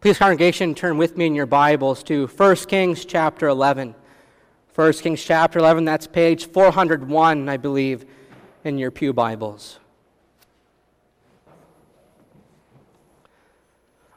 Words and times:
Please, 0.00 0.16
congregation, 0.16 0.76
turn 0.76 0.96
with 0.96 1.16
me 1.16 1.26
in 1.26 1.34
your 1.34 1.44
Bibles 1.44 2.04
to 2.04 2.28
1 2.28 2.56
Kings 2.68 3.04
chapter 3.04 3.48
11. 3.48 3.96
1 4.72 4.92
Kings 4.92 5.24
chapter 5.24 5.58
11, 5.58 5.84
that's 5.84 6.06
page 6.06 6.46
401, 6.46 7.48
I 7.48 7.56
believe, 7.56 8.06
in 8.62 8.78
your 8.78 8.92
Pew 8.92 9.12
Bibles. 9.12 9.80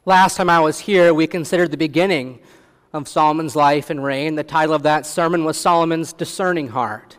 Last 0.05 0.38
time 0.38 0.52
I 0.52 0.59
was 0.59 0.81
here, 0.81 1.15
we 1.15 1.25
considered 1.25 1.71
the 1.71 1.78
beginning 1.78 2.41
of 2.93 3.07
Solomon's 3.07 3.55
life 3.55 3.89
and 3.89 4.03
reign. 4.03 4.35
The 4.35 4.43
title 4.43 4.75
of 4.75 4.83
that 4.83 5.07
sermon 5.07 5.45
was 5.45 5.57
Solomon's 5.57 6.13
Discerning 6.13 6.67
Heart. 6.67 7.17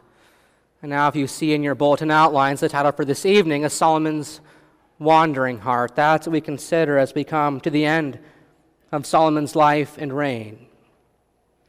And 0.83 0.91
now, 0.91 1.09
if 1.09 1.17
you 1.17 1.27
see 1.27 1.53
in 1.53 1.65
your 1.65 1.75
bulletin 1.75 2.13
outlines, 2.13 2.61
the 2.61 2.69
title 2.69 2.93
for 2.93 3.05
this 3.05 3.27
evening 3.27 3.65
is 3.65 3.73
Solomon's 3.73 4.41
Wandering 5.01 5.59
Heart. 5.59 5.97
That's 5.97 6.29
what 6.29 6.33
we 6.33 6.41
consider 6.41 6.97
as 6.97 7.13
we 7.13 7.25
come 7.25 7.59
to 7.63 7.71
the 7.71 7.85
end 7.85 8.21
of 8.93 9.07
Solomon's 9.07 9.57
life 9.57 9.97
and 9.99 10.15
reign. 10.15 10.67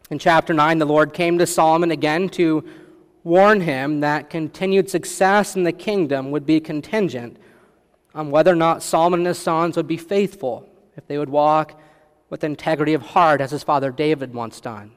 In 0.09 0.19
chapter 0.19 0.53
9, 0.53 0.77
the 0.77 0.85
Lord 0.85 1.13
came 1.13 1.37
to 1.39 1.47
Solomon 1.47 1.89
again 1.89 2.29
to 2.29 2.63
warn 3.23 3.61
him 3.61 4.01
that 4.01 4.29
continued 4.29 4.89
success 4.89 5.55
in 5.55 5.63
the 5.63 5.71
kingdom 5.71 6.29
would 6.31 6.45
be 6.45 6.59
contingent 6.59 7.37
on 8.13 8.29
whether 8.29 8.51
or 8.51 8.55
not 8.55 8.83
Solomon 8.83 9.21
and 9.21 9.27
his 9.27 9.39
sons 9.39 9.77
would 9.77 9.87
be 9.87 9.97
faithful, 9.97 10.67
if 10.97 11.07
they 11.07 11.17
would 11.17 11.29
walk 11.29 11.79
with 12.29 12.43
integrity 12.43 12.93
of 12.93 13.01
heart 13.01 13.41
as 13.41 13.51
his 13.51 13.63
father 13.63 13.91
David 13.91 14.33
once 14.33 14.59
done. 14.59 14.91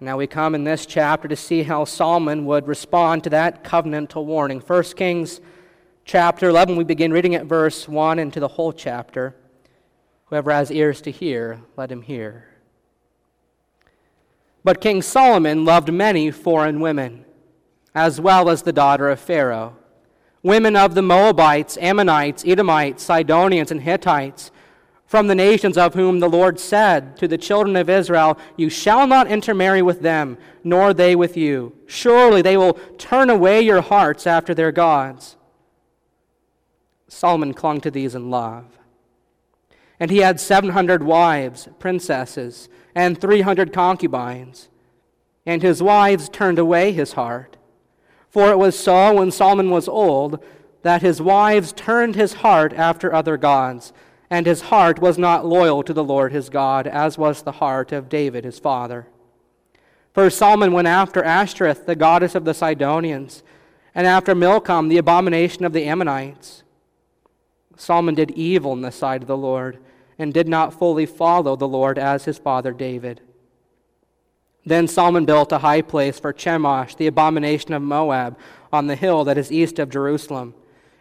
Now 0.00 0.18
we 0.18 0.26
come 0.26 0.54
in 0.54 0.64
this 0.64 0.84
chapter 0.84 1.28
to 1.28 1.36
see 1.36 1.62
how 1.62 1.84
Solomon 1.84 2.44
would 2.46 2.66
respond 2.66 3.24
to 3.24 3.30
that 3.30 3.62
covenantal 3.64 4.24
warning. 4.24 4.60
1 4.60 4.82
Kings 4.96 5.40
chapter 6.04 6.48
11, 6.48 6.76
we 6.76 6.84
begin 6.84 7.12
reading 7.12 7.36
at 7.36 7.46
verse 7.46 7.88
1 7.88 8.18
into 8.18 8.40
the 8.40 8.48
whole 8.48 8.72
chapter. 8.72 9.34
Whoever 10.26 10.50
has 10.52 10.70
ears 10.70 11.00
to 11.02 11.10
hear, 11.10 11.60
let 11.76 11.92
him 11.92 12.02
hear. 12.02 12.48
But 14.64 14.80
King 14.80 15.02
Solomon 15.02 15.64
loved 15.64 15.92
many 15.92 16.30
foreign 16.30 16.80
women, 16.80 17.24
as 17.94 18.20
well 18.20 18.48
as 18.48 18.62
the 18.62 18.72
daughter 18.72 19.10
of 19.10 19.20
Pharaoh, 19.20 19.76
women 20.42 20.74
of 20.74 20.94
the 20.94 21.02
Moabites, 21.02 21.76
Ammonites, 21.78 22.44
Edomites, 22.46 23.02
Sidonians, 23.02 23.70
and 23.70 23.82
Hittites, 23.82 24.50
from 25.06 25.26
the 25.26 25.34
nations 25.34 25.76
of 25.76 25.94
whom 25.94 26.18
the 26.18 26.28
Lord 26.28 26.58
said 26.58 27.16
to 27.18 27.28
the 27.28 27.38
children 27.38 27.76
of 27.76 27.90
Israel, 27.90 28.38
You 28.56 28.70
shall 28.70 29.06
not 29.06 29.30
intermarry 29.30 29.82
with 29.82 30.00
them, 30.00 30.38
nor 30.64 30.94
they 30.94 31.14
with 31.14 31.36
you. 31.36 31.76
Surely 31.86 32.42
they 32.42 32.56
will 32.56 32.72
turn 32.98 33.28
away 33.28 33.60
your 33.60 33.82
hearts 33.82 34.26
after 34.26 34.54
their 34.54 34.72
gods. 34.72 35.36
Solomon 37.06 37.54
clung 37.54 37.80
to 37.82 37.90
these 37.90 38.14
in 38.14 38.30
love. 38.30 38.64
And 40.00 40.10
he 40.10 40.18
had 40.18 40.40
700 40.40 41.02
wives, 41.02 41.68
princesses, 41.78 42.68
and 42.94 43.20
300 43.20 43.72
concubines. 43.72 44.68
And 45.46 45.62
his 45.62 45.82
wives 45.82 46.28
turned 46.28 46.58
away 46.58 46.92
his 46.92 47.12
heart. 47.12 47.56
For 48.28 48.50
it 48.50 48.58
was 48.58 48.76
so 48.76 49.14
when 49.14 49.30
Solomon 49.30 49.70
was 49.70 49.88
old 49.88 50.42
that 50.82 51.02
his 51.02 51.22
wives 51.22 51.72
turned 51.72 52.16
his 52.16 52.34
heart 52.34 52.72
after 52.72 53.14
other 53.14 53.36
gods, 53.36 53.92
and 54.28 54.46
his 54.46 54.62
heart 54.62 54.98
was 54.98 55.16
not 55.16 55.46
loyal 55.46 55.82
to 55.84 55.92
the 55.92 56.02
Lord 56.02 56.32
his 56.32 56.48
God, 56.48 56.86
as 56.86 57.16
was 57.16 57.42
the 57.42 57.52
heart 57.52 57.92
of 57.92 58.08
David 58.08 58.44
his 58.44 58.58
father. 58.58 59.06
For 60.12 60.28
Solomon 60.30 60.72
went 60.72 60.88
after 60.88 61.22
Ashtoreth, 61.22 61.86
the 61.86 61.94
goddess 61.94 62.34
of 62.34 62.44
the 62.44 62.54
Sidonians, 62.54 63.44
and 63.94 64.06
after 64.06 64.34
Milcom, 64.34 64.88
the 64.88 64.98
abomination 64.98 65.64
of 65.64 65.72
the 65.72 65.84
Ammonites. 65.84 66.63
Solomon 67.76 68.14
did 68.14 68.30
evil 68.32 68.72
in 68.72 68.82
the 68.82 68.92
sight 68.92 69.22
of 69.22 69.28
the 69.28 69.36
Lord 69.36 69.78
and 70.18 70.32
did 70.32 70.48
not 70.48 70.74
fully 70.74 71.06
follow 71.06 71.56
the 71.56 71.68
Lord 71.68 71.98
as 71.98 72.24
his 72.24 72.38
father 72.38 72.72
David. 72.72 73.20
Then 74.64 74.88
Solomon 74.88 75.24
built 75.24 75.52
a 75.52 75.58
high 75.58 75.82
place 75.82 76.18
for 76.18 76.32
Chemosh, 76.32 76.96
the 76.96 77.06
abomination 77.06 77.74
of 77.74 77.82
Moab, 77.82 78.38
on 78.72 78.86
the 78.86 78.96
hill 78.96 79.24
that 79.24 79.38
is 79.38 79.52
east 79.52 79.78
of 79.78 79.90
Jerusalem, 79.90 80.54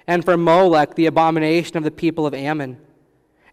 and 0.05 0.25
for 0.25 0.35
Molech, 0.35 0.95
the 0.95 1.05
abomination 1.05 1.77
of 1.77 1.83
the 1.83 1.91
people 1.91 2.25
of 2.25 2.33
Ammon. 2.33 2.79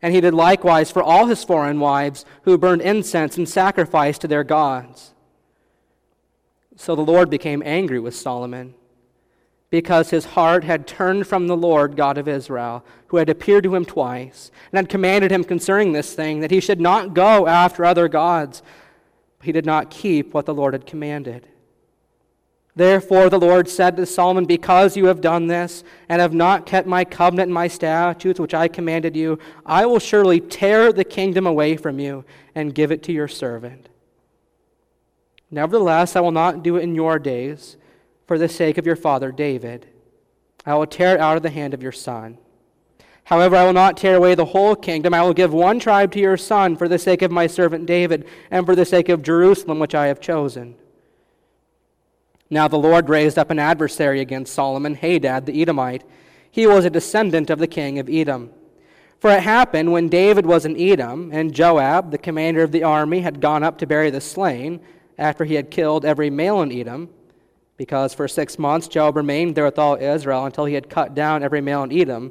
And 0.03 0.15
he 0.15 0.21
did 0.21 0.35
likewise 0.35 0.91
for 0.91 1.03
all 1.03 1.27
his 1.27 1.45
foreign 1.45 1.79
wives 1.79 2.25
who 2.43 2.59
burned 2.59 2.83
incense 2.83 3.37
and 3.37 3.49
sacrificed 3.49 4.23
to 4.23 4.29
their 4.29 4.45
gods. 4.45 5.15
So 6.77 6.97
the 6.97 7.03
Lord 7.03 7.31
became 7.31 7.63
angry 7.65 8.01
with 8.01 8.17
Solomon 8.17 8.75
because 9.71 10.11
his 10.11 10.25
heart 10.25 10.65
had 10.65 10.87
turned 10.87 11.27
from 11.27 11.47
the 11.47 11.57
Lord 11.57 11.97
God 11.97 12.19
of 12.19 12.27
Israel, 12.27 12.85
who 13.07 13.19
had 13.19 13.29
appeared 13.29 13.65
to 13.65 13.75
him 13.75 13.85
twice, 13.85 14.51
and 14.71 14.77
had 14.77 14.89
commanded 14.89 15.31
him 15.31 15.45
concerning 15.45 15.93
this 15.93 16.13
thing, 16.13 16.41
that 16.41 16.51
he 16.51 16.61
should 16.61 16.81
not 16.81 17.15
go 17.15 17.47
after 17.47 17.85
other 17.85 18.09
gods. 18.09 18.63
But 19.39 19.47
he 19.47 19.53
did 19.53 19.67
not 19.67 19.91
keep 19.91 20.35
what 20.35 20.45
the 20.47 20.55
Lord 20.55 20.75
had 20.75 20.87
commanded. 20.87 21.47
Therefore 22.75 23.31
the 23.31 23.39
Lord 23.39 23.69
said 23.69 23.97
to 23.97 24.07
Solomon, 24.07 24.45
Because 24.45 24.97
you 24.97 25.07
have 25.07 25.21
done 25.21 25.47
this, 25.47 25.85
and 26.09 26.21
have 26.21 26.35
not 26.35 26.67
kept 26.67 26.89
my 26.89 27.05
covenant 27.05 27.47
and 27.47 27.55
my 27.55 27.69
statutes 27.69 28.41
which 28.41 28.55
I 28.55 28.67
commanded 28.67 29.15
you, 29.15 29.39
I 29.65 29.87
will 29.87 30.01
surely 30.01 30.41
tear 30.41 30.93
the 30.93 31.05
kingdom 31.05 31.47
away 31.47 31.77
from 31.77 32.01
you, 32.01 32.25
and 32.57 32.75
give 32.75 32.91
it 32.91 33.05
to 33.05 33.13
your 33.13 33.29
servant. 33.29 33.89
Nevertheless, 35.49 36.17
I 36.17 36.21
will 36.21 36.33
not 36.33 36.65
do 36.65 36.77
it 36.77 36.83
in 36.83 36.97
your 36.97 37.21
days 37.21 37.77
for 38.31 38.39
the 38.39 38.49
sake 38.49 38.79
of 38.79 38.87
your 38.87 38.95
father 38.95 39.33
David. 39.33 39.89
I 40.65 40.75
will 40.77 40.87
tear 40.87 41.17
it 41.17 41.21
out 41.21 41.37
of 41.37 41.43
the 41.43 41.51
hand 41.51 41.75
of 41.75 41.83
your 41.83 41.91
son. 41.91 42.39
However, 43.25 43.57
I 43.57 43.65
will 43.65 43.73
not 43.73 43.97
tear 43.97 44.15
away 44.15 44.37
the 44.37 44.45
whole 44.45 44.77
kingdom. 44.77 45.13
I 45.13 45.23
will 45.23 45.35
give 45.35 45.53
one 45.53 45.81
tribe 45.81 46.13
to 46.13 46.21
your 46.21 46.37
son 46.37 46.77
for 46.77 46.87
the 46.87 46.97
sake 46.97 47.23
of 47.23 47.33
my 47.33 47.49
servant 47.49 47.87
David 47.87 48.29
and 48.49 48.65
for 48.65 48.77
the 48.77 48.85
sake 48.85 49.09
of 49.09 49.25
Jerusalem, 49.25 49.81
which 49.81 49.97
I 49.97 50.07
have 50.07 50.21
chosen. 50.21 50.77
Now 52.49 52.69
the 52.69 52.79
Lord 52.79 53.09
raised 53.09 53.37
up 53.37 53.51
an 53.51 53.59
adversary 53.59 54.21
against 54.21 54.55
Solomon, 54.55 54.95
Hadad 54.95 55.47
the 55.47 55.61
Edomite. 55.61 56.05
He 56.53 56.69
was 56.69 56.85
a 56.85 56.91
descendant 56.91 57.51
of 57.51 57.59
the 57.59 57.67
king 57.67 57.99
of 57.99 58.09
Edom. 58.09 58.51
For 59.19 59.33
it 59.33 59.43
happened 59.43 59.91
when 59.91 60.09
David 60.09 60.47
was 60.47 60.65
in 60.65 60.81
Edom, 60.81 61.31
and 61.33 61.53
Joab, 61.53 62.13
the 62.13 62.17
commander 62.17 62.63
of 62.63 62.71
the 62.71 62.85
army, 62.85 63.23
had 63.23 63.41
gone 63.41 63.65
up 63.65 63.77
to 63.79 63.89
bury 63.89 64.11
the 64.11 64.21
slain, 64.21 64.81
after 65.19 65.45
he 65.45 65.55
had 65.55 65.73
killed 65.73 66.05
every 66.05 66.31
male 66.31 66.63
in 66.63 66.71
Edom 66.71 67.11
because 67.81 68.13
for 68.13 68.29
six 68.29 68.59
months 68.59 68.89
Joab 68.89 69.17
remained 69.17 69.55
there 69.55 69.65
with 69.65 69.79
all 69.79 69.97
Israel 69.97 70.45
until 70.45 70.67
he 70.67 70.75
had 70.75 70.91
cut 70.91 71.15
down 71.15 71.43
every 71.43 71.63
male 71.63 71.83
in 71.83 71.91
Edom, 71.91 72.31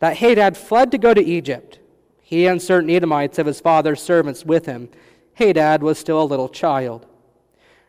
that 0.00 0.16
Hadad 0.16 0.56
fled 0.56 0.90
to 0.90 0.98
go 0.98 1.14
to 1.14 1.24
Egypt, 1.24 1.78
he 2.20 2.48
and 2.48 2.60
certain 2.60 2.90
Edomites 2.90 3.38
of 3.38 3.46
his 3.46 3.60
father's 3.60 4.02
servants 4.02 4.44
with 4.44 4.66
him. 4.66 4.88
Hadad 5.34 5.80
was 5.80 5.96
still 5.96 6.20
a 6.20 6.24
little 6.24 6.48
child. 6.48 7.06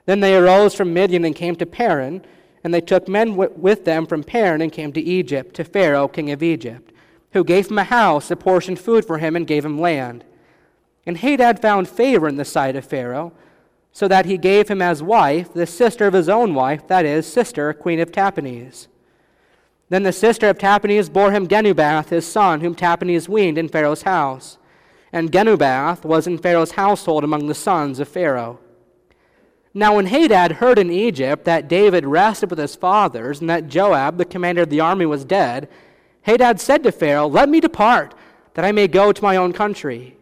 Then 0.05 0.19
they 0.19 0.35
arose 0.35 0.75
from 0.75 0.93
Midian 0.93 1.25
and 1.25 1.35
came 1.35 1.55
to 1.55 1.65
Paran, 1.65 2.23
and 2.63 2.71
they 2.71 2.81
took 2.81 3.07
men 3.07 3.35
with 3.35 3.83
them 3.85 4.05
from 4.05 4.23
Paran 4.23 4.61
and 4.61 4.71
came 4.71 4.93
to 4.93 5.01
Egypt, 5.01 5.55
to 5.55 5.63
Pharaoh, 5.63 6.07
king 6.07 6.29
of 6.29 6.43
Egypt, 6.43 6.93
who 7.31 7.43
gave 7.43 7.71
him 7.71 7.79
a 7.79 7.83
house, 7.85 8.29
apportioned 8.29 8.77
food 8.77 9.05
for 9.05 9.17
him, 9.17 9.35
and 9.35 9.47
gave 9.47 9.65
him 9.65 9.81
land. 9.81 10.23
And 11.07 11.17
Hadad 11.17 11.59
found 11.59 11.89
favor 11.89 12.27
in 12.27 12.35
the 12.35 12.45
sight 12.45 12.75
of 12.75 12.85
Pharaoh 12.85 13.33
so 13.95 14.09
that 14.09 14.25
he 14.25 14.37
gave 14.37 14.67
him 14.67 14.81
as 14.81 15.01
wife 15.01 15.53
the 15.53 15.65
sister 15.65 16.05
of 16.05 16.13
his 16.13 16.27
own 16.27 16.53
wife, 16.53 16.85
that 16.89 17.05
is, 17.05 17.25
sister, 17.25 17.71
queen 17.71 18.01
of 18.01 18.11
Tahpenes. 18.11 18.87
Then 19.87 20.03
the 20.03 20.11
sister 20.11 20.49
of 20.49 20.57
Tahpenes 20.57 21.07
bore 21.07 21.31
him 21.31 21.47
Genubath, 21.47 22.09
his 22.09 22.27
son, 22.27 22.59
whom 22.59 22.75
Tahpenes 22.75 23.29
weaned 23.29 23.57
in 23.57 23.69
Pharaoh's 23.69 24.01
house. 24.01 24.57
And 25.13 25.31
Genubath 25.31 26.03
was 26.03 26.27
in 26.27 26.37
Pharaoh's 26.37 26.71
household 26.71 27.23
among 27.23 27.47
the 27.47 27.55
sons 27.55 28.01
of 28.01 28.09
Pharaoh. 28.09 28.59
Now, 29.73 29.95
when 29.95 30.07
Hadad 30.07 30.53
heard 30.53 30.77
in 30.77 30.91
Egypt 30.91 31.45
that 31.45 31.69
David 31.69 32.05
rested 32.05 32.49
with 32.49 32.59
his 32.59 32.75
fathers, 32.75 33.39
and 33.39 33.49
that 33.49 33.69
Joab, 33.69 34.17
the 34.17 34.25
commander 34.25 34.63
of 34.63 34.69
the 34.69 34.81
army, 34.81 35.05
was 35.05 35.23
dead, 35.23 35.69
Hadad 36.23 36.59
said 36.59 36.83
to 36.83 36.91
Pharaoh, 36.91 37.27
Let 37.27 37.47
me 37.47 37.61
depart, 37.61 38.13
that 38.55 38.65
I 38.65 38.73
may 38.73 38.89
go 38.89 39.13
to 39.13 39.23
my 39.23 39.37
own 39.37 39.53
country. 39.53 40.17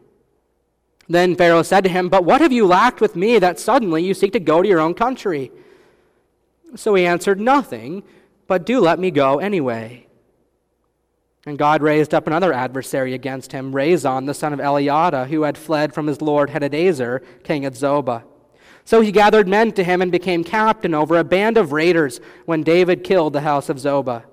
Then 1.14 1.36
Pharaoh 1.36 1.62
said 1.62 1.84
to 1.84 1.92
him, 1.92 2.10
But 2.10 2.26
what 2.26 2.42
have 2.42 2.52
you 2.52 2.66
lacked 2.66 3.00
with 3.00 3.16
me 3.16 3.38
that 3.38 3.60
suddenly 3.60 4.04
you 4.04 4.16
seek 4.16 4.34
to 4.34 4.40
go 4.40 4.64
to 4.64 4.68
your 4.68 4.80
own 4.80 4.96
country? 4.96 5.52
So 6.76 6.96
he 6.96 7.06
answered, 7.06 7.40
Nothing, 7.40 8.02
but 8.48 8.66
do 8.66 8.80
let 8.80 8.98
me 8.98 9.12
go 9.12 9.38
anyway. 9.38 10.08
And 11.46 11.56
God 11.56 11.84
raised 11.84 12.16
up 12.16 12.26
another 12.26 12.52
adversary 12.52 13.14
against 13.14 13.52
him, 13.52 13.74
Rezon, 13.74 14.26
the 14.26 14.34
son 14.34 14.54
of 14.54 14.60
Eliada, 14.60 15.28
who 15.28 15.44
had 15.44 15.56
fled 15.56 15.94
from 15.94 16.08
his 16.08 16.20
lord 16.20 16.50
Hadadezer, 16.50 17.24
king 17.44 17.64
of 17.66 17.76
Zobah. 17.76 18.24
So 18.84 19.02
he 19.02 19.12
gathered 19.12 19.48
men 19.48 19.72
to 19.74 19.84
him 19.84 20.02
and 20.02 20.12
became 20.12 20.44
captain 20.44 20.96
over 20.96 21.16
a 21.16 21.24
band 21.24 21.58
of 21.58 21.74
raiders 21.74 22.22
when 22.46 22.64
David 22.64 23.04
killed 23.04 23.34
the 23.34 23.42
house 23.42 23.70
of 23.70 23.78
Zobah. 23.78 24.24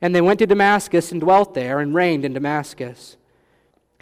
And 0.00 0.14
they 0.14 0.20
went 0.20 0.38
to 0.38 0.46
Damascus 0.46 1.10
and 1.10 1.20
dwelt 1.20 1.54
there 1.54 1.80
and 1.80 1.96
reigned 1.96 2.24
in 2.24 2.32
Damascus. 2.32 3.16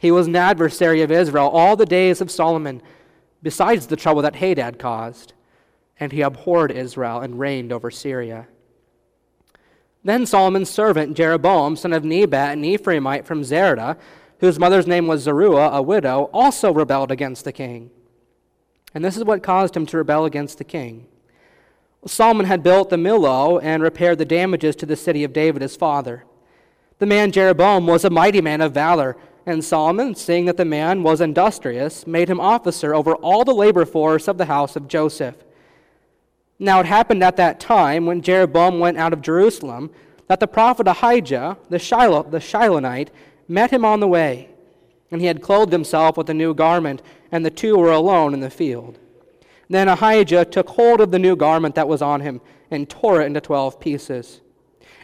He 0.04 0.10
was 0.10 0.26
an 0.26 0.36
adversary 0.36 1.00
of 1.00 1.10
Israel 1.10 1.48
all 1.48 1.76
the 1.76 1.86
days 1.86 2.20
of 2.20 2.30
Solomon, 2.30 2.82
besides 3.42 3.86
the 3.86 3.96
trouble 3.96 4.20
that 4.20 4.36
Hadad 4.36 4.78
caused. 4.78 5.32
And 5.98 6.12
he 6.12 6.20
abhorred 6.20 6.70
Israel 6.70 7.20
and 7.20 7.38
reigned 7.38 7.72
over 7.72 7.90
Syria. 7.90 8.46
Then 10.04 10.26
Solomon's 10.26 10.68
servant 10.68 11.16
Jeroboam, 11.16 11.74
son 11.74 11.94
of 11.94 12.04
Nebat, 12.04 12.52
an 12.52 12.64
Ephraimite 12.64 13.24
from 13.24 13.44
Zerah, 13.44 13.96
whose 14.40 14.58
mother's 14.58 14.86
name 14.86 15.06
was 15.06 15.22
Zeruiah, 15.22 15.70
a 15.70 15.80
widow, 15.80 16.28
also 16.34 16.70
rebelled 16.70 17.10
against 17.10 17.46
the 17.46 17.52
king. 17.52 17.90
And 18.94 19.02
this 19.02 19.16
is 19.16 19.24
what 19.24 19.42
caused 19.42 19.74
him 19.74 19.86
to 19.86 19.96
rebel 19.96 20.26
against 20.26 20.58
the 20.58 20.64
king. 20.64 21.06
Solomon 22.06 22.44
had 22.44 22.62
built 22.62 22.90
the 22.90 22.96
Millo 22.96 23.58
and 23.62 23.82
repaired 23.82 24.18
the 24.18 24.26
damages 24.26 24.76
to 24.76 24.84
the 24.84 24.96
city 24.96 25.24
of 25.24 25.32
David 25.32 25.62
his 25.62 25.76
father. 25.76 26.26
The 26.98 27.06
man 27.06 27.32
Jeroboam 27.32 27.86
was 27.86 28.04
a 28.04 28.10
mighty 28.10 28.42
man 28.42 28.60
of 28.60 28.74
valor, 28.74 29.16
and 29.46 29.64
Solomon, 29.64 30.14
seeing 30.14 30.46
that 30.46 30.56
the 30.56 30.64
man 30.64 31.02
was 31.02 31.20
industrious, 31.20 32.06
made 32.06 32.28
him 32.30 32.40
officer 32.40 32.94
over 32.94 33.14
all 33.16 33.44
the 33.44 33.54
labor 33.54 33.84
force 33.84 34.28
of 34.28 34.38
the 34.38 34.46
house 34.46 34.76
of 34.76 34.88
Joseph. 34.88 35.36
Now 36.58 36.80
it 36.80 36.86
happened 36.86 37.22
at 37.22 37.36
that 37.36 37.60
time, 37.60 38.06
when 38.06 38.22
Jeroboam 38.22 38.78
went 38.78 38.96
out 38.96 39.12
of 39.12 39.20
Jerusalem, 39.20 39.90
that 40.28 40.40
the 40.40 40.46
prophet 40.46 40.88
Ahijah, 40.88 41.58
the, 41.68 41.78
Shiloh, 41.78 42.22
the 42.22 42.38
Shilonite, 42.38 43.08
met 43.46 43.70
him 43.70 43.84
on 43.84 44.00
the 44.00 44.08
way, 44.08 44.48
and 45.10 45.20
he 45.20 45.26
had 45.26 45.42
clothed 45.42 45.72
himself 45.72 46.16
with 46.16 46.30
a 46.30 46.34
new 46.34 46.54
garment, 46.54 47.02
and 47.30 47.44
the 47.44 47.50
two 47.50 47.76
were 47.76 47.92
alone 47.92 48.32
in 48.32 48.40
the 48.40 48.50
field. 48.50 48.98
Then 49.68 49.88
Ahijah 49.88 50.46
took 50.46 50.70
hold 50.70 51.00
of 51.00 51.10
the 51.10 51.18
new 51.18 51.36
garment 51.36 51.74
that 51.74 51.88
was 51.88 52.02
on 52.02 52.20
him 52.20 52.40
and 52.70 52.88
tore 52.88 53.20
it 53.20 53.26
into 53.26 53.40
twelve 53.40 53.78
pieces. 53.80 54.40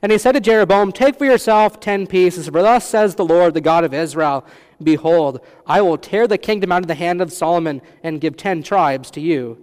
And 0.02 0.10
he 0.10 0.18
said 0.18 0.32
to 0.32 0.40
Jeroboam, 0.40 0.92
Take 0.92 1.16
for 1.16 1.26
yourself 1.26 1.78
ten 1.78 2.06
pieces, 2.06 2.48
for 2.48 2.62
thus 2.62 2.88
says 2.88 3.14
the 3.14 3.24
Lord, 3.24 3.54
the 3.54 3.60
God 3.60 3.84
of 3.84 3.94
Israel 3.94 4.46
Behold, 4.82 5.40
I 5.66 5.82
will 5.82 5.98
tear 5.98 6.26
the 6.26 6.38
kingdom 6.38 6.72
out 6.72 6.82
of 6.82 6.88
the 6.88 6.94
hand 6.94 7.20
of 7.20 7.32
Solomon 7.32 7.82
and 8.02 8.20
give 8.20 8.36
ten 8.36 8.62
tribes 8.62 9.10
to 9.12 9.20
you. 9.20 9.62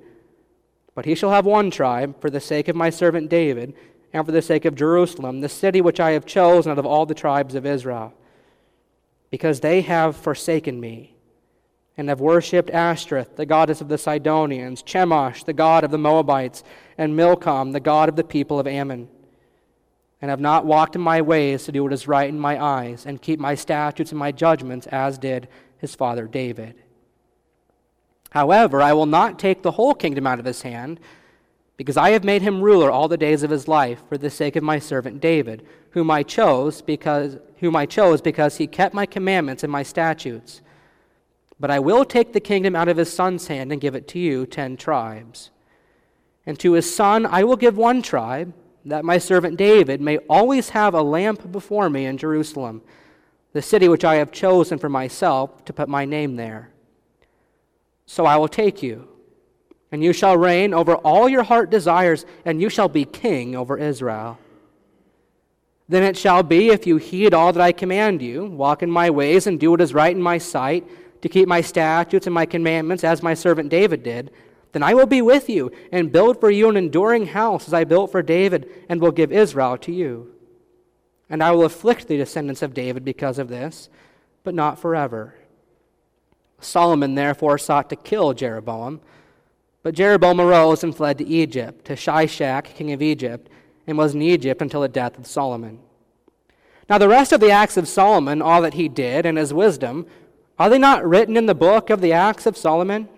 But 0.94 1.06
he 1.06 1.16
shall 1.16 1.32
have 1.32 1.46
one 1.46 1.72
tribe 1.72 2.20
for 2.22 2.30
the 2.30 2.40
sake 2.40 2.68
of 2.68 2.76
my 2.76 2.90
servant 2.90 3.30
David 3.30 3.74
and 4.14 4.26
for 4.26 4.32
the 4.32 4.42
sake 4.42 4.66
of 4.66 4.76
Jerusalem, 4.76 5.42
the 5.42 5.50
city 5.50 5.82
which 5.82 6.00
I 6.00 6.12
have 6.12 6.26
chosen 6.26 6.72
out 6.72 6.80
of 6.80 6.86
all 6.86 7.06
the 7.06 7.14
tribes 7.14 7.56
of 7.56 7.66
Israel, 7.66 8.14
because 9.30 9.60
they 9.60 9.82
have 9.82 10.16
forsaken 10.16 10.80
me 10.80 11.16
and 11.98 12.10
have 12.10 12.22
worshipped 12.22 12.70
Ashtoreth, 12.70 13.36
the 13.36 13.46
goddess 13.46 13.82
of 13.82 13.90
the 13.90 13.98
Sidonians, 13.98 14.84
Chemosh, 14.84 15.44
the 15.46 15.54
god 15.54 15.84
of 15.84 15.92
the 15.92 15.98
Moabites, 15.98 16.64
and 16.98 17.16
Milcom, 17.16 17.72
the 17.72 17.80
god 17.80 18.08
of 18.08 18.16
the 18.16 18.24
people 18.24 18.60
of 18.60 18.68
Ammon, 18.68 19.10
and 20.22 20.30
have 20.30 20.40
not 20.40 20.66
walked 20.66 20.96
in 20.96 21.02
my 21.02 21.22
ways 21.22 21.66
to 21.66 21.72
do 21.72 21.84
what 21.84 21.94
is 21.94 22.08
right 22.08 22.30
in 22.30 22.40
my 22.40 22.62
eyes, 22.62 23.06
and 23.06 23.22
keep 23.22 23.40
my 23.40 23.56
statutes 23.56 24.12
and 24.12 24.20
my 24.20 24.32
judgments, 24.32 24.88
as 24.88 25.18
did 25.18 25.48
his 25.78 25.96
father 25.96 26.28
David. 26.28 26.76
However, 28.32 28.82
I 28.82 28.94
will 28.94 29.06
not 29.06 29.40
take 29.40 29.62
the 29.62 29.72
whole 29.72 29.94
kingdom 29.94 30.28
out 30.28 30.40
of 30.40 30.46
his 30.46 30.64
hand, 30.64 31.00
because 31.78 31.98
I 31.98 32.10
have 32.10 32.24
made 32.24 32.42
him 32.42 32.62
ruler 32.62 32.90
all 32.90 33.08
the 33.08 33.18
days 33.18 33.44
of 33.44 33.52
his 33.52 33.68
life 33.68 34.02
for 34.10 34.18
the 34.18 34.32
sake 34.32 34.56
of 34.56 34.64
my 34.64 34.80
servant 34.80 35.22
David, 35.22 35.66
whom 35.92 36.10
I 36.10 36.24
chose 36.24 36.82
because 36.82 37.38
whom 37.60 37.76
I 37.76 37.86
chose 37.86 38.22
because 38.22 38.58
he 38.58 38.68
kept 38.68 38.94
my 38.94 39.06
commandments 39.06 39.64
and 39.64 39.72
my 39.72 39.84
statutes. 39.84 40.62
But 41.60 41.72
I 41.72 41.80
will 41.80 42.06
take 42.06 42.34
the 42.34 42.40
kingdom 42.40 42.76
out 42.76 42.88
of 42.88 42.98
his 42.98 43.12
son's 43.12 43.48
hand 43.48 43.72
and 43.72 43.82
give 43.82 43.96
it 43.96 44.08
to 44.10 44.20
you, 44.20 44.46
ten 44.46 44.78
tribes. 44.78 45.50
And 46.46 46.60
to 46.60 46.74
his 46.74 46.94
son 46.94 47.26
I 47.26 47.44
will 47.44 47.56
give 47.56 47.78
one 47.78 48.02
tribe, 48.02 48.54
that 48.88 49.06
my 49.06 49.18
servant 49.18 49.58
David 49.58 50.02
may 50.02 50.18
always 50.30 50.70
have 50.70 50.94
a 50.94 51.02
lamp 51.02 51.52
before 51.52 51.90
me 51.90 52.06
in 52.06 52.18
Jerusalem, 52.18 52.82
the 53.54 53.62
city 53.62 53.88
which 53.88 54.06
I 54.06 54.16
have 54.16 54.32
chosen 54.32 54.78
for 54.78 54.90
myself 54.90 55.66
to 55.66 55.74
put 55.74 55.90
my 55.90 56.06
name 56.06 56.36
there. 56.36 56.72
So 58.06 58.26
I 58.26 58.38
will 58.38 58.48
take 58.48 58.82
you, 58.82 59.10
and 59.92 60.04
you 60.04 60.14
shall 60.14 60.38
reign 60.38 60.74
over 60.74 60.96
all 60.96 61.28
your 61.28 61.44
heart 61.44 61.70
desires, 61.70 62.26
and 62.46 62.62
you 62.62 62.70
shall 62.70 62.88
be 62.88 63.04
king 63.04 63.56
over 63.56 63.78
Israel. 63.78 64.38
Then 65.90 66.04
it 66.04 66.18
shall 66.18 66.44
be, 66.44 66.70
if 66.70 66.88
you 66.88 66.98
heed 66.98 67.34
all 67.34 67.52
that 67.52 67.62
I 67.62 67.72
command 67.72 68.22
you, 68.22 68.46
walk 68.46 68.84
in 68.84 68.92
my 68.92 69.10
ways, 69.10 69.48
and 69.48 69.60
do 69.60 69.72
what 69.72 69.82
is 69.82 69.94
right 69.94 70.16
in 70.16 70.22
my 70.22 70.38
sight, 70.38 70.88
to 71.22 71.30
keep 71.30 71.48
my 71.48 71.62
statutes 71.62 72.28
and 72.28 72.34
my 72.34 72.46
commandments 72.46 73.04
as 73.04 73.24
my 73.24 73.34
servant 73.34 73.70
David 73.70 74.04
did, 74.04 74.32
then 74.72 74.84
I 74.84 74.94
will 74.94 75.06
be 75.06 75.22
with 75.22 75.50
you 75.50 75.72
and 75.92 76.12
build 76.12 76.40
for 76.40 76.50
you 76.50 76.70
an 76.70 76.78
enduring 76.78 77.28
house 77.28 77.68
as 77.68 77.74
I 77.74 77.84
built 77.84 78.12
for 78.12 78.22
David 78.22 78.70
and 78.90 79.02
will 79.02 79.12
give 79.12 79.32
Israel 79.32 79.78
to 79.80 79.92
you. 79.92 80.34
And 81.30 81.44
I 81.44 81.52
will 81.52 81.66
afflict 81.66 82.08
the 82.08 82.18
descendants 82.18 82.62
of 82.62 82.74
David 82.74 83.04
because 83.04 83.40
of 83.40 83.50
this, 83.50 83.90
but 84.44 84.54
not 84.54 84.80
forever. 84.80 85.36
Solomon 86.60 87.16
therefore 87.16 87.58
sought 87.58 87.90
to 87.90 87.96
kill 87.96 88.34
Jeroboam, 88.34 89.02
but 89.84 89.96
Jeroboam 89.96 90.42
arose 90.42 90.84
and 90.84 90.96
fled 90.96 91.18
to 91.20 91.28
Egypt, 91.28 91.86
to 91.86 91.94
Shishak, 91.94 92.66
king 92.76 92.92
of 92.92 93.02
Egypt, 93.02 93.50
and 93.86 93.98
was 93.98 94.16
in 94.16 94.22
Egypt 94.22 94.62
until 94.62 94.82
the 94.82 94.88
death 94.88 95.18
of 95.18 95.28
Solomon. 95.28 95.80
Now, 96.90 96.98
the 96.98 97.10
rest 97.10 97.32
of 97.32 97.42
the 97.42 97.52
acts 97.52 97.78
of 97.78 97.88
Solomon, 97.88 98.42
all 98.42 98.62
that 98.62 98.74
he 98.74 98.88
did, 98.88 99.26
and 99.26 99.38
his 99.38 99.54
wisdom, 99.54 100.08
are 100.58 100.70
they 100.70 100.80
not 100.80 101.08
written 101.08 101.38
in 101.38 101.46
the 101.46 101.56
book 101.56 101.90
of 101.90 102.02
the 102.02 102.14
Acts 102.14 102.46
of 102.46 102.58
Solomon? 102.58 103.10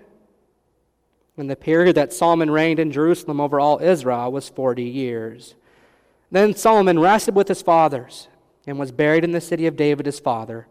And 1.39 1.49
the 1.49 1.55
period 1.55 1.95
that 1.95 2.11
Solomon 2.11 2.51
reigned 2.51 2.79
in 2.79 2.91
Jerusalem 2.91 3.39
over 3.39 3.61
all 3.61 3.79
Israel 3.81 4.29
was 4.29 4.49
40 4.49 4.83
years. 4.83 5.55
Then 6.29 6.53
Solomon 6.53 6.99
rested 6.99 7.33
with 7.33 7.47
his 7.47 7.61
fathers 7.61 8.27
and 8.67 8.77
was 8.77 8.91
buried 8.91 9.23
in 9.23 9.31
the 9.31 9.39
city 9.39 9.65
of 9.65 9.77
David 9.77 10.05
his 10.05 10.19
father, 10.19 10.67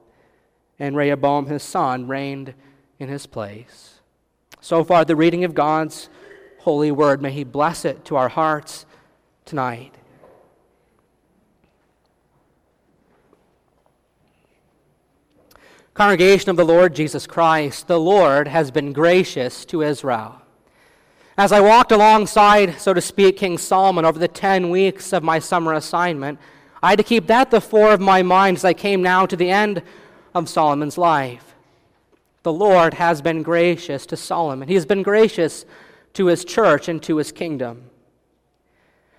and 0.79 0.95
Rehoboam 0.95 1.47
his 1.47 1.63
son 1.63 2.07
reigned 2.07 2.53
in 2.99 3.09
his 3.09 3.27
place. 3.27 4.01
So 4.61 4.85
far, 4.85 5.07
the 5.07 5.17
reading 5.17 5.43
of 5.45 5.55
God's 5.55 6.11
holy 6.59 6.91
word. 6.91 7.23
May 7.23 7.33
he 7.33 7.45
bless 7.45 7.87
it 7.87 8.05
to 8.05 8.17
our 8.17 8.29
hearts 8.29 8.85
tonight. 9.47 9.95
Congregation 15.95 16.51
of 16.51 16.57
the 16.57 16.65
Lord 16.65 16.95
Jesus 16.95 17.27
Christ, 17.27 17.89
the 17.89 17.99
Lord 17.99 18.49
has 18.49 18.71
been 18.71 18.93
gracious 18.93 19.65
to 19.65 19.83
Israel. 19.83 20.43
As 21.39 21.53
I 21.53 21.61
walked 21.61 21.93
alongside, 21.93 22.81
so 22.81 22.93
to 22.93 23.01
speak, 23.01 23.37
King 23.37 23.59
Solomon 23.59 24.05
over 24.05 24.19
the 24.19 24.27
10 24.27 24.71
weeks 24.71 25.13
of 25.13 25.23
my 25.23 25.39
summer 25.39 25.73
assignment, 25.75 26.37
I 26.83 26.91
had 26.91 26.99
to 26.99 27.05
keep 27.05 27.29
that 27.29 27.53
the 27.53 27.61
fore 27.61 27.93
of 27.93 28.01
my 28.01 28.25
mind 28.25 28.57
as 28.57 28.65
I 28.65 28.75
came 28.75 29.03
now 29.03 29.25
to 29.25 29.37
the 29.37 29.49
end 29.49 29.85
of 30.35 30.49
Solomon's 30.49 30.99
life. 30.99 31.55
The 32.43 32.53
Lord 32.53 32.95
has 32.95 33.23
been 33.23 33.45
gracious 33.45 34.05
to 34.07 34.17
Solomon. 34.17 34.67
He 34.67 34.75
has 34.75 34.85
been 34.85 35.05
gracious 35.05 35.65
to 36.15 36.27
his 36.27 36.45
church 36.45 36.89
and 36.89 37.01
to 37.05 37.19
his 37.19 37.31
kingdom. 37.31 37.85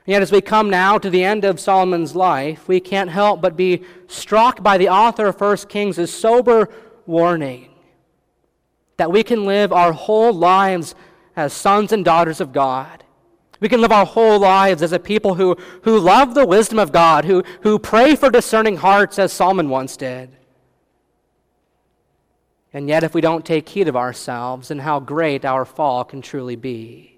And 0.06 0.12
yet, 0.12 0.22
as 0.22 0.34
we 0.34 0.42
come 0.42 0.70
now 0.70 0.98
to 0.98 1.10
the 1.10 1.24
end 1.24 1.46
of 1.46 1.58
Solomon's 1.58 2.18
life, 2.18 2.68
we 2.68 2.82
can't 2.82 3.12
help 3.12 3.40
but 3.40 3.56
be 3.56 3.86
struck 4.08 4.62
by 4.62 4.78
the 4.78 4.90
author 4.90 5.28
of 5.28 5.40
1 5.40 5.56
Kings' 5.70 6.14
sober 6.14 6.68
warning 7.06 7.70
that 8.98 9.10
we 9.10 9.24
can 9.24 9.46
live 9.46 9.72
our 9.72 9.94
whole 9.94 10.34
lives 10.34 10.96
as 11.40 11.54
sons 11.54 11.92
and 11.92 12.04
daughters 12.04 12.42
of 12.42 12.52
God. 12.52 13.04
We 13.62 13.70
can 13.70 13.82
live 13.82 13.92
our 13.92 14.06
whole 14.06 14.40
lives 14.40 14.82
as 14.82 14.92
a 14.92 15.00
people 15.00 15.36
who, 15.36 15.58
who 15.84 15.98
love 15.98 16.34
the 16.34 16.46
wisdom 16.46 16.80
of 16.80 16.92
God, 16.92 17.26
who, 17.26 17.44
who 17.62 17.80
pray 17.80 18.16
for 18.16 18.30
discerning 18.30 18.78
hearts, 18.78 19.18
as 19.18 19.34
Solomon 19.34 19.70
once 19.70 19.98
did. 19.98 20.36
And 22.74 22.88
yet, 22.88 23.04
if 23.04 23.14
we 23.14 23.22
don't 23.22 23.46
take 23.46 23.68
heed 23.68 23.88
of 23.88 23.96
ourselves 23.96 24.70
and 24.70 24.82
how 24.82 25.00
great 25.00 25.44
our 25.44 25.66
fall 25.66 26.04
can 26.04 26.22
truly 26.22 26.56
be, 26.56 27.18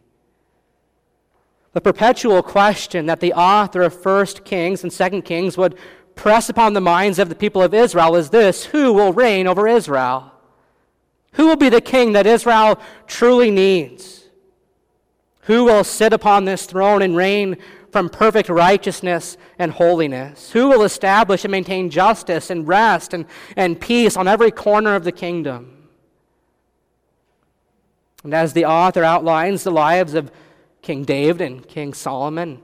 the 1.74 1.82
perpetual 1.82 2.42
question 2.44 3.06
that 3.08 3.20
the 3.20 3.34
author 3.34 3.82
of 3.82 4.06
1 4.06 4.26
Kings 4.46 4.84
and 4.84 4.92
2 4.92 5.22
Kings 5.24 5.58
would 5.58 5.78
press 6.16 6.50
upon 6.50 6.74
the 6.74 6.82
minds 6.82 7.20
of 7.20 7.30
the 7.30 7.36
people 7.36 7.62
of 7.62 7.74
Israel 7.74 8.16
is 8.16 8.30
this 8.30 8.66
Who 8.66 8.94
will 8.94 9.14
reign 9.14 9.48
over 9.48 9.68
Israel? 9.68 10.31
Who 11.34 11.48
will 11.48 11.56
be 11.56 11.70
the 11.70 11.82
king 11.82 12.14
that 12.14 12.28
Israel 12.28 12.80
truly 13.08 13.52
needs? 13.52 14.28
Who 15.42 15.64
will 15.66 15.84
sit 15.84 16.14
upon 16.14 16.46
this 16.46 16.66
throne 16.66 17.02
and 17.02 17.16
reign 17.16 17.58
from 17.92 18.10
perfect 18.10 18.50
righteousness 18.50 19.38
and 19.58 19.72
holiness? 19.72 20.52
Who 20.52 20.70
will 20.70 20.84
establish 20.84 21.44
and 21.44 21.52
maintain 21.52 21.90
justice 21.90 22.50
and 22.50 22.68
rest 22.68 23.14
and, 23.14 23.26
and 23.56 23.80
peace 23.80 24.16
on 24.16 24.28
every 24.28 24.52
corner 24.52 24.96
of 24.96 25.04
the 25.04 25.12
kingdom? 25.12 25.90
And 28.24 28.34
as 28.34 28.54
the 28.54 28.66
author 28.66 29.04
outlines 29.04 29.64
the 29.64 29.72
lives 29.72 30.14
of 30.14 30.32
King 30.82 31.04
David 31.04 31.42
and 31.42 31.68
King 31.68 31.94
Solomon 31.94 32.62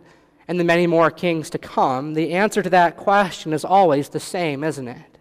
and 0.48 0.60
the 0.60 0.64
many 0.64 0.88
more 0.88 1.10
kings 1.10 1.50
to 1.52 1.58
come, 1.58 2.14
the 2.14 2.34
answer 2.34 2.62
to 2.62 2.70
that 2.70 2.96
question 2.96 3.54
is 3.54 3.66
always 3.66 4.10
the 4.10 4.20
same, 4.20 4.64
isn't 4.64 4.88
it? 4.88 5.17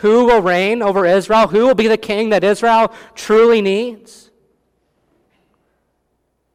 Who 0.00 0.24
will 0.24 0.40
reign 0.40 0.82
over 0.82 1.04
Israel? 1.04 1.48
Who 1.48 1.66
will 1.66 1.74
be 1.74 1.86
the 1.86 1.98
king 1.98 2.30
that 2.30 2.42
Israel 2.42 2.92
truly 3.14 3.60
needs? 3.60 4.30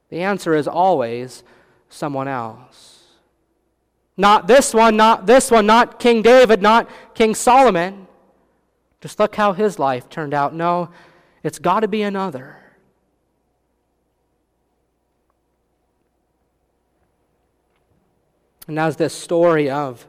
The 0.09 0.21
answer 0.21 0.55
is 0.55 0.67
always 0.67 1.43
someone 1.89 2.27
else. 2.27 3.03
Not 4.17 4.47
this 4.47 4.73
one, 4.73 4.95
not 4.95 5.27
this 5.27 5.51
one, 5.51 5.65
not 5.65 5.99
King 5.99 6.21
David, 6.21 6.61
not 6.61 6.89
King 7.13 7.35
Solomon. 7.35 8.07
Just 9.01 9.19
look 9.19 9.35
how 9.35 9.53
his 9.53 9.77
life 9.77 10.09
turned 10.09 10.33
out. 10.33 10.55
No, 10.55 10.89
it's 11.43 11.59
got 11.59 11.81
to 11.81 11.87
be 11.87 12.01
another. 12.01 12.57
And 18.67 18.79
as 18.79 18.95
this 18.95 19.13
story 19.13 19.69
of 19.69 20.07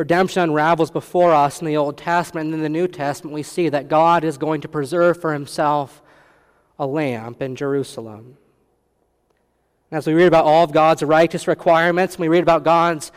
redemption 0.00 0.40
unravels 0.40 0.90
before 0.90 1.34
us 1.34 1.60
in 1.60 1.66
the 1.66 1.76
Old 1.76 1.98
Testament 1.98 2.46
and 2.46 2.54
in 2.54 2.62
the 2.62 2.70
New 2.70 2.88
Testament, 2.88 3.34
we 3.34 3.42
see 3.42 3.68
that 3.68 3.86
God 3.86 4.24
is 4.24 4.38
going 4.38 4.62
to 4.62 4.68
preserve 4.68 5.20
for 5.20 5.34
himself 5.34 6.00
a 6.78 6.86
lamp 6.86 7.42
in 7.42 7.54
Jerusalem. 7.54 8.38
As 9.92 10.06
we 10.06 10.14
read 10.14 10.28
about 10.28 10.46
all 10.46 10.64
of 10.64 10.72
God's 10.72 11.02
righteous 11.02 11.46
requirements, 11.46 12.18
we 12.18 12.28
read 12.28 12.42
about 12.42 12.64
God's 12.64 13.12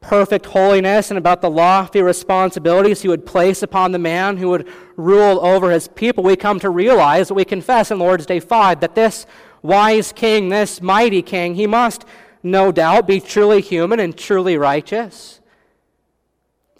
perfect 0.00 0.46
holiness 0.46 1.10
and 1.10 1.18
about 1.18 1.42
the 1.42 1.50
lofty 1.50 2.00
responsibilities 2.00 3.02
he 3.02 3.08
would 3.08 3.26
place 3.26 3.64
upon 3.64 3.90
the 3.90 3.98
man 3.98 4.36
who 4.36 4.48
would 4.50 4.68
rule 4.96 5.44
over 5.44 5.72
his 5.72 5.88
people, 5.88 6.22
we 6.22 6.36
come 6.36 6.60
to 6.60 6.70
realize 6.70 7.26
that 7.26 7.34
we 7.34 7.44
confess 7.44 7.90
in 7.90 7.98
Lord's 7.98 8.26
Day 8.26 8.38
5 8.38 8.78
that 8.78 8.94
this 8.94 9.26
wise 9.60 10.12
king, 10.12 10.50
this 10.50 10.80
mighty 10.80 11.20
king, 11.20 11.56
he 11.56 11.66
must 11.66 12.04
no 12.44 12.70
doubt 12.70 13.08
be 13.08 13.18
truly 13.18 13.60
human 13.60 13.98
and 13.98 14.16
truly 14.16 14.56
righteous. 14.56 15.40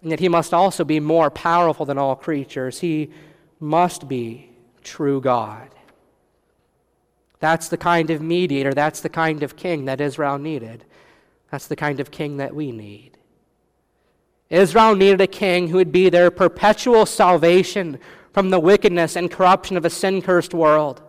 And 0.03 0.11
yet 0.11 0.21
he 0.21 0.29
must 0.29 0.53
also 0.53 0.85
be 0.85 1.01
more 1.01 1.31
powerful 1.31 1.87
than 1.87 1.99
all 1.99 2.17
creatures. 2.17 2.81
He 2.81 3.11
must 3.61 4.09
be 4.09 4.51
true 4.83 5.21
God. 5.21 5.69
That's 7.39 7.69
the 7.69 7.77
kind 7.77 8.11
of 8.11 8.21
mediator, 8.21 8.75
that's 8.75 9.01
the 9.01 9.09
kind 9.09 9.43
of 9.43 9.57
king 9.57 9.87
that 9.87 10.01
Israel 10.01 10.39
needed. 10.39 10.85
That's 11.51 11.67
the 11.67 11.77
kind 11.77 12.01
of 12.01 12.11
king 12.11 12.39
that 12.39 12.55
we 12.55 12.73
need. 12.73 13.19
Israel 14.49 14.95
needed 14.95 15.21
a 15.21 15.27
king 15.27 15.69
who 15.69 15.77
would 15.77 15.93
be 15.93 16.09
their 16.09 16.31
perpetual 16.31 17.05
salvation 17.05 17.99
from 18.33 18.51
the 18.51 18.61
wickedness 18.61 19.17
and 19.17 19.31
corruption 19.31 19.77
of 19.77 19.85
a 19.85 19.91
sin 19.91 20.23
cursed 20.23 20.55
world. 20.55 21.03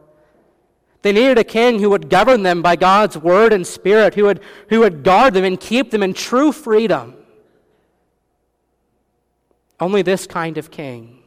They 1.01 1.12
needed 1.12 1.38
a 1.38 1.43
king 1.43 1.79
who 1.79 1.89
would 1.89 2.09
govern 2.09 2.43
them 2.43 2.62
by 2.62 2.77
God's 2.77 3.17
word 3.17 3.53
and 3.53 3.67
spirit, 3.67 4.15
who 4.15 4.23
would, 4.23 4.41
who 4.69 4.79
would 4.79 5.03
guard 5.03 5.33
them 5.33 5.43
and 5.43 5.59
keep 5.59 5.91
them 5.91 6.03
in 6.03 6.13
true 6.13 6.51
freedom. 6.51 7.15
Only 9.83 10.01
this 10.01 10.25
kind 10.25 10.57
of 10.57 10.71
king, 10.71 11.19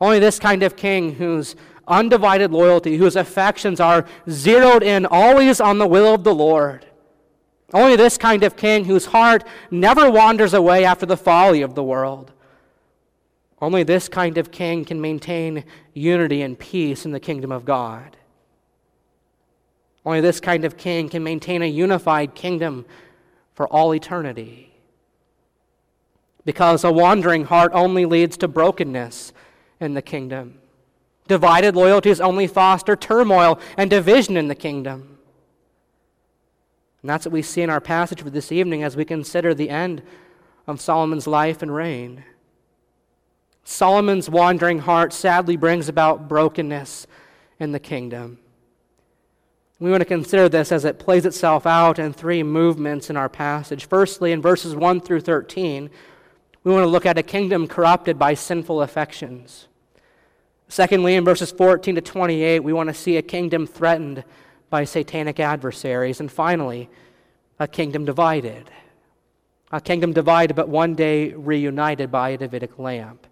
only 0.00 0.20
this 0.20 0.38
kind 0.38 0.62
of 0.62 0.76
king 0.76 1.16
whose 1.16 1.56
undivided 1.88 2.52
loyalty, 2.52 2.96
whose 2.96 3.16
affections 3.16 3.80
are 3.80 4.06
zeroed 4.30 4.84
in 4.84 5.04
always 5.06 5.60
on 5.60 5.78
the 5.78 5.86
will 5.88 6.14
of 6.14 6.22
the 6.22 6.32
Lord, 6.32 6.86
only 7.72 7.96
this 7.96 8.16
kind 8.16 8.44
of 8.44 8.54
king 8.54 8.84
whose 8.84 9.06
heart 9.06 9.42
never 9.72 10.08
wanders 10.08 10.54
away 10.54 10.84
after 10.84 11.04
the 11.04 11.16
folly 11.16 11.62
of 11.62 11.74
the 11.74 11.82
world. 11.82 12.30
Only 13.60 13.82
this 13.82 14.08
kind 14.08 14.38
of 14.38 14.52
king 14.52 14.84
can 14.84 15.00
maintain 15.00 15.64
unity 15.94 16.42
and 16.42 16.56
peace 16.56 17.04
in 17.04 17.10
the 17.10 17.18
kingdom 17.18 17.50
of 17.50 17.64
God. 17.64 18.16
Only 20.06 20.20
this 20.20 20.38
kind 20.38 20.64
of 20.64 20.76
king 20.76 21.08
can 21.08 21.24
maintain 21.24 21.60
a 21.60 21.66
unified 21.66 22.36
kingdom 22.36 22.86
for 23.52 23.66
all 23.66 23.92
eternity. 23.92 24.73
Because 26.44 26.84
a 26.84 26.92
wandering 26.92 27.44
heart 27.44 27.72
only 27.74 28.04
leads 28.04 28.36
to 28.38 28.48
brokenness 28.48 29.32
in 29.80 29.94
the 29.94 30.02
kingdom. 30.02 30.58
Divided 31.26 31.74
loyalties 31.74 32.20
only 32.20 32.46
foster 32.46 32.96
turmoil 32.96 33.58
and 33.78 33.88
division 33.88 34.36
in 34.36 34.48
the 34.48 34.54
kingdom. 34.54 35.18
And 37.00 37.10
that's 37.10 37.26
what 37.26 37.32
we 37.32 37.42
see 37.42 37.62
in 37.62 37.70
our 37.70 37.80
passage 37.80 38.22
for 38.22 38.30
this 38.30 38.52
evening 38.52 38.82
as 38.82 38.96
we 38.96 39.04
consider 39.04 39.54
the 39.54 39.70
end 39.70 40.02
of 40.66 40.80
Solomon's 40.80 41.26
life 41.26 41.62
and 41.62 41.74
reign. 41.74 42.24
Solomon's 43.62 44.28
wandering 44.28 44.80
heart 44.80 45.12
sadly 45.12 45.56
brings 45.56 45.88
about 45.88 46.28
brokenness 46.28 47.06
in 47.58 47.72
the 47.72 47.78
kingdom. 47.78 48.38
We 49.80 49.90
want 49.90 50.02
to 50.02 50.06
consider 50.06 50.48
this 50.48 50.70
as 50.70 50.84
it 50.84 50.98
plays 50.98 51.26
itself 51.26 51.66
out 51.66 51.98
in 51.98 52.12
three 52.12 52.42
movements 52.42 53.10
in 53.10 53.16
our 53.16 53.28
passage. 53.28 53.86
Firstly, 53.86 54.32
in 54.32 54.40
verses 54.40 54.74
1 54.74 55.00
through 55.00 55.20
13, 55.20 55.90
we 56.64 56.72
want 56.72 56.82
to 56.82 56.88
look 56.88 57.06
at 57.06 57.18
a 57.18 57.22
kingdom 57.22 57.68
corrupted 57.68 58.18
by 58.18 58.32
sinful 58.32 58.80
affections. 58.80 59.68
Secondly, 60.68 61.14
in 61.14 61.24
verses 61.24 61.52
14 61.52 61.94
to 61.94 62.00
28, 62.00 62.60
we 62.60 62.72
want 62.72 62.88
to 62.88 62.94
see 62.94 63.18
a 63.18 63.22
kingdom 63.22 63.66
threatened 63.66 64.24
by 64.70 64.84
satanic 64.84 65.38
adversaries. 65.38 66.20
And 66.20 66.32
finally, 66.32 66.88
a 67.58 67.68
kingdom 67.68 68.06
divided. 68.06 68.70
A 69.70 69.80
kingdom 69.80 70.14
divided, 70.14 70.54
but 70.54 70.68
one 70.68 70.94
day 70.94 71.34
reunited 71.34 72.10
by 72.10 72.30
a 72.30 72.38
Davidic 72.38 72.78
lamp. 72.78 73.26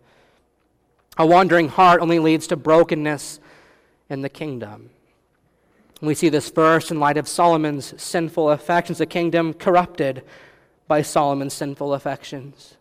A 1.17 1.27
wandering 1.27 1.69
heart 1.69 2.03
only 2.03 2.19
leads 2.19 2.47
to 2.49 2.57
brokenness 2.57 3.41
in 4.11 4.21
the 4.21 4.29
kingdom. 4.29 4.91
We 6.03 6.15
see 6.15 6.29
this 6.29 6.51
first 6.51 6.91
in 6.91 7.01
light 7.01 7.17
of 7.17 7.29
Solomon's 7.29 7.95
sinful 8.01 8.51
affections, 8.51 9.01
a 9.01 9.07
kingdom 9.07 9.55
corrupted 9.55 10.23
by 10.87 11.01
Solomon's 11.03 11.55
sinful 11.55 11.95
affections. 11.95 12.77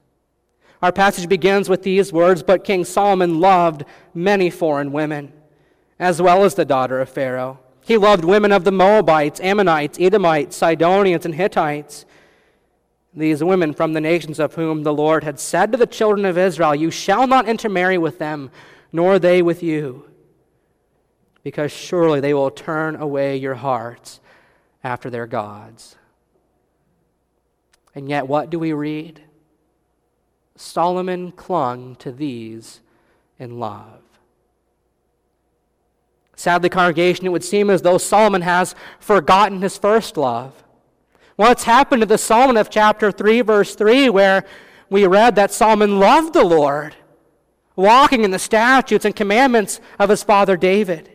Our 0.81 0.91
passage 0.91 1.29
begins 1.29 1.69
with 1.69 1.83
these 1.83 2.11
words 2.11 2.41
But 2.43 2.63
King 2.63 2.85
Solomon 2.85 3.39
loved 3.39 3.85
many 4.13 4.49
foreign 4.49 4.91
women, 4.91 5.31
as 5.99 6.21
well 6.21 6.43
as 6.43 6.55
the 6.55 6.65
daughter 6.65 6.99
of 6.99 7.09
Pharaoh. 7.09 7.59
He 7.83 7.97
loved 7.97 8.23
women 8.23 8.51
of 8.51 8.63
the 8.63 8.71
Moabites, 8.71 9.39
Ammonites, 9.39 9.99
Edomites, 9.99 10.55
Sidonians, 10.55 11.25
and 11.25 11.35
Hittites. 11.35 12.05
These 13.13 13.43
women 13.43 13.73
from 13.73 13.93
the 13.93 14.01
nations 14.01 14.39
of 14.39 14.55
whom 14.55 14.83
the 14.83 14.93
Lord 14.93 15.23
had 15.23 15.39
said 15.39 15.71
to 15.71 15.77
the 15.77 15.87
children 15.87 16.25
of 16.25 16.37
Israel, 16.37 16.73
You 16.73 16.91
shall 16.91 17.27
not 17.27 17.47
intermarry 17.47 17.97
with 17.97 18.19
them, 18.19 18.51
nor 18.91 19.19
they 19.19 19.41
with 19.41 19.61
you, 19.61 20.05
because 21.43 21.71
surely 21.71 22.19
they 22.19 22.33
will 22.33 22.51
turn 22.51 22.95
away 22.95 23.35
your 23.35 23.55
hearts 23.55 24.21
after 24.83 25.09
their 25.09 25.27
gods. 25.27 25.97
And 27.93 28.07
yet, 28.07 28.27
what 28.27 28.49
do 28.49 28.57
we 28.57 28.71
read? 28.71 29.21
Solomon 30.61 31.31
clung 31.31 31.95
to 31.95 32.11
these 32.11 32.81
in 33.39 33.59
love. 33.59 34.01
Sadly, 36.35 36.69
congregation, 36.69 37.25
it 37.25 37.31
would 37.31 37.43
seem 37.43 37.69
as 37.69 37.81
though 37.81 37.97
Solomon 37.97 38.43
has 38.43 38.75
forgotten 38.99 39.61
his 39.61 39.77
first 39.77 40.17
love. 40.17 40.63
What's 41.35 41.63
happened 41.63 42.03
to 42.03 42.05
the 42.05 42.17
Solomon 42.17 42.57
of 42.57 42.69
chapter 42.69 43.11
3, 43.11 43.41
verse 43.41 43.75
3, 43.75 44.09
where 44.09 44.45
we 44.89 45.07
read 45.07 45.35
that 45.35 45.51
Solomon 45.51 45.99
loved 45.99 46.33
the 46.33 46.43
Lord, 46.43 46.95
walking 47.75 48.23
in 48.23 48.31
the 48.31 48.39
statutes 48.39 49.05
and 49.05 49.15
commandments 49.15 49.81
of 49.97 50.09
his 50.09 50.23
father 50.23 50.55
David? 50.55 51.09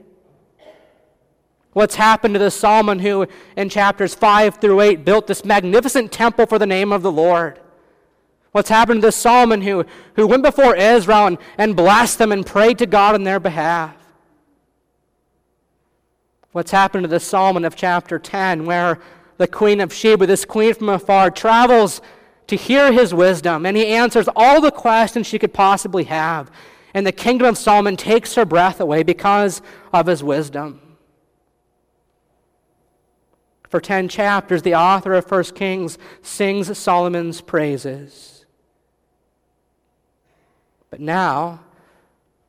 What's 1.73 1.95
happened 1.95 2.35
to 2.35 2.41
the 2.41 2.51
Solomon 2.51 2.99
who, 2.99 3.27
in 3.57 3.69
chapters 3.69 4.15
5 4.15 4.57
through 4.57 4.81
8, 4.81 5.05
built 5.05 5.27
this 5.29 5.45
magnificent 5.45 6.11
temple 6.11 6.47
for 6.47 6.59
the 6.59 6.67
name 6.67 6.93
of 6.93 7.03
the 7.03 7.13
Lord? 7.13 7.61
What's 8.57 8.71
happened 8.71 9.03
to 9.03 9.09
the 9.09 9.13
Solomon 9.13 9.61
who, 9.61 9.85
who 10.15 10.27
went 10.27 10.43
before 10.43 10.75
Israel 10.75 11.27
and, 11.27 11.39
and 11.59 11.77
blessed 11.77 12.17
them 12.17 12.33
and 12.33 12.47
prayed 12.47 12.79
to 12.79 12.87
God 12.87 13.15
on 13.15 13.23
their 13.23 13.39
behalf? 13.39 13.95
what's 16.53 16.71
happened 16.71 17.05
to 17.05 17.09
the 17.09 17.21
Solomon 17.21 17.67
of 17.67 17.77
chapter 17.77 18.19
10, 18.19 18.65
where 18.65 18.99
the 19.37 19.47
queen 19.47 19.79
of 19.79 19.93
Sheba, 19.93 20.27
this 20.27 20.47
queen 20.47 20.73
from 20.73 20.89
afar, 20.89 21.31
travels 21.31 22.01
to 22.47 22.57
hear 22.57 22.91
his 22.93 23.13
wisdom, 23.13 23.67
and 23.67 23.77
he 23.77 23.89
answers 23.89 24.27
all 24.35 24.63
the 24.63 24.71
questions 24.71 25.27
she 25.27 25.39
could 25.39 25.53
possibly 25.53 26.05
have. 26.05 26.51
And 26.95 27.07
the 27.07 27.13
kingdom 27.13 27.47
of 27.47 27.59
Solomon 27.59 27.95
takes 27.99 28.37
her 28.37 28.47
breath 28.47 28.81
away 28.81 29.03
because 29.03 29.61
of 29.93 30.07
his 30.07 30.25
wisdom. 30.25 30.81
For 33.69 33.79
10 33.79 34.09
chapters, 34.09 34.63
the 34.63 34.77
author 34.77 35.13
of 35.13 35.31
1 35.31 35.45
Kings 35.55 35.99
sings 36.23 36.79
Solomon's 36.79 37.43
praises. 37.43 38.36
But 40.91 41.01
now, 41.01 41.61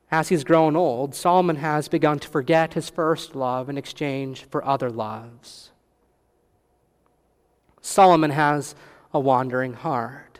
as 0.09 0.29
he's 0.29 0.43
grown 0.43 0.75
old, 0.75 1.15
Solomon 1.15 1.57
has 1.57 1.87
begun 1.87 2.19
to 2.19 2.27
forget 2.27 2.73
his 2.73 2.89
first 2.89 3.35
love 3.35 3.69
in 3.69 3.77
exchange 3.77 4.45
for 4.45 4.63
other 4.65 4.89
loves. 4.89 5.71
Solomon 7.81 8.31
has 8.31 8.75
a 9.13 9.19
wandering 9.19 9.73
heart. 9.73 10.39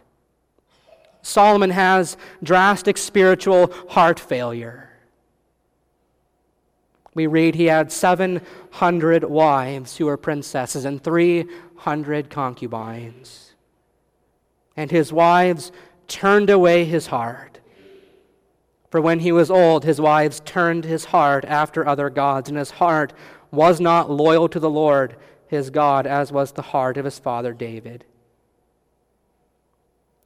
Solomon 1.21 1.71
has 1.71 2.15
drastic 2.41 2.97
spiritual 2.97 3.73
heart 3.89 4.19
failure. 4.19 4.89
We 7.13 7.27
read 7.27 7.55
he 7.55 7.65
had 7.65 7.91
700 7.91 9.23
wives 9.23 9.97
who 9.97 10.05
were 10.05 10.17
princesses 10.17 10.85
and 10.85 11.03
300 11.03 12.29
concubines. 12.29 13.55
And 14.75 14.91
his 14.91 15.11
wives 15.11 15.71
turned 16.07 16.49
away 16.49 16.85
his 16.85 17.07
heart 17.07 17.56
for 18.97 19.01
when 19.01 19.19
he 19.19 19.31
was 19.31 19.51
old, 19.51 19.83
his 19.83 20.01
wives 20.01 20.41
turned 20.43 20.83
his 20.83 21.05
heart 21.05 21.45
after 21.45 21.87
other 21.87 22.09
gods, 22.09 22.49
and 22.49 22.57
his 22.57 22.71
heart 22.71 23.13
was 23.51 23.79
not 23.79 24.09
loyal 24.09 24.49
to 24.49 24.59
the 24.59 24.71
Lord 24.71 25.15
his 25.45 25.69
God, 25.69 26.07
as 26.07 26.31
was 26.31 26.51
the 26.51 26.63
heart 26.63 26.97
of 26.97 27.05
his 27.05 27.19
father 27.19 27.53
David. 27.53 28.05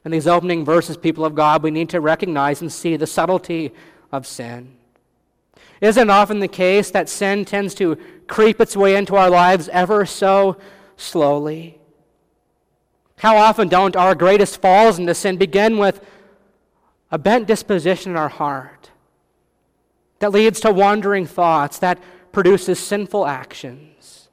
In 0.06 0.12
these 0.12 0.26
opening 0.26 0.64
verses, 0.64 0.96
people 0.96 1.26
of 1.26 1.36
God, 1.36 1.64
we 1.64 1.70
need 1.70 1.90
to 1.90 2.00
recognize 2.00 2.62
and 2.62 2.72
see 2.72 2.96
the 2.96 3.06
subtlety 3.06 3.74
of 4.10 4.26
sin. 4.26 4.72
Isn't 5.82 6.10
often 6.10 6.40
the 6.40 6.48
case 6.48 6.92
that 6.92 7.10
sin 7.10 7.44
tends 7.44 7.76
to 7.76 7.98
creep 8.28 8.62
its 8.62 8.78
way 8.78 8.96
into 8.96 9.18
our 9.18 9.30
lives 9.30 9.68
ever 9.68 10.06
so 10.06 10.56
slowly? 10.96 11.78
How 13.18 13.36
often 13.36 13.68
don't 13.68 13.98
our 13.98 14.16
greatest 14.16 14.62
falls 14.62 14.98
into 14.98 15.14
sin 15.14 15.36
begin 15.36 15.78
with 15.78 16.00
a 17.12 17.18
bent 17.18 17.48
disposition 17.48 18.12
in 18.12 18.18
our 18.18 18.30
heart 18.30 18.90
that 20.20 20.32
leads 20.32 20.60
to 20.62 20.72
wandering 20.72 21.26
thoughts, 21.26 21.78
that 21.80 22.00
produces 22.32 22.80
sinful 22.80 23.28
actions? 23.28 24.30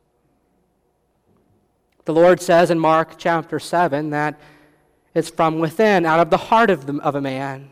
The 2.04 2.14
Lord 2.14 2.40
says 2.40 2.70
in 2.70 2.78
Mark 2.78 3.18
chapter 3.18 3.58
7 3.58 4.10
that 4.10 4.40
it's 5.14 5.28
from 5.28 5.58
within, 5.58 6.06
out 6.06 6.20
of 6.20 6.30
the 6.30 6.36
heart 6.36 6.70
of, 6.70 6.86
the, 6.86 6.94
of 7.02 7.14
a 7.14 7.20
man, 7.20 7.70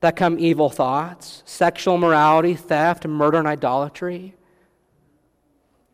that 0.00 0.16
come 0.16 0.38
evil 0.38 0.68
thoughts, 0.68 1.42
sexual 1.46 1.96
morality, 1.96 2.54
theft, 2.54 3.06
murder, 3.06 3.38
and 3.38 3.48
idolatry. 3.48 4.34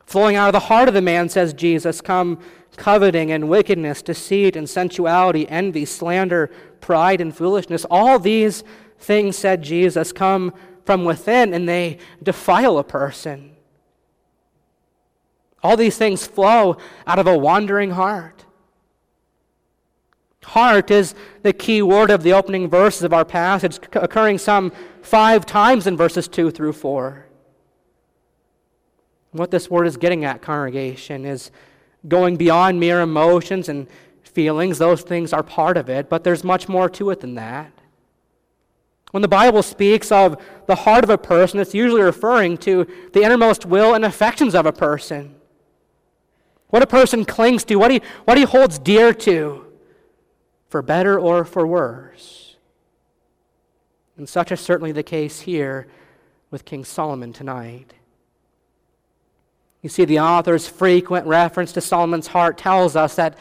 Flowing 0.04 0.34
out 0.34 0.48
of 0.48 0.52
the 0.52 0.66
heart 0.66 0.88
of 0.88 0.94
the 0.94 1.00
man, 1.00 1.28
says 1.28 1.54
Jesus, 1.54 2.00
come 2.00 2.40
coveting 2.76 3.30
and 3.30 3.48
wickedness, 3.48 4.02
deceit 4.02 4.56
and 4.56 4.68
sensuality, 4.68 5.48
envy, 5.48 5.84
slander, 5.84 6.50
pride, 6.80 7.20
and 7.20 7.34
foolishness. 7.36 7.86
All 7.90 8.18
these 8.18 8.64
things, 8.98 9.36
said 9.36 9.62
Jesus, 9.62 10.12
come 10.12 10.52
from 10.84 11.04
within 11.04 11.54
and 11.54 11.68
they 11.68 11.98
defile 12.22 12.78
a 12.78 12.84
person. 12.84 13.56
All 15.62 15.76
these 15.76 15.98
things 15.98 16.26
flow 16.26 16.76
out 17.06 17.18
of 17.18 17.26
a 17.26 17.36
wandering 17.36 17.92
heart. 17.92 18.44
Heart 20.42 20.90
is 20.90 21.14
the 21.42 21.52
key 21.52 21.82
word 21.82 22.10
of 22.10 22.22
the 22.22 22.32
opening 22.32 22.68
verses 22.68 23.02
of 23.02 23.12
our 23.12 23.24
passage, 23.24 23.78
occurring 23.92 24.38
some 24.38 24.72
five 25.02 25.44
times 25.44 25.86
in 25.86 25.96
verses 25.96 26.26
2 26.28 26.50
through 26.50 26.72
4. 26.72 27.26
What 29.32 29.50
this 29.50 29.70
word 29.70 29.86
is 29.86 29.96
getting 29.96 30.24
at, 30.24 30.42
congregation, 30.42 31.24
is 31.24 31.50
going 32.08 32.36
beyond 32.36 32.80
mere 32.80 33.00
emotions 33.00 33.68
and 33.68 33.86
feelings. 34.30 34.78
Those 34.78 35.02
things 35.02 35.32
are 35.32 35.42
part 35.42 35.76
of 35.76 35.88
it, 35.88 36.08
but 36.08 36.24
there's 36.24 36.44
much 36.44 36.68
more 36.68 36.88
to 36.90 37.10
it 37.10 37.20
than 37.20 37.34
that. 37.34 37.72
When 39.10 39.22
the 39.22 39.28
Bible 39.28 39.62
speaks 39.62 40.12
of 40.12 40.40
the 40.66 40.76
heart 40.76 41.04
of 41.04 41.10
a 41.10 41.18
person, 41.18 41.58
it's 41.58 41.74
usually 41.74 42.02
referring 42.02 42.58
to 42.58 42.86
the 43.12 43.22
innermost 43.22 43.66
will 43.66 43.94
and 43.94 44.04
affections 44.04 44.54
of 44.54 44.66
a 44.66 44.72
person. 44.72 45.34
What 46.68 46.82
a 46.82 46.86
person 46.86 47.24
clings 47.24 47.64
to, 47.64 47.76
what 47.76 47.90
he, 47.90 48.02
what 48.24 48.38
he 48.38 48.44
holds 48.44 48.78
dear 48.78 49.12
to, 49.12 49.66
for 50.68 50.82
better 50.82 51.18
or 51.18 51.44
for 51.44 51.66
worse. 51.66 52.56
And 54.16 54.28
such 54.28 54.52
is 54.52 54.60
certainly 54.60 54.92
the 54.92 55.02
case 55.02 55.40
here 55.40 55.88
with 56.50 56.64
King 56.64 56.84
Solomon 56.84 57.32
tonight. 57.32 57.94
You 59.82 59.88
see, 59.88 60.04
the 60.04 60.20
author's 60.20 60.68
frequent 60.68 61.26
reference 61.26 61.72
to 61.72 61.80
Solomon's 61.80 62.28
heart 62.28 62.58
tells 62.58 62.96
us 62.96 63.16
that 63.16 63.36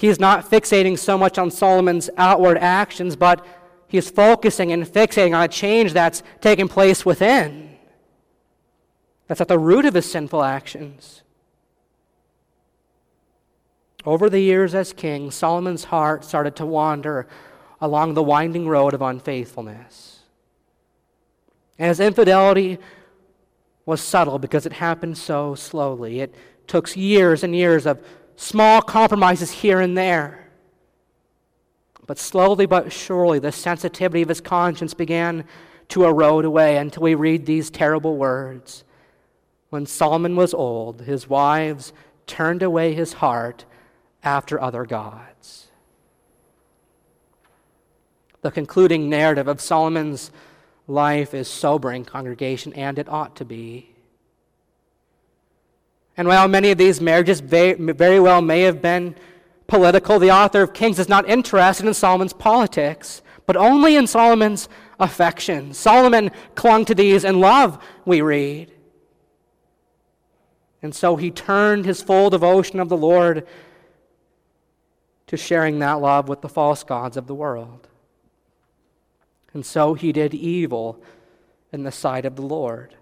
he 0.00 0.08
is 0.08 0.18
not 0.18 0.50
fixating 0.50 0.98
so 0.98 1.18
much 1.18 1.36
on 1.36 1.50
Solomon's 1.50 2.08
outward 2.16 2.56
actions, 2.56 3.16
but 3.16 3.44
he 3.86 3.98
is 3.98 4.08
focusing 4.08 4.72
and 4.72 4.86
fixating 4.86 5.36
on 5.36 5.42
a 5.42 5.48
change 5.48 5.92
that's 5.92 6.22
taking 6.40 6.68
place 6.68 7.04
within. 7.04 7.76
That's 9.26 9.42
at 9.42 9.48
the 9.48 9.58
root 9.58 9.84
of 9.84 9.92
his 9.92 10.10
sinful 10.10 10.42
actions. 10.42 11.22
Over 14.06 14.30
the 14.30 14.40
years 14.40 14.74
as 14.74 14.94
king, 14.94 15.30
Solomon's 15.30 15.84
heart 15.84 16.24
started 16.24 16.56
to 16.56 16.64
wander 16.64 17.28
along 17.78 18.14
the 18.14 18.22
winding 18.22 18.66
road 18.66 18.94
of 18.94 19.02
unfaithfulness. 19.02 20.20
And 21.78 21.88
his 21.88 22.00
infidelity 22.00 22.78
was 23.84 24.00
subtle 24.00 24.38
because 24.38 24.64
it 24.64 24.72
happened 24.72 25.18
so 25.18 25.54
slowly. 25.54 26.20
It 26.20 26.34
took 26.66 26.96
years 26.96 27.44
and 27.44 27.54
years 27.54 27.84
of 27.84 28.02
small 28.40 28.80
compromises 28.80 29.50
here 29.50 29.80
and 29.80 29.96
there. 29.96 30.48
But 32.06 32.18
slowly 32.18 32.64
but 32.64 32.90
surely, 32.90 33.38
the 33.38 33.52
sensitivity 33.52 34.22
of 34.22 34.30
his 34.30 34.40
conscience 34.40 34.94
began 34.94 35.44
to 35.88 36.04
erode 36.04 36.46
away 36.46 36.78
until 36.78 37.02
we 37.02 37.14
read 37.14 37.44
these 37.44 37.68
terrible 37.68 38.16
words. 38.16 38.84
When 39.68 39.84
Solomon 39.84 40.36
was 40.36 40.54
old, 40.54 41.02
his 41.02 41.28
wives 41.28 41.92
turned 42.26 42.62
away 42.62 42.94
his 42.94 43.12
heart 43.14 43.66
after 44.22 44.60
other 44.60 44.86
gods. 44.86 45.68
The 48.40 48.50
concluding 48.50 49.10
narrative 49.10 49.48
of 49.48 49.60
Solomon's 49.60 50.30
life 50.88 51.34
is 51.34 51.46
sobering, 51.46 52.06
congregation, 52.06 52.72
and 52.72 52.98
it 52.98 53.08
ought 53.08 53.36
to 53.36 53.44
be. 53.44 53.89
And 56.16 56.28
while 56.28 56.48
many 56.48 56.70
of 56.70 56.78
these 56.78 57.00
marriages 57.00 57.40
very 57.40 58.20
well 58.20 58.42
may 58.42 58.62
have 58.62 58.82
been 58.82 59.14
political, 59.66 60.18
the 60.18 60.30
author 60.30 60.62
of 60.62 60.74
Kings 60.74 60.98
is 60.98 61.08
not 61.08 61.28
interested 61.28 61.86
in 61.86 61.94
Solomon's 61.94 62.32
politics, 62.32 63.22
but 63.46 63.56
only 63.56 63.96
in 63.96 64.06
Solomon's 64.06 64.68
affection. 64.98 65.72
Solomon 65.72 66.30
clung 66.54 66.84
to 66.84 66.94
these 66.94 67.24
in 67.24 67.40
love, 67.40 67.82
we 68.04 68.20
read. 68.20 68.72
And 70.82 70.94
so 70.94 71.16
he 71.16 71.30
turned 71.30 71.84
his 71.84 72.02
full 72.02 72.30
devotion 72.30 72.80
of 72.80 72.88
the 72.88 72.96
Lord 72.96 73.46
to 75.26 75.36
sharing 75.36 75.78
that 75.78 76.00
love 76.00 76.28
with 76.28 76.40
the 76.40 76.48
false 76.48 76.82
gods 76.82 77.16
of 77.16 77.26
the 77.26 77.34
world. 77.34 77.86
And 79.52 79.64
so 79.64 79.94
he 79.94 80.12
did 80.12 80.34
evil 80.34 81.02
in 81.72 81.82
the 81.82 81.92
sight 81.92 82.24
of 82.24 82.36
the 82.36 82.42
Lord. 82.42 82.94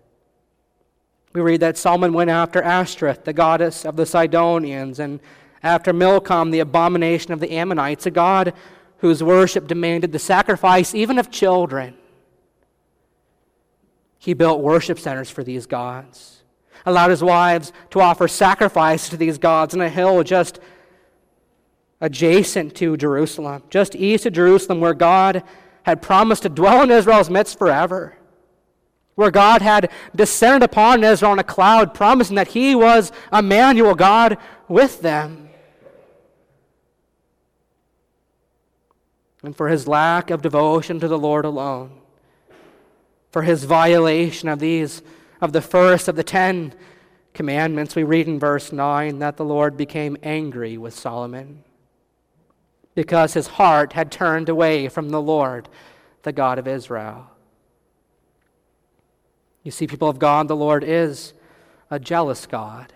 We 1.33 1.41
read 1.41 1.61
that 1.61 1.77
Solomon 1.77 2.13
went 2.13 2.31
after 2.31 2.63
Ashtoreth, 2.63 3.25
the 3.25 3.33
goddess 3.33 3.85
of 3.85 3.97
the 3.97 4.07
Sidonians, 4.07 4.99
and 4.99 5.21
after 5.63 5.93
Milcom, 5.93 6.51
the 6.51 6.61
abomination 6.61 7.33
of 7.33 7.41
the 7.41 7.51
Ammonites, 7.51 8.07
a 8.07 8.11
god 8.11 8.55
whose 8.99 9.23
worship 9.23 9.67
demanded 9.67 10.13
the 10.13 10.19
sacrifice 10.19 10.95
even 10.95 11.19
of 11.19 11.31
children. 11.31 11.95
He 14.19 14.35
built 14.35 14.61
worship 14.61 14.99
centers 14.99 15.31
for 15.31 15.45
these 15.45 15.67
gods, 15.67 16.43
allowed 16.85 17.11
his 17.11 17.23
wives 17.23 17.73
to 17.91 18.01
offer 18.01 18.27
sacrifice 18.27 19.09
to 19.09 19.17
these 19.17 19.39
gods 19.39 19.75
on 19.75 19.81
a 19.81 19.89
hill 19.89 20.23
just 20.25 20.59
adjacent 22.01 22.75
to 22.77 22.97
Jerusalem, 22.97 23.63
just 23.71 23.95
east 23.95 24.27
of 24.27 24.33
Jerusalem, 24.33 24.81
where 24.81 24.95
God 24.95 25.43
had 25.85 26.03
promised 26.03 26.43
to 26.43 26.49
dwell 26.49 26.83
in 26.83 26.91
Israel's 26.91 27.31
midst 27.31 27.59
forever, 27.59 28.18
where 29.19 29.33
God 29.33 29.63
had 29.63 29.91
descended 30.15 30.63
upon 30.63 31.03
Israel 31.03 31.33
on 31.33 31.41
a 31.41 31.43
cloud, 31.43 31.93
promising 31.93 32.37
that 32.37 32.47
He 32.47 32.77
was 32.77 33.11
Emmanuel, 33.33 33.97
God 33.97 34.39
with 34.69 35.01
them. 35.01 35.49
And 39.43 39.57
for 39.57 39.71
his 39.71 39.89
lack 39.89 40.31
of 40.31 40.41
devotion 40.41 41.01
to 41.01 41.09
the 41.09 41.19
Lord 41.19 41.45
alone, 41.45 41.99
for 43.33 43.43
his 43.43 43.65
violation 43.65 44.49
of 44.49 44.61
these, 44.61 45.03
of 45.41 45.53
the 45.53 45.63
first 45.63 46.07
of 46.07 46.15
the 46.15 46.23
ten 46.23 46.73
commandments, 47.35 47.97
we 47.97 48.05
read 48.05 48.29
in 48.29 48.39
verse 48.39 48.71
9 48.71 49.19
that 49.19 49.37
the 49.37 49.45
Lord 49.45 49.77
became 49.77 50.17
angry 50.23 50.79
with 50.79 50.95
Solomon 50.95 51.65
because 52.95 53.35
his 53.35 53.49
heart 53.49 53.95
had 53.95 54.13
turned 54.13 54.49
away 54.49 54.87
from 54.87 55.09
the 55.09 55.21
Lord, 55.21 55.69
the 56.23 56.33
God 56.33 56.61
of 56.61 56.69
Israel. 56.69 57.33
You 59.63 59.71
see, 59.71 59.87
people 59.87 60.09
of 60.09 60.19
God, 60.19 60.49
the 60.49 60.57
Lord 60.57 60.85
is 60.85 61.35
a 61.91 61.99
jealous 61.99 62.47
God. 62.47 62.93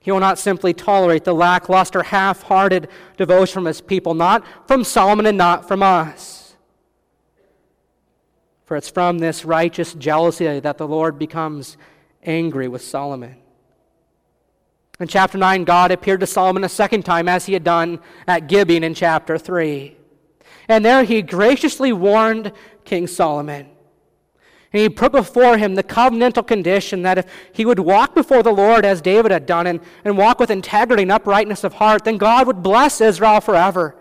He 0.00 0.12
will 0.12 0.20
not 0.20 0.38
simply 0.38 0.72
tolerate 0.72 1.24
the 1.24 1.34
lackluster, 1.34 2.04
half 2.04 2.42
hearted 2.42 2.88
devotion 3.16 3.54
from 3.54 3.64
his 3.64 3.80
people, 3.80 4.14
not 4.14 4.44
from 4.68 4.84
Solomon 4.84 5.26
and 5.26 5.36
not 5.36 5.66
from 5.66 5.82
us. 5.82 6.54
For 8.64 8.76
it's 8.76 8.88
from 8.90 9.18
this 9.18 9.44
righteous 9.44 9.94
jealousy 9.94 10.60
that 10.60 10.78
the 10.78 10.86
Lord 10.86 11.18
becomes 11.18 11.76
angry 12.22 12.68
with 12.68 12.82
Solomon. 12.82 13.36
In 14.98 15.08
chapter 15.08 15.38
9, 15.38 15.64
God 15.64 15.90
appeared 15.90 16.20
to 16.20 16.26
Solomon 16.26 16.64
a 16.64 16.68
second 16.68 17.04
time, 17.04 17.28
as 17.28 17.46
he 17.46 17.52
had 17.52 17.64
done 17.64 18.00
at 18.26 18.48
Gibeon 18.48 18.82
in 18.82 18.94
chapter 18.94 19.38
3. 19.38 19.96
And 20.68 20.84
there 20.84 21.04
he 21.04 21.20
graciously 21.22 21.92
warned 21.92 22.52
King 22.84 23.06
Solomon. 23.06 23.68
And 24.76 24.82
he 24.82 24.90
put 24.90 25.10
before 25.10 25.56
him 25.56 25.74
the 25.74 25.82
covenantal 25.82 26.46
condition 26.46 27.00
that 27.00 27.16
if 27.16 27.26
he 27.50 27.64
would 27.64 27.78
walk 27.78 28.14
before 28.14 28.42
the 28.42 28.52
Lord 28.52 28.84
as 28.84 29.00
David 29.00 29.32
had 29.32 29.46
done 29.46 29.66
and, 29.66 29.80
and 30.04 30.18
walk 30.18 30.38
with 30.38 30.50
integrity 30.50 31.02
and 31.04 31.10
uprightness 31.10 31.64
of 31.64 31.72
heart, 31.72 32.04
then 32.04 32.18
God 32.18 32.46
would 32.46 32.62
bless 32.62 33.00
Israel 33.00 33.40
forever. 33.40 33.96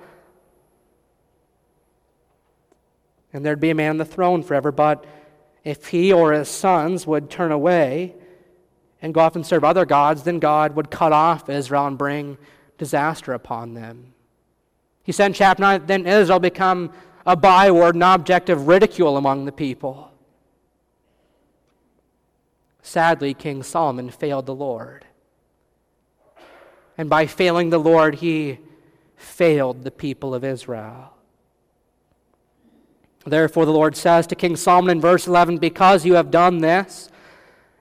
And 3.31 3.45
there'd 3.45 3.61
be 3.61 3.69
a 3.69 3.73
man 3.73 3.91
on 3.91 3.97
the 3.99 4.03
throne 4.03 4.43
forever. 4.43 4.69
But 4.69 5.05
if 5.63 5.87
he 5.87 6.11
or 6.11 6.33
his 6.33 6.49
sons 6.49 7.07
would 7.07 7.29
turn 7.29 7.53
away, 7.53 8.13
and 9.01 9.13
go 9.13 9.21
off 9.21 9.37
and 9.37 9.45
serve 9.45 9.63
other 9.63 9.85
gods, 9.85 10.23
then 10.23 10.39
God 10.39 10.75
would 10.75 10.91
cut 10.91 11.13
off 11.13 11.47
Israel 11.47 11.87
and 11.87 11.97
bring 11.97 12.37
disaster 12.77 13.31
upon 13.31 13.75
them. 13.75 14.13
He 15.03 15.13
said 15.13 15.27
in 15.27 15.33
chapter 15.33 15.61
9, 15.61 15.85
then 15.85 16.05
Israel 16.05 16.39
become 16.39 16.91
a 17.25 17.37
byword, 17.37 17.95
an 17.95 18.03
object 18.03 18.49
of 18.49 18.67
ridicule 18.67 19.15
among 19.15 19.45
the 19.45 19.53
people. 19.53 20.11
Sadly, 22.85 23.33
King 23.33 23.63
Solomon 23.63 24.11
failed 24.11 24.45
the 24.45 24.53
Lord. 24.53 25.05
And 26.99 27.09
by 27.09 27.25
failing 27.25 27.71
the 27.71 27.79
Lord, 27.79 28.13
he 28.13 28.59
failed 29.15 29.83
the 29.83 29.89
people 29.89 30.35
of 30.35 30.43
Israel. 30.43 31.11
Therefore, 33.25 33.65
the 33.65 33.71
Lord 33.71 33.97
says 33.97 34.27
to 34.27 34.35
King 34.35 34.55
Solomon 34.55 34.97
in 34.97 35.01
verse 35.01 35.25
11 35.25 35.57
Because 35.57 36.05
you 36.05 36.13
have 36.13 36.29
done 36.29 36.59
this, 36.59 37.09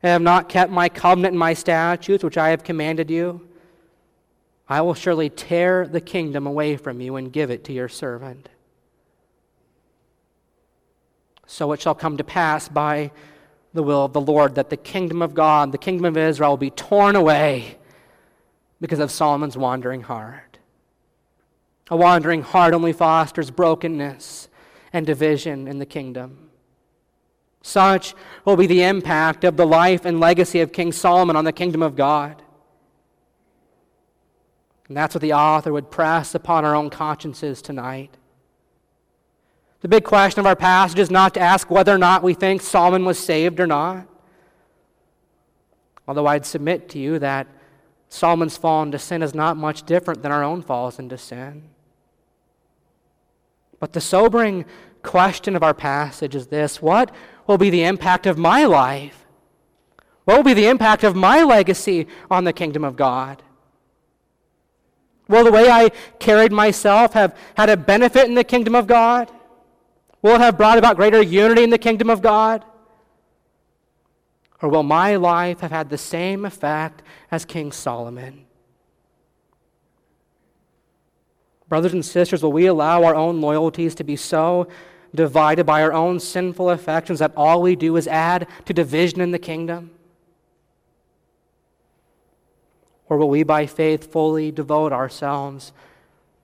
and 0.02 0.08
have 0.08 0.22
not 0.22 0.48
kept 0.48 0.72
my 0.72 0.88
covenant 0.88 1.32
and 1.32 1.38
my 1.38 1.52
statutes, 1.52 2.24
which 2.24 2.38
I 2.38 2.48
have 2.48 2.64
commanded 2.64 3.10
you, 3.10 3.46
I 4.70 4.80
will 4.80 4.94
surely 4.94 5.28
tear 5.28 5.86
the 5.86 6.00
kingdom 6.00 6.46
away 6.46 6.78
from 6.78 7.02
you 7.02 7.16
and 7.16 7.30
give 7.30 7.50
it 7.50 7.62
to 7.64 7.74
your 7.74 7.90
servant. 7.90 8.48
So 11.46 11.72
it 11.72 11.82
shall 11.82 11.94
come 11.94 12.16
to 12.16 12.24
pass 12.24 12.70
by 12.70 13.12
the 13.74 13.82
will 13.82 14.04
of 14.04 14.12
the 14.12 14.20
Lord 14.20 14.54
that 14.54 14.70
the 14.70 14.76
kingdom 14.76 15.20
of 15.20 15.34
God, 15.34 15.72
the 15.72 15.78
kingdom 15.78 16.04
of 16.04 16.16
Israel, 16.16 16.50
will 16.50 16.56
be 16.56 16.70
torn 16.70 17.16
away 17.16 17.76
because 18.80 19.00
of 19.00 19.10
Solomon's 19.10 19.56
wandering 19.56 20.02
heart. 20.02 20.58
A 21.90 21.96
wandering 21.96 22.42
heart 22.42 22.72
only 22.72 22.92
fosters 22.92 23.50
brokenness 23.50 24.48
and 24.92 25.04
division 25.04 25.66
in 25.66 25.80
the 25.80 25.86
kingdom. 25.86 26.50
Such 27.62 28.14
will 28.44 28.56
be 28.56 28.66
the 28.66 28.82
impact 28.84 29.42
of 29.42 29.56
the 29.56 29.66
life 29.66 30.04
and 30.04 30.20
legacy 30.20 30.60
of 30.60 30.72
King 30.72 30.92
Solomon 30.92 31.34
on 31.34 31.44
the 31.44 31.52
kingdom 31.52 31.82
of 31.82 31.96
God. 31.96 32.42
And 34.86 34.96
that's 34.96 35.14
what 35.14 35.22
the 35.22 35.32
author 35.32 35.72
would 35.72 35.90
press 35.90 36.34
upon 36.34 36.64
our 36.64 36.76
own 36.76 36.90
consciences 36.90 37.60
tonight. 37.60 38.16
The 39.84 39.88
big 39.88 40.04
question 40.04 40.40
of 40.40 40.46
our 40.46 40.56
passage 40.56 40.98
is 40.98 41.10
not 41.10 41.34
to 41.34 41.40
ask 41.40 41.70
whether 41.70 41.94
or 41.94 41.98
not 41.98 42.22
we 42.22 42.32
think 42.32 42.62
Solomon 42.62 43.04
was 43.04 43.18
saved 43.18 43.60
or 43.60 43.66
not. 43.66 44.06
Although 46.08 46.26
I'd 46.26 46.46
submit 46.46 46.88
to 46.88 46.98
you 46.98 47.18
that 47.18 47.46
Solomon's 48.08 48.56
fall 48.56 48.82
into 48.82 48.98
sin 48.98 49.22
is 49.22 49.34
not 49.34 49.58
much 49.58 49.82
different 49.82 50.22
than 50.22 50.32
our 50.32 50.42
own 50.42 50.62
falls 50.62 50.98
into 50.98 51.18
sin. 51.18 51.64
But 53.78 53.92
the 53.92 54.00
sobering 54.00 54.64
question 55.02 55.54
of 55.54 55.62
our 55.62 55.74
passage 55.74 56.34
is 56.34 56.46
this 56.46 56.80
What 56.80 57.14
will 57.46 57.58
be 57.58 57.68
the 57.68 57.84
impact 57.84 58.24
of 58.26 58.38
my 58.38 58.64
life? 58.64 59.26
What 60.24 60.38
will 60.38 60.44
be 60.44 60.54
the 60.54 60.68
impact 60.68 61.04
of 61.04 61.14
my 61.14 61.42
legacy 61.42 62.06
on 62.30 62.44
the 62.44 62.54
kingdom 62.54 62.84
of 62.84 62.96
God? 62.96 63.42
Will 65.28 65.44
the 65.44 65.52
way 65.52 65.68
I 65.68 65.90
carried 66.20 66.52
myself 66.52 67.12
have 67.12 67.36
had 67.54 67.68
a 67.68 67.76
benefit 67.76 68.24
in 68.24 68.34
the 68.34 68.44
kingdom 68.44 68.74
of 68.74 68.86
God? 68.86 69.30
Will 70.24 70.36
it 70.36 70.40
have 70.40 70.56
brought 70.56 70.78
about 70.78 70.96
greater 70.96 71.20
unity 71.20 71.64
in 71.64 71.68
the 71.68 71.76
kingdom 71.76 72.08
of 72.08 72.22
God? 72.22 72.64
Or 74.62 74.70
will 74.70 74.82
my 74.82 75.16
life 75.16 75.60
have 75.60 75.70
had 75.70 75.90
the 75.90 75.98
same 75.98 76.46
effect 76.46 77.02
as 77.30 77.44
King 77.44 77.70
Solomon? 77.72 78.46
Brothers 81.68 81.92
and 81.92 82.02
sisters, 82.02 82.42
will 82.42 82.52
we 82.52 82.64
allow 82.64 83.04
our 83.04 83.14
own 83.14 83.42
loyalties 83.42 83.94
to 83.96 84.04
be 84.04 84.16
so 84.16 84.66
divided 85.14 85.66
by 85.66 85.82
our 85.82 85.92
own 85.92 86.18
sinful 86.18 86.70
affections 86.70 87.18
that 87.18 87.34
all 87.36 87.60
we 87.60 87.76
do 87.76 87.94
is 87.96 88.08
add 88.08 88.48
to 88.64 88.72
division 88.72 89.20
in 89.20 89.30
the 89.30 89.38
kingdom? 89.38 89.90
Or 93.10 93.18
will 93.18 93.28
we, 93.28 93.42
by 93.42 93.66
faith, 93.66 94.10
fully 94.10 94.50
devote 94.50 94.90
ourselves 94.90 95.74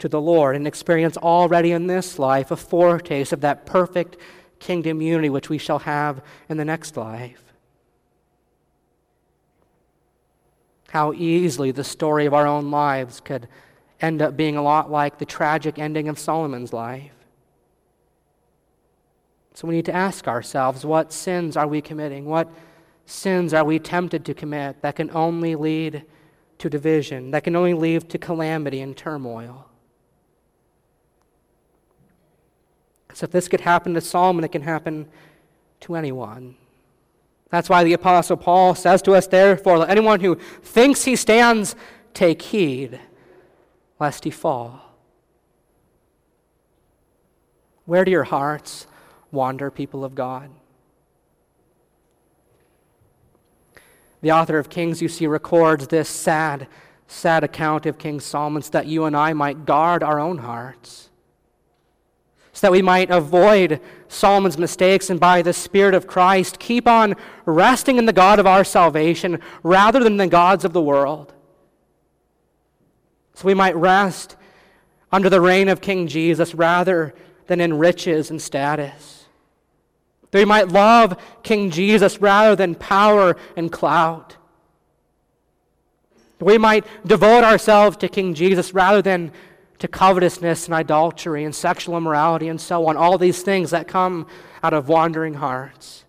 to 0.00 0.08
the 0.08 0.20
Lord 0.20 0.56
and 0.56 0.66
experience 0.66 1.16
already 1.16 1.72
in 1.72 1.86
this 1.86 2.18
life 2.18 2.50
a 2.50 2.56
foretaste 2.56 3.32
of 3.32 3.42
that 3.42 3.66
perfect 3.66 4.16
kingdom 4.58 5.00
unity 5.00 5.30
which 5.30 5.48
we 5.48 5.58
shall 5.58 5.78
have 5.80 6.22
in 6.48 6.56
the 6.56 6.64
next 6.64 6.96
life. 6.96 7.44
How 10.88 11.12
easily 11.12 11.70
the 11.70 11.84
story 11.84 12.26
of 12.26 12.34
our 12.34 12.46
own 12.46 12.70
lives 12.70 13.20
could 13.20 13.48
end 14.00 14.20
up 14.22 14.36
being 14.36 14.56
a 14.56 14.62
lot 14.62 14.90
like 14.90 15.18
the 15.18 15.24
tragic 15.24 15.78
ending 15.78 16.08
of 16.08 16.18
Solomon's 16.18 16.72
life. 16.72 17.12
So 19.54 19.68
we 19.68 19.74
need 19.74 19.84
to 19.86 19.94
ask 19.94 20.26
ourselves 20.26 20.84
what 20.84 21.12
sins 21.12 21.56
are 21.56 21.66
we 21.66 21.80
committing? 21.80 22.24
What 22.24 22.48
sins 23.04 23.52
are 23.52 23.64
we 23.64 23.78
tempted 23.78 24.24
to 24.24 24.34
commit 24.34 24.80
that 24.82 24.96
can 24.96 25.10
only 25.10 25.54
lead 25.54 26.04
to 26.58 26.70
division, 26.70 27.30
that 27.32 27.44
can 27.44 27.54
only 27.54 27.74
lead 27.74 28.08
to 28.10 28.18
calamity 28.18 28.80
and 28.80 28.96
turmoil? 28.96 29.69
Because 33.10 33.24
if 33.24 33.32
this 33.32 33.48
could 33.48 33.62
happen 33.62 33.92
to 33.94 34.00
Solomon, 34.00 34.44
it 34.44 34.52
can 34.52 34.62
happen 34.62 35.08
to 35.80 35.96
anyone. 35.96 36.54
That's 37.50 37.68
why 37.68 37.82
the 37.82 37.92
Apostle 37.92 38.36
Paul 38.36 38.76
says 38.76 39.02
to 39.02 39.14
us, 39.14 39.26
therefore, 39.26 39.78
let 39.78 39.90
anyone 39.90 40.20
who 40.20 40.36
thinks 40.62 41.02
he 41.02 41.16
stands 41.16 41.74
take 42.14 42.40
heed 42.40 43.00
lest 43.98 44.22
he 44.22 44.30
fall. 44.30 44.94
Where 47.84 48.04
do 48.04 48.12
your 48.12 48.22
hearts 48.22 48.86
wander, 49.32 49.72
people 49.72 50.04
of 50.04 50.14
God? 50.14 50.50
The 54.20 54.30
author 54.30 54.56
of 54.56 54.70
Kings, 54.70 55.02
you 55.02 55.08
see, 55.08 55.26
records 55.26 55.88
this 55.88 56.08
sad, 56.08 56.68
sad 57.08 57.42
account 57.42 57.86
of 57.86 57.98
King 57.98 58.20
Solomon 58.20 58.62
so 58.62 58.70
that 58.70 58.86
you 58.86 59.04
and 59.04 59.16
I 59.16 59.32
might 59.32 59.66
guard 59.66 60.04
our 60.04 60.20
own 60.20 60.38
hearts 60.38 61.09
so 62.60 62.66
that 62.66 62.72
we 62.72 62.82
might 62.82 63.08
avoid 63.08 63.80
Solomon's 64.08 64.58
mistakes 64.58 65.08
and 65.08 65.18
by 65.18 65.40
the 65.40 65.54
Spirit 65.54 65.94
of 65.94 66.06
Christ 66.06 66.58
keep 66.58 66.86
on 66.86 67.16
resting 67.46 67.96
in 67.96 68.04
the 68.04 68.12
God 68.12 68.38
of 68.38 68.46
our 68.46 68.64
salvation 68.64 69.40
rather 69.62 70.04
than 70.04 70.18
the 70.18 70.26
gods 70.26 70.62
of 70.66 70.74
the 70.74 70.80
world. 70.82 71.32
So 73.32 73.46
we 73.46 73.54
might 73.54 73.74
rest 73.76 74.36
under 75.10 75.30
the 75.30 75.40
reign 75.40 75.70
of 75.70 75.80
King 75.80 76.06
Jesus 76.06 76.54
rather 76.54 77.14
than 77.46 77.62
in 77.62 77.78
riches 77.78 78.28
and 78.28 78.42
status. 78.42 79.24
That 80.30 80.40
we 80.40 80.44
might 80.44 80.68
love 80.68 81.18
King 81.42 81.70
Jesus 81.70 82.20
rather 82.20 82.54
than 82.54 82.74
power 82.74 83.38
and 83.56 83.72
clout. 83.72 84.36
That 86.38 86.44
we 86.44 86.58
might 86.58 86.84
devote 87.06 87.42
ourselves 87.42 87.96
to 87.96 88.08
King 88.10 88.34
Jesus 88.34 88.74
rather 88.74 89.00
than 89.00 89.32
to 89.80 89.88
covetousness 89.88 90.66
and 90.66 90.74
idolatry 90.74 91.42
and 91.42 91.54
sexual 91.54 91.96
immorality 91.96 92.48
and 92.48 92.60
so 92.60 92.86
on, 92.86 92.96
all 92.96 93.18
these 93.18 93.42
things 93.42 93.70
that 93.70 93.88
come 93.88 94.26
out 94.62 94.74
of 94.74 94.88
wandering 94.88 95.34
hearts. 95.34 96.04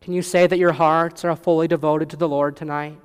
Can 0.00 0.14
you 0.14 0.22
say 0.22 0.46
that 0.46 0.58
your 0.58 0.72
hearts 0.72 1.24
are 1.24 1.34
fully 1.36 1.68
devoted 1.68 2.10
to 2.10 2.16
the 2.16 2.28
Lord 2.28 2.56
tonight? 2.56 2.98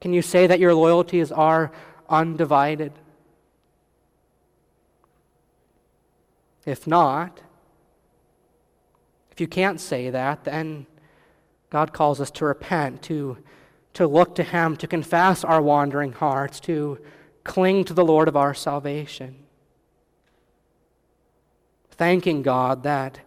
Can 0.00 0.12
you 0.12 0.22
say 0.22 0.46
that 0.46 0.60
your 0.60 0.74
loyalties 0.74 1.32
are 1.32 1.72
undivided? 2.08 2.92
If 6.64 6.86
not, 6.86 7.40
if 9.32 9.40
you 9.40 9.48
can't 9.48 9.80
say 9.80 10.10
that, 10.10 10.44
then 10.44 10.86
God 11.70 11.92
calls 11.92 12.20
us 12.20 12.30
to 12.32 12.44
repent, 12.44 13.02
to 13.02 13.38
to 13.98 14.06
look 14.06 14.36
to 14.36 14.44
Him, 14.44 14.76
to 14.76 14.86
confess 14.86 15.42
our 15.42 15.60
wandering 15.60 16.12
hearts, 16.12 16.60
to 16.60 17.00
cling 17.42 17.82
to 17.82 17.92
the 17.92 18.04
Lord 18.04 18.28
of 18.28 18.36
our 18.36 18.54
salvation. 18.54 19.34
Thanking 21.90 22.42
God 22.42 22.84
that 22.84 23.18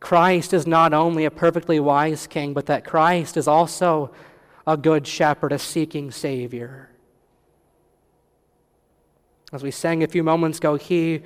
Christ 0.00 0.54
is 0.54 0.66
not 0.66 0.94
only 0.94 1.26
a 1.26 1.30
perfectly 1.30 1.78
wise 1.78 2.26
king, 2.26 2.54
but 2.54 2.64
that 2.64 2.86
Christ 2.86 3.36
is 3.36 3.46
also 3.46 4.10
a 4.66 4.78
good 4.78 5.06
shepherd, 5.06 5.52
a 5.52 5.58
seeking 5.58 6.10
Savior. 6.10 6.88
As 9.52 9.62
we 9.62 9.70
sang 9.70 10.02
a 10.02 10.08
few 10.08 10.22
moments 10.22 10.56
ago, 10.56 10.76
He 10.76 11.20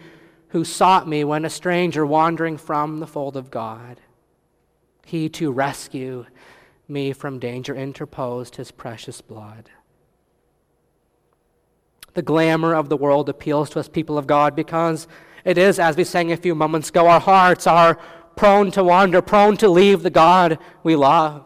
who 0.49 0.65
sought 0.65 1.07
me 1.07 1.23
when 1.23 1.45
a 1.45 1.51
stranger 1.51 2.05
wandering 2.05 2.57
from 2.57 2.99
the 2.99 3.07
fold 3.07 3.37
of 3.37 3.53
God, 3.53 4.01
He 5.07 5.29
to 5.29 5.53
rescue 5.53 6.27
me 6.89 7.13
from 7.13 7.39
danger 7.39 7.75
interposed 7.75 8.57
his 8.57 8.71
precious 8.71 9.21
blood. 9.21 9.71
The 12.15 12.23
glamour 12.23 12.75
of 12.75 12.89
the 12.89 12.97
world 12.97 13.29
appeals 13.29 13.71
to 13.71 13.81
us, 13.81 13.89
people 13.89 14.19
of 14.19 14.27
God, 14.27 14.57
because 14.57 15.07
it 15.45 15.59
is, 15.59 15.79
as 15.79 15.97
we 15.97 16.05
sang 16.05 16.33
a 16.33 16.37
few 16.37 16.55
moments 16.55 16.89
ago, 16.89 17.07
our 17.07 17.21
hearts 17.21 17.67
are 17.67 17.99
prone 18.35 18.71
to 18.73 18.83
wander, 18.83 19.23
prone 19.23 19.57
to 19.59 19.69
leave 19.69 20.03
the 20.03 20.11
God 20.11 20.59
we 20.83 20.97
love. 20.97 21.45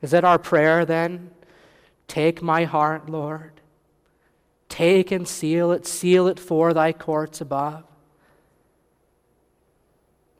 Is 0.00 0.12
it 0.12 0.24
our 0.24 0.38
prayer 0.38 0.84
then? 0.84 1.30
Take 2.08 2.42
my 2.42 2.64
heart, 2.64 3.08
Lord. 3.08 3.60
Take 4.68 5.10
and 5.12 5.26
seal 5.26 5.70
it, 5.70 5.86
seal 5.86 6.26
it 6.26 6.40
for 6.40 6.74
thy 6.74 6.92
courts 6.92 7.40
above. 7.40 7.84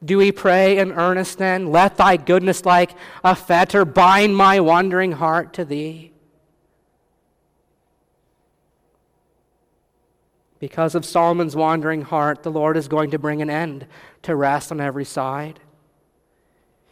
Do 0.03 0.17
we 0.17 0.31
pray 0.31 0.77
in 0.77 0.91
earnest 0.91 1.37
then? 1.37 1.71
Let 1.71 1.97
thy 1.97 2.17
goodness 2.17 2.65
like 2.65 2.91
a 3.23 3.35
fetter 3.35 3.85
bind 3.85 4.35
my 4.35 4.59
wandering 4.59 5.13
heart 5.13 5.53
to 5.53 5.65
thee. 5.65 6.11
Because 10.59 10.95
of 10.95 11.05
Solomon's 11.05 11.55
wandering 11.55 12.03
heart, 12.03 12.43
the 12.43 12.51
Lord 12.51 12.77
is 12.77 12.87
going 12.87 13.11
to 13.11 13.19
bring 13.19 13.41
an 13.41 13.49
end 13.49 13.85
to 14.23 14.35
rest 14.35 14.71
on 14.71 14.79
every 14.79 15.05
side. 15.05 15.59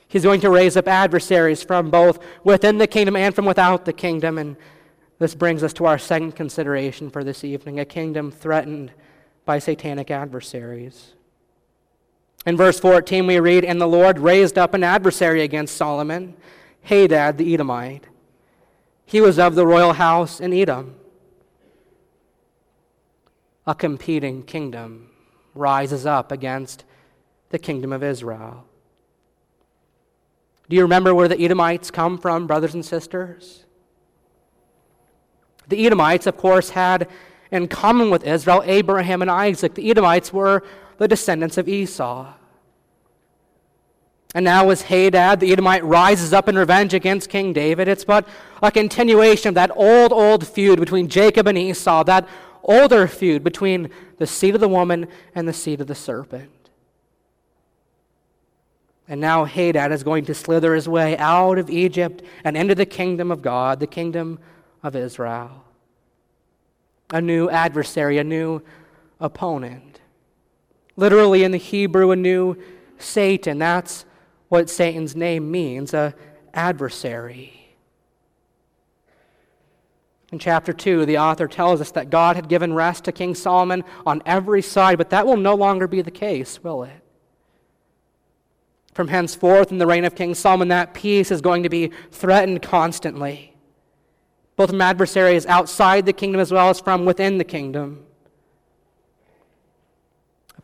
He's 0.10 0.24
going 0.24 0.42
to 0.42 0.50
raise 0.50 0.76
up 0.76 0.90
adversaries 0.90 1.64
from 1.64 1.90
both 1.90 2.20
within 2.44 2.80
the 2.80 2.88
kingdom 2.88 3.16
and 3.16 3.34
from 3.34 3.46
without 3.46 3.86
the 3.86 3.94
kingdom. 3.94 4.38
And 4.38 4.58
this 5.20 5.36
brings 5.36 5.64
us 5.64 5.72
to 5.74 5.86
our 5.86 5.98
second 5.98 6.34
consideration 6.34 7.10
for 7.10 7.24
this 7.24 7.46
evening 7.46 7.80
a 7.80 7.86
kingdom 7.86 8.30
threatened 8.30 8.92
by 9.46 9.60
satanic 9.60 10.12
adversaries. 10.12 11.14
In 12.46 12.58
verse 12.58 12.80
14, 12.80 13.28
we 13.28 13.40
read, 13.40 13.64
And 13.64 13.80
the 13.80 13.88
Lord 13.88 14.20
raised 14.20 14.58
up 14.58 14.74
an 14.74 14.84
adversary 14.84 15.44
against 15.44 15.78
Solomon, 15.78 16.36
Hadad 16.84 17.38
the 17.38 17.54
Edomite. 17.54 18.06
He 19.06 19.22
was 19.22 19.38
of 19.38 19.56
the 19.56 19.68
royal 19.68 19.94
house 19.94 20.40
in 20.40 20.54
Edom. 20.54 20.96
A 23.68 23.76
competing 23.76 24.42
kingdom 24.44 25.12
rises 25.54 26.06
up 26.06 26.32
against 26.32 26.84
the 27.50 27.60
kingdom 27.60 27.94
of 27.94 28.04
Israel. 28.04 28.66
Do 30.68 30.76
you 30.76 30.82
remember 30.82 31.14
where 31.14 31.28
the 31.28 31.40
Edomites 31.40 31.92
come 31.92 32.18
from, 32.18 32.48
brothers 32.48 32.74
and 32.74 32.84
sisters? 32.84 33.66
The 35.68 35.86
Edomites, 35.86 36.26
of 36.26 36.38
course, 36.38 36.72
had 36.72 37.08
in 37.52 37.68
common 37.68 38.10
with 38.10 38.26
Israel 38.26 38.64
Abraham 38.66 39.22
and 39.22 39.30
Isaac. 39.30 39.76
The 39.76 39.92
Edomites 39.92 40.34
were 40.34 40.64
the 41.02 41.08
descendants 41.08 41.58
of 41.58 41.68
Esau. 41.68 42.32
And 44.36 44.46
now, 44.46 44.70
as 44.70 44.84
Hadad, 44.84 45.40
the 45.40 45.52
Edomite, 45.52 45.84
rises 45.84 46.32
up 46.32 46.48
in 46.48 46.56
revenge 46.56 46.94
against 46.94 47.28
King 47.28 47.54
David, 47.54 47.88
it's 47.88 48.06
but 48.06 48.28
a 48.62 48.72
continuation 48.72 49.50
of 49.50 49.56
that 49.56 49.72
old, 49.74 50.14
old 50.14 50.46
feud 50.46 50.80
between 50.80 51.08
Jacob 51.08 51.48
and 51.48 51.58
Esau, 51.58 52.04
that 52.04 52.30
older 52.62 53.08
feud 53.08 53.44
between 53.44 53.90
the 54.20 54.28
seed 54.28 54.54
of 54.54 54.62
the 54.62 54.70
woman 54.70 55.08
and 55.34 55.48
the 55.48 55.54
seed 55.54 55.82
of 55.82 55.88
the 55.88 55.96
serpent. 55.96 56.70
And 59.08 59.20
now 59.20 59.46
Hadad 59.46 59.92
is 59.92 60.04
going 60.04 60.26
to 60.26 60.36
slither 60.36 60.76
his 60.76 60.88
way 60.88 61.18
out 61.18 61.58
of 61.58 61.72
Egypt 61.72 62.22
and 62.44 62.56
into 62.56 62.76
the 62.76 62.86
kingdom 62.86 63.32
of 63.32 63.42
God, 63.42 63.80
the 63.80 63.88
kingdom 63.88 64.38
of 64.84 64.96
Israel. 64.96 65.66
A 67.10 67.20
new 67.20 67.50
adversary, 67.50 68.20
a 68.20 68.24
new 68.24 68.62
opponent. 69.20 69.91
Literally 71.02 71.44
in 71.44 71.50
the 71.50 71.58
Hebrew, 71.58 72.12
a 72.12 72.16
new 72.16 72.56
Satan. 73.00 73.58
That's 73.58 74.06
what 74.50 74.70
Satan's 74.70 75.16
name 75.16 75.50
means, 75.50 75.96
a 75.96 76.14
adversary. 76.54 77.76
In 80.32 80.38
chapter 80.38 80.72
2, 80.72 81.08
the 81.08 81.18
author 81.18 81.48
tells 81.48 81.82
us 81.82 81.90
that 81.94 82.12
God 82.12 82.36
had 82.36 82.48
given 82.48 82.72
rest 82.72 83.06
to 83.06 83.12
King 83.12 83.34
Solomon 83.34 83.84
on 84.06 84.22
every 84.28 84.62
side, 84.62 85.00
but 85.00 85.10
that 85.10 85.26
will 85.26 85.38
no 85.38 85.56
longer 85.56 85.88
be 85.88 86.04
the 86.04 86.12
case, 86.12 86.64
will 86.64 86.84
it? 86.84 87.02
From 88.94 89.08
henceforth, 89.08 89.72
in 89.72 89.80
the 89.80 89.88
reign 89.88 90.06
of 90.06 90.14
King 90.14 90.36
Solomon, 90.36 90.68
that 90.68 90.94
peace 90.94 91.32
is 91.32 91.42
going 91.42 91.64
to 91.64 91.70
be 91.70 91.92
threatened 92.12 92.62
constantly, 92.62 93.56
both 94.56 94.70
from 94.70 94.82
adversaries 94.82 95.48
outside 95.48 96.06
the 96.06 96.14
kingdom 96.14 96.40
as 96.40 96.52
well 96.52 96.70
as 96.70 96.80
from 96.80 97.06
within 97.06 97.40
the 97.40 97.44
kingdom. 97.44 98.06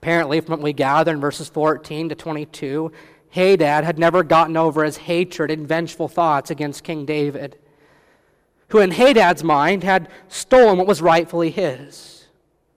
Apparently, 0.01 0.39
from 0.39 0.51
what 0.51 0.62
we 0.62 0.73
gather 0.73 1.12
in 1.12 1.19
verses 1.19 1.49
14 1.49 2.10
to 2.10 2.15
22, 2.15 2.91
Hadad 3.31 3.83
had 3.83 3.97
never 3.97 4.21
gotten 4.21 4.55
over 4.55 4.83
his 4.83 4.97
hatred 4.97 5.49
and 5.49 5.67
vengeful 5.67 6.07
thoughts 6.07 6.51
against 6.51 6.83
King 6.83 7.03
David, 7.03 7.57
who, 8.69 8.77
in 8.77 8.91
Hadad's 8.91 9.43
mind, 9.43 9.83
had 9.83 10.07
stolen 10.27 10.77
what 10.77 10.86
was 10.86 11.01
rightfully 11.01 11.49
his. 11.49 12.27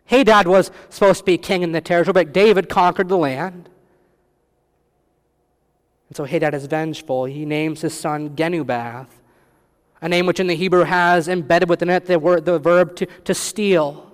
Hadad 0.06 0.48
was 0.48 0.70
supposed 0.88 1.18
to 1.18 1.24
be 1.24 1.36
king 1.36 1.62
in 1.62 1.72
the 1.72 1.80
territory, 1.82 2.14
but 2.14 2.32
David 2.32 2.70
conquered 2.70 3.10
the 3.10 3.18
land. 3.18 3.68
And 6.08 6.16
so 6.16 6.24
Hadad 6.24 6.54
is 6.54 6.64
vengeful. 6.66 7.26
He 7.26 7.44
names 7.44 7.82
his 7.82 7.92
son 7.92 8.34
Genubath, 8.34 9.08
a 10.00 10.08
name 10.08 10.24
which 10.24 10.40
in 10.40 10.46
the 10.46 10.56
Hebrew 10.56 10.84
has 10.84 11.28
embedded 11.28 11.68
within 11.68 11.90
it 11.90 12.06
the, 12.06 12.18
word, 12.18 12.46
the 12.46 12.58
verb 12.58 12.96
to, 12.96 13.06
to 13.06 13.34
steal. 13.34 14.09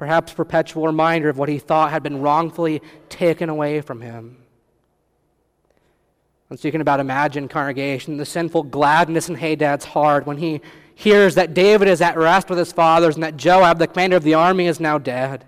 Perhaps 0.00 0.32
perpetual 0.32 0.86
reminder 0.86 1.28
of 1.28 1.36
what 1.36 1.50
he 1.50 1.58
thought 1.58 1.90
had 1.90 2.02
been 2.02 2.22
wrongfully 2.22 2.80
taken 3.10 3.50
away 3.50 3.82
from 3.82 4.00
him. 4.00 4.38
And 6.48 6.58
so 6.58 6.66
you 6.66 6.72
can 6.72 6.80
about 6.80 7.00
imagine, 7.00 7.48
congregation, 7.48 8.16
the 8.16 8.24
sinful 8.24 8.62
gladness 8.62 9.28
in 9.28 9.34
Hadad's 9.34 9.84
heart 9.84 10.26
when 10.26 10.38
he 10.38 10.62
hears 10.94 11.34
that 11.34 11.52
David 11.52 11.86
is 11.86 12.00
at 12.00 12.16
rest 12.16 12.48
with 12.48 12.58
his 12.58 12.72
fathers 12.72 13.14
and 13.14 13.22
that 13.22 13.36
Joab, 13.36 13.78
the 13.78 13.86
commander 13.86 14.16
of 14.16 14.22
the 14.22 14.32
army, 14.32 14.68
is 14.68 14.80
now 14.80 14.96
dead. 14.96 15.44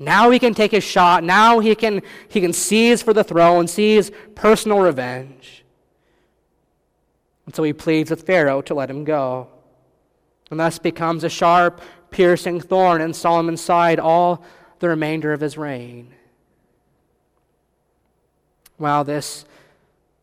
Now 0.00 0.30
he 0.30 0.40
can 0.40 0.52
take 0.52 0.72
his 0.72 0.82
shot. 0.82 1.22
Now 1.22 1.60
he 1.60 1.76
can, 1.76 2.02
he 2.28 2.40
can 2.40 2.52
seize 2.52 3.00
for 3.00 3.12
the 3.12 3.22
throne, 3.22 3.68
seize 3.68 4.10
personal 4.34 4.80
revenge. 4.80 5.64
And 7.46 7.54
so 7.54 7.62
he 7.62 7.72
pleads 7.72 8.10
with 8.10 8.26
Pharaoh 8.26 8.60
to 8.62 8.74
let 8.74 8.90
him 8.90 9.04
go. 9.04 9.46
And 10.50 10.58
thus 10.58 10.80
becomes 10.80 11.22
a 11.22 11.28
sharp, 11.28 11.80
piercing 12.12 12.60
thorn 12.60 13.00
in 13.00 13.12
Solomon's 13.12 13.60
side 13.60 13.98
all 13.98 14.44
the 14.78 14.88
remainder 14.88 15.32
of 15.32 15.40
his 15.40 15.58
reign. 15.58 16.12
While 18.76 19.04
this 19.04 19.44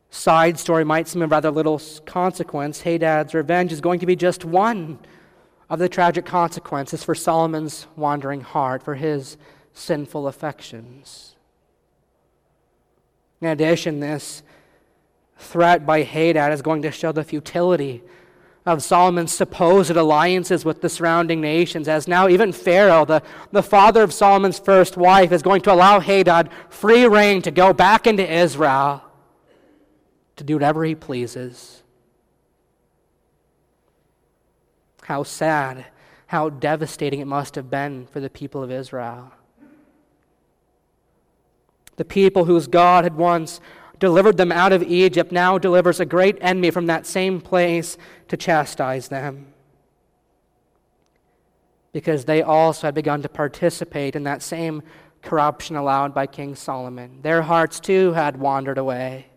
side 0.09 0.59
story 0.59 0.83
might 0.83 1.07
seem 1.07 1.21
of 1.21 1.31
rather 1.31 1.51
little 1.51 1.81
consequence, 2.05 2.81
Hadad's 2.81 3.33
revenge 3.33 3.71
is 3.71 3.81
going 3.81 3.99
to 3.99 4.05
be 4.05 4.15
just 4.15 4.45
one 4.45 4.99
of 5.69 5.79
the 5.79 5.89
tragic 5.89 6.25
consequences 6.25 7.03
for 7.03 7.13
Solomon's 7.13 7.87
wandering 7.95 8.41
heart, 8.41 8.81
for 8.81 8.95
his 8.95 9.37
sinful 9.73 10.27
affections. 10.27 11.35
In 13.39 13.47
addition, 13.47 13.99
this 13.99 14.43
threat 15.37 15.85
by 15.85 16.03
Hadad 16.03 16.51
is 16.51 16.61
going 16.61 16.81
to 16.81 16.91
show 16.91 17.11
the 17.11 17.23
futility 17.23 18.03
of 18.65 18.83
Solomon's 18.83 19.31
supposed 19.31 19.91
alliances 19.91 20.65
with 20.65 20.81
the 20.81 20.89
surrounding 20.89 21.41
nations, 21.41 21.87
as 21.87 22.07
now 22.07 22.27
even 22.27 22.51
Pharaoh, 22.51 23.05
the, 23.05 23.23
the 23.51 23.63
father 23.63 24.03
of 24.03 24.13
Solomon's 24.13 24.59
first 24.59 24.97
wife, 24.97 25.31
is 25.31 25.41
going 25.41 25.61
to 25.61 25.73
allow 25.73 25.99
Hadad 25.99 26.49
free 26.69 27.05
reign 27.05 27.41
to 27.43 27.51
go 27.51 27.73
back 27.73 28.05
into 28.05 28.29
Israel 28.29 29.03
to 30.35 30.43
do 30.43 30.55
whatever 30.55 30.83
he 30.83 30.95
pleases. 30.95 31.83
How 35.03 35.23
sad, 35.23 35.85
how 36.27 36.49
devastating 36.49 37.19
it 37.19 37.25
must 37.25 37.55
have 37.55 37.69
been 37.69 38.07
for 38.07 38.19
the 38.19 38.29
people 38.29 38.61
of 38.61 38.71
Israel 38.71 39.31
the 41.99 42.05
people 42.05 42.45
whose 42.45 42.65
God 42.65 43.03
had 43.03 43.17
once 43.17 43.59
delivered 43.99 44.37
them 44.37 44.51
out 44.51 44.73
of 44.73 44.81
Egypt 44.83 45.31
now 45.31 45.57
delivers 45.57 45.99
a 45.99 46.05
great 46.05 46.37
enemy 46.41 46.71
from 46.71 46.87
that 46.87 47.05
same 47.05 47.41
place 47.41 47.97
to 48.29 48.37
chastise 48.37 49.09
them. 49.09 49.47
Because 51.91 52.25
they 52.25 52.41
also 52.41 52.87
had 52.87 52.95
begun 52.95 53.21
to 53.21 53.29
participate 53.29 54.15
in 54.15 54.23
that 54.23 54.41
same 54.41 54.81
corruption 55.21 55.75
allowed 55.75 56.13
by 56.13 56.27
King 56.27 56.55
Solomon. 56.55 57.21
Their 57.21 57.41
hearts 57.41 57.79
too 57.79 58.13
had 58.13 58.37
wandered 58.37 58.77
away. 58.77 59.27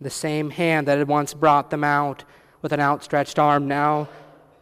The 0.00 0.10
same 0.10 0.50
hand 0.50 0.86
that 0.88 0.98
had 0.98 1.08
once 1.08 1.34
brought 1.34 1.70
them 1.70 1.84
out 1.84 2.24
with 2.60 2.72
an 2.72 2.80
outstretched 2.80 3.38
arm 3.38 3.66
now 3.66 4.08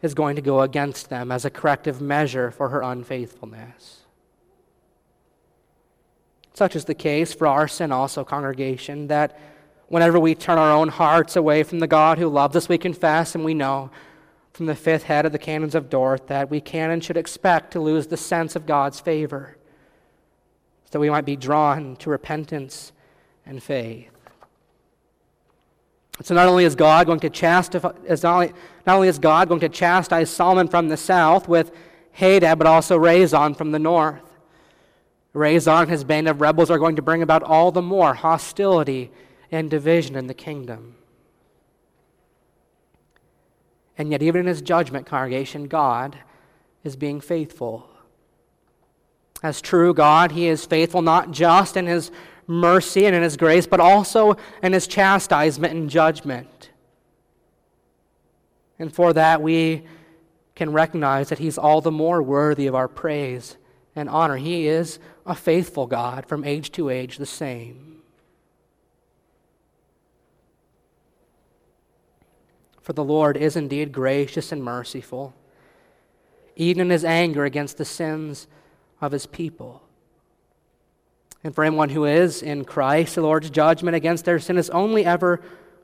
is 0.01 0.13
going 0.13 0.35
to 0.35 0.41
go 0.41 0.61
against 0.61 1.09
them 1.09 1.31
as 1.31 1.45
a 1.45 1.49
corrective 1.49 2.01
measure 2.01 2.49
for 2.49 2.69
her 2.69 2.81
unfaithfulness. 2.81 4.00
Such 6.61 6.75
is 6.75 6.85
the 6.85 6.93
case 6.93 7.33
for 7.33 7.47
our 7.47 7.67
sin, 7.67 7.91
also, 7.91 8.23
congregation, 8.23 9.07
that 9.07 9.35
whenever 9.87 10.19
we 10.19 10.35
turn 10.35 10.59
our 10.59 10.71
own 10.71 10.89
hearts 10.89 11.35
away 11.35 11.63
from 11.63 11.79
the 11.79 11.87
God 11.87 12.19
who 12.19 12.27
loves 12.27 12.55
us, 12.55 12.69
we 12.69 12.77
confess 12.77 13.33
and 13.33 13.43
we 13.43 13.55
know 13.55 13.89
from 14.53 14.67
the 14.67 14.75
fifth 14.75 15.01
head 15.01 15.25
of 15.25 15.31
the 15.31 15.39
canons 15.39 15.73
of 15.73 15.89
Dort 15.89 16.27
that 16.27 16.51
we 16.51 16.61
can 16.61 16.91
and 16.91 17.03
should 17.03 17.17
expect 17.17 17.71
to 17.71 17.79
lose 17.79 18.05
the 18.05 18.15
sense 18.15 18.55
of 18.55 18.67
God's 18.67 18.99
favor, 18.99 19.57
so 20.91 20.99
we 20.99 21.09
might 21.09 21.25
be 21.25 21.35
drawn 21.35 21.95
to 21.95 22.11
repentance 22.11 22.91
and 23.43 23.63
faith. 23.63 24.11
So 26.21 26.35
not 26.35 26.47
only 26.47 26.65
is 26.65 26.75
God 26.75 27.07
going 27.07 27.21
to 27.21 27.29
chastise, 27.31 27.81
not 28.21 28.33
only, 28.35 28.53
not 28.85 28.97
only 28.97 29.07
is 29.07 29.17
God 29.17 29.47
going 29.47 29.61
to 29.61 29.69
chastise 29.69 30.29
Solomon 30.29 30.67
from 30.67 30.89
the 30.89 30.97
south 30.97 31.47
with 31.47 31.71
Hadad, 32.11 32.59
but 32.59 32.67
also 32.67 32.99
Rezon 32.99 33.57
from 33.57 33.71
the 33.71 33.79
north. 33.79 34.30
Rezon 35.33 35.83
and 35.83 35.91
his 35.91 36.03
band 36.03 36.27
of 36.27 36.41
rebels 36.41 36.69
are 36.69 36.79
going 36.79 36.97
to 36.97 37.01
bring 37.01 37.21
about 37.21 37.43
all 37.43 37.71
the 37.71 37.81
more 37.81 38.13
hostility 38.13 39.11
and 39.51 39.69
division 39.69 40.15
in 40.15 40.27
the 40.27 40.33
kingdom. 40.33 40.95
And 43.97 44.11
yet, 44.11 44.21
even 44.21 44.41
in 44.41 44.47
his 44.47 44.61
judgment, 44.61 45.05
congregation, 45.05 45.67
God 45.67 46.17
is 46.83 46.95
being 46.95 47.21
faithful. 47.21 47.87
As 49.43 49.61
true 49.61 49.93
God, 49.93 50.31
he 50.31 50.47
is 50.47 50.65
faithful 50.65 51.01
not 51.01 51.31
just 51.31 51.77
in 51.77 51.85
his 51.85 52.11
mercy 52.47 53.05
and 53.05 53.15
in 53.15 53.23
his 53.23 53.37
grace, 53.37 53.67
but 53.67 53.79
also 53.79 54.35
in 54.61 54.73
his 54.73 54.87
chastisement 54.87 55.73
and 55.73 55.89
judgment. 55.89 56.71
And 58.79 58.93
for 58.93 59.13
that, 59.13 59.41
we 59.41 59.83
can 60.55 60.73
recognize 60.73 61.29
that 61.29 61.39
he's 61.39 61.57
all 61.57 61.81
the 61.81 61.91
more 61.91 62.21
worthy 62.21 62.67
of 62.67 62.75
our 62.75 62.87
praise 62.87 63.57
and 63.95 64.09
honor. 64.09 64.37
He 64.37 64.67
is 64.67 64.99
a 65.31 65.35
faithful 65.35 65.87
God 65.87 66.25
from 66.25 66.43
age 66.43 66.73
to 66.73 66.89
age, 66.89 67.17
the 67.17 67.25
same. 67.25 68.01
For 72.81 72.91
the 72.91 73.03
Lord 73.03 73.37
is 73.37 73.55
indeed 73.55 73.93
gracious 73.93 74.51
and 74.51 74.61
merciful, 74.61 75.33
even 76.57 76.81
in 76.81 76.89
his 76.89 77.05
anger 77.05 77.45
against 77.45 77.77
the 77.77 77.85
sins 77.85 78.47
of 78.99 79.13
his 79.13 79.25
people. 79.25 79.81
And 81.45 81.55
for 81.55 81.63
anyone 81.63 81.89
who 81.89 82.03
is 82.03 82.43
in 82.43 82.65
Christ, 82.65 83.15
the 83.15 83.21
Lord's 83.21 83.49
judgment 83.49 83.95
against 83.95 84.25
their 84.25 84.37
sin 84.37 84.57
is 84.57 84.69
only 84.71 85.05
ever 85.05 85.41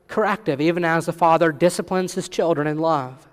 corrective, 0.08 0.60
even 0.60 0.84
as 0.84 1.06
the 1.06 1.12
Father 1.14 1.52
disciplines 1.52 2.12
his 2.12 2.28
children 2.28 2.66
in 2.66 2.78
love. 2.78 3.26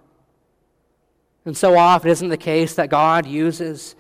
And 1.44 1.58
so 1.58 1.78
often, 1.78 2.10
isn't 2.10 2.30
the 2.30 2.38
case 2.38 2.76
that 2.76 2.90
God 2.90 3.26
uses 3.26 3.96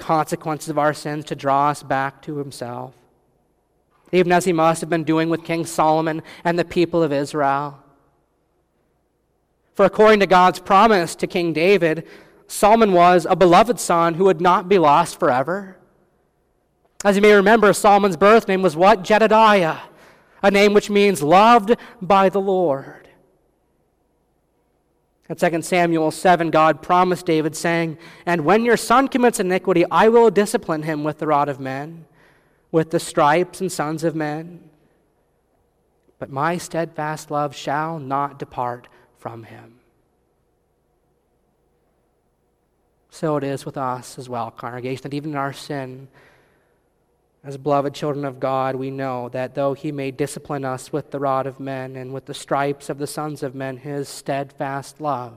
consequences 0.00 0.68
of 0.68 0.78
our 0.78 0.92
sins 0.92 1.24
to 1.26 1.36
draw 1.36 1.68
us 1.68 1.82
back 1.82 2.22
to 2.22 2.38
himself? 2.38 2.94
Even 4.10 4.32
as 4.32 4.44
he 4.44 4.52
must 4.52 4.80
have 4.80 4.90
been 4.90 5.04
doing 5.04 5.28
with 5.28 5.44
King 5.44 5.64
Solomon 5.64 6.22
and 6.42 6.58
the 6.58 6.64
people 6.64 7.02
of 7.02 7.12
Israel. 7.12 7.78
For 9.74 9.84
according 9.84 10.20
to 10.20 10.26
God's 10.26 10.58
promise 10.58 11.14
to 11.16 11.26
King 11.26 11.52
David, 11.52 12.06
Solomon 12.48 12.92
was 12.92 13.26
a 13.30 13.36
beloved 13.36 13.78
son 13.78 14.14
who 14.14 14.24
would 14.24 14.40
not 14.40 14.68
be 14.68 14.78
lost 14.78 15.20
forever. 15.20 15.76
As 17.04 17.16
you 17.16 17.22
may 17.22 17.32
remember, 17.32 17.72
Solomon's 17.72 18.16
birth 18.16 18.48
name 18.48 18.60
was 18.60 18.76
what? 18.76 19.04
Jedidiah, 19.04 19.78
a 20.42 20.50
name 20.50 20.74
which 20.74 20.90
means 20.90 21.22
loved 21.22 21.76
by 22.02 22.28
the 22.28 22.40
Lord. 22.40 22.99
In 25.30 25.36
2 25.36 25.62
Samuel 25.62 26.10
7, 26.10 26.50
God 26.50 26.82
promised 26.82 27.24
David, 27.24 27.54
saying, 27.54 27.98
And 28.26 28.44
when 28.44 28.64
your 28.64 28.76
son 28.76 29.06
commits 29.06 29.38
iniquity, 29.38 29.84
I 29.88 30.08
will 30.08 30.28
discipline 30.28 30.82
him 30.82 31.04
with 31.04 31.18
the 31.18 31.28
rod 31.28 31.48
of 31.48 31.60
men, 31.60 32.04
with 32.72 32.90
the 32.90 32.98
stripes 32.98 33.60
and 33.60 33.70
sons 33.70 34.02
of 34.02 34.16
men. 34.16 34.68
But 36.18 36.30
my 36.30 36.58
steadfast 36.58 37.30
love 37.30 37.54
shall 37.54 38.00
not 38.00 38.40
depart 38.40 38.88
from 39.18 39.44
him. 39.44 39.76
So 43.10 43.36
it 43.36 43.44
is 43.44 43.64
with 43.64 43.76
us 43.76 44.18
as 44.18 44.28
well, 44.28 44.50
congregation, 44.50 45.02
that 45.04 45.14
even 45.14 45.30
in 45.30 45.36
our 45.36 45.52
sin, 45.52 46.08
as 47.42 47.56
beloved 47.56 47.94
children 47.94 48.24
of 48.24 48.38
God, 48.38 48.76
we 48.76 48.90
know 48.90 49.30
that 49.30 49.54
though 49.54 49.72
he 49.72 49.92
may 49.92 50.10
discipline 50.10 50.64
us 50.64 50.92
with 50.92 51.10
the 51.10 51.18
rod 51.18 51.46
of 51.46 51.58
men 51.58 51.96
and 51.96 52.12
with 52.12 52.26
the 52.26 52.34
stripes 52.34 52.90
of 52.90 52.98
the 52.98 53.06
sons 53.06 53.42
of 53.42 53.54
men, 53.54 53.78
his 53.78 54.08
steadfast 54.08 55.00
love 55.00 55.34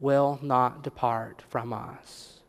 will 0.00 0.38
not 0.42 0.82
depart 0.82 1.42
from 1.48 1.72
us. 1.72 2.40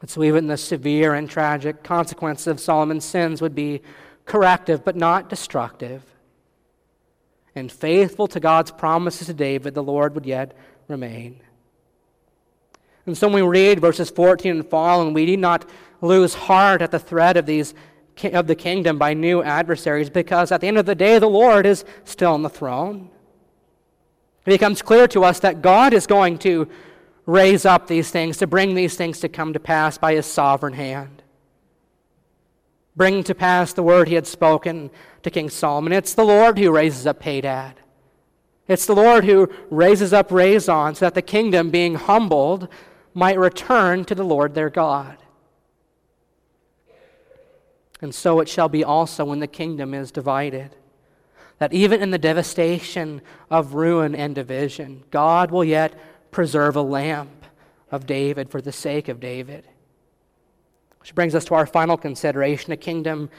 And 0.00 0.10
so, 0.10 0.22
even 0.22 0.46
the 0.46 0.58
severe 0.58 1.14
and 1.14 1.28
tragic 1.28 1.82
consequences 1.82 2.46
of 2.46 2.60
Solomon's 2.60 3.04
sins 3.04 3.40
would 3.40 3.54
be 3.54 3.80
corrective 4.26 4.84
but 4.84 4.94
not 4.94 5.30
destructive. 5.30 6.02
And 7.54 7.72
faithful 7.72 8.28
to 8.28 8.40
God's 8.40 8.70
promises 8.70 9.28
to 9.28 9.34
David, 9.34 9.72
the 9.72 9.82
Lord 9.82 10.14
would 10.14 10.26
yet 10.26 10.54
remain. 10.86 11.40
And 13.06 13.16
so, 13.16 13.26
when 13.28 13.42
we 13.42 13.48
read 13.48 13.80
verses 13.80 14.10
14 14.10 14.50
and 14.50 14.68
following, 14.68 15.14
we 15.14 15.24
need 15.24 15.38
not 15.38 15.68
lose 16.00 16.34
heart 16.34 16.82
at 16.82 16.90
the 16.90 16.98
threat 16.98 17.36
of 17.36 17.46
these 17.46 17.74
of 18.24 18.46
the 18.46 18.54
kingdom 18.54 18.98
by 18.98 19.12
new 19.12 19.42
adversaries 19.42 20.08
because 20.08 20.50
at 20.50 20.60
the 20.60 20.66
end 20.66 20.78
of 20.78 20.86
the 20.86 20.94
day 20.94 21.18
the 21.18 21.28
Lord 21.28 21.66
is 21.66 21.84
still 22.04 22.32
on 22.32 22.42
the 22.42 22.48
throne. 22.48 23.10
It 24.46 24.50
becomes 24.50 24.80
clear 24.80 25.06
to 25.08 25.24
us 25.24 25.40
that 25.40 25.60
God 25.60 25.92
is 25.92 26.06
going 26.06 26.38
to 26.38 26.68
raise 27.26 27.66
up 27.66 27.88
these 27.88 28.10
things, 28.10 28.38
to 28.38 28.46
bring 28.46 28.74
these 28.74 28.96
things 28.96 29.20
to 29.20 29.28
come 29.28 29.52
to 29.52 29.60
pass 29.60 29.98
by 29.98 30.14
his 30.14 30.24
sovereign 30.24 30.74
hand. 30.74 31.22
Bring 32.94 33.24
to 33.24 33.34
pass 33.34 33.72
the 33.72 33.82
word 33.82 34.08
he 34.08 34.14
had 34.14 34.26
spoken 34.26 34.90
to 35.22 35.30
King 35.30 35.50
Solomon. 35.50 35.92
It's 35.92 36.14
the 36.14 36.24
Lord 36.24 36.58
who 36.58 36.70
raises 36.70 37.06
up 37.06 37.22
Hadad. 37.22 37.74
It's 38.68 38.86
the 38.86 38.94
Lord 38.94 39.24
who 39.24 39.50
raises 39.70 40.12
up 40.12 40.30
Rezon 40.30 40.96
so 40.96 41.04
that 41.06 41.14
the 41.14 41.22
kingdom, 41.22 41.70
being 41.70 41.96
humbled, 41.96 42.68
might 43.12 43.38
return 43.38 44.04
to 44.06 44.14
the 44.14 44.24
Lord 44.24 44.54
their 44.54 44.70
God. 44.70 45.18
And 48.00 48.14
so 48.14 48.40
it 48.40 48.48
shall 48.48 48.68
be 48.68 48.84
also 48.84 49.24
when 49.24 49.40
the 49.40 49.46
kingdom 49.46 49.94
is 49.94 50.10
divided. 50.10 50.76
That 51.58 51.72
even 51.72 52.02
in 52.02 52.10
the 52.10 52.18
devastation 52.18 53.22
of 53.50 53.74
ruin 53.74 54.14
and 54.14 54.34
division, 54.34 55.04
God 55.10 55.50
will 55.50 55.64
yet 55.64 55.94
preserve 56.30 56.76
a 56.76 56.82
lamp 56.82 57.46
of 57.90 58.06
David 58.06 58.50
for 58.50 58.60
the 58.60 58.72
sake 58.72 59.08
of 59.08 59.20
David. 59.20 59.66
Which 61.00 61.14
brings 61.14 61.34
us 61.34 61.44
to 61.46 61.54
our 61.54 61.66
final 61.66 61.96
consideration 61.96 62.72
a 62.72 62.76
kingdom 62.76 63.30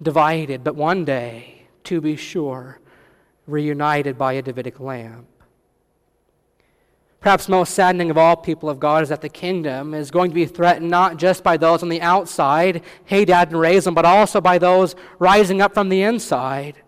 divided, 0.00 0.62
but 0.62 0.76
one 0.76 1.04
day, 1.04 1.66
to 1.84 2.00
be 2.00 2.14
sure, 2.14 2.78
reunited 3.46 4.18
by 4.18 4.34
a 4.34 4.42
Davidic 4.42 4.78
lamp. 4.78 5.26
Perhaps 7.20 7.48
most 7.48 7.74
saddening 7.74 8.10
of 8.10 8.18
all, 8.18 8.36
people 8.36 8.68
of 8.68 8.78
God, 8.78 9.02
is 9.02 9.08
that 9.08 9.20
the 9.20 9.28
kingdom 9.28 9.94
is 9.94 10.10
going 10.10 10.30
to 10.30 10.34
be 10.34 10.46
threatened 10.46 10.90
not 10.90 11.16
just 11.16 11.42
by 11.42 11.56
those 11.56 11.82
on 11.82 11.88
the 11.88 12.00
outside, 12.00 12.82
Hadad 13.06 13.48
and 13.48 13.56
Rezon, 13.56 13.94
but 13.94 14.04
also 14.04 14.40
by 14.40 14.58
those 14.58 14.94
rising 15.18 15.60
up 15.60 15.74
from 15.74 15.88
the 15.88 16.02
inside. 16.02 16.82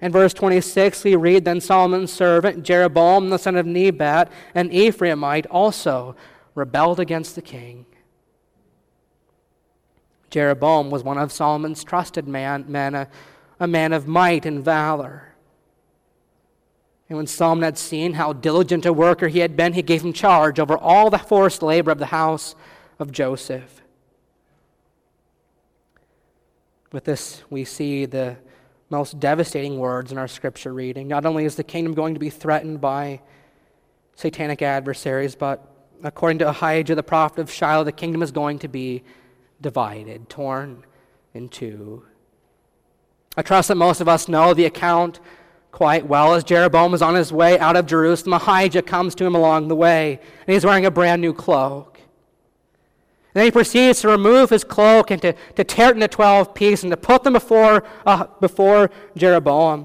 In 0.00 0.12
verse 0.12 0.34
26, 0.34 1.04
we 1.04 1.16
read 1.16 1.44
Then 1.44 1.60
Solomon's 1.60 2.12
servant, 2.12 2.64
Jeroboam, 2.64 3.30
the 3.30 3.38
son 3.38 3.56
of 3.56 3.64
Nebat, 3.66 4.30
an 4.54 4.68
Ephraimite, 4.68 5.46
also 5.50 6.14
rebelled 6.54 7.00
against 7.00 7.34
the 7.34 7.42
king. 7.42 7.86
Jeroboam 10.28 10.90
was 10.90 11.02
one 11.02 11.18
of 11.18 11.32
Solomon's 11.32 11.82
trusted 11.82 12.28
man, 12.28 12.66
men, 12.68 12.94
a, 12.94 13.08
a 13.58 13.66
man 13.66 13.92
of 13.92 14.06
might 14.06 14.44
and 14.44 14.62
valor. 14.62 15.35
And 17.08 17.16
when 17.16 17.26
Solomon 17.26 17.62
had 17.62 17.78
seen 17.78 18.14
how 18.14 18.32
diligent 18.32 18.84
a 18.84 18.92
worker 18.92 19.28
he 19.28 19.38
had 19.38 19.56
been, 19.56 19.74
he 19.74 19.82
gave 19.82 20.02
him 20.02 20.12
charge 20.12 20.58
over 20.58 20.76
all 20.76 21.08
the 21.08 21.18
forced 21.18 21.62
labor 21.62 21.90
of 21.90 21.98
the 21.98 22.06
house 22.06 22.54
of 22.98 23.12
Joseph. 23.12 23.82
With 26.92 27.04
this, 27.04 27.42
we 27.48 27.64
see 27.64 28.06
the 28.06 28.36
most 28.90 29.20
devastating 29.20 29.78
words 29.78 30.12
in 30.12 30.18
our 30.18 30.28
scripture 30.28 30.72
reading. 30.72 31.08
Not 31.08 31.26
only 31.26 31.44
is 31.44 31.56
the 31.56 31.64
kingdom 31.64 31.94
going 31.94 32.14
to 32.14 32.20
be 32.20 32.30
threatened 32.30 32.80
by 32.80 33.20
satanic 34.14 34.62
adversaries, 34.62 35.34
but 35.34 35.66
according 36.02 36.38
to 36.38 36.48
Ahijah, 36.48 36.94
the 36.94 37.02
prophet 37.02 37.40
of 37.40 37.50
Shiloh, 37.50 37.84
the 37.84 37.92
kingdom 37.92 38.22
is 38.22 38.32
going 38.32 38.58
to 38.60 38.68
be 38.68 39.02
divided, 39.60 40.28
torn 40.28 40.84
in 41.34 41.48
two. 41.48 42.04
I 43.36 43.42
trust 43.42 43.68
that 43.68 43.76
most 43.76 44.00
of 44.00 44.08
us 44.08 44.28
know 44.28 44.54
the 44.54 44.64
account 44.64 45.20
quite 45.76 46.06
well. 46.06 46.32
As 46.32 46.42
Jeroboam 46.42 46.94
is 46.94 47.02
on 47.02 47.14
his 47.14 47.30
way 47.30 47.58
out 47.58 47.76
of 47.76 47.84
Jerusalem, 47.84 48.32
Ahijah 48.32 48.80
comes 48.80 49.14
to 49.16 49.26
him 49.26 49.34
along 49.34 49.68
the 49.68 49.76
way, 49.76 50.18
and 50.46 50.54
he's 50.54 50.64
wearing 50.64 50.86
a 50.86 50.90
brand 50.90 51.20
new 51.20 51.34
cloak. 51.34 51.98
And 51.98 53.34
then 53.34 53.44
he 53.44 53.50
proceeds 53.50 54.00
to 54.00 54.08
remove 54.08 54.48
his 54.48 54.64
cloak 54.64 55.10
and 55.10 55.20
to, 55.20 55.34
to 55.54 55.64
tear 55.64 55.90
it 55.90 55.96
into 55.96 56.08
12 56.08 56.54
pieces 56.54 56.84
and 56.84 56.92
to 56.92 56.96
put 56.96 57.24
them 57.24 57.34
before, 57.34 57.84
uh, 58.06 58.24
before 58.40 58.90
Jeroboam. 59.18 59.80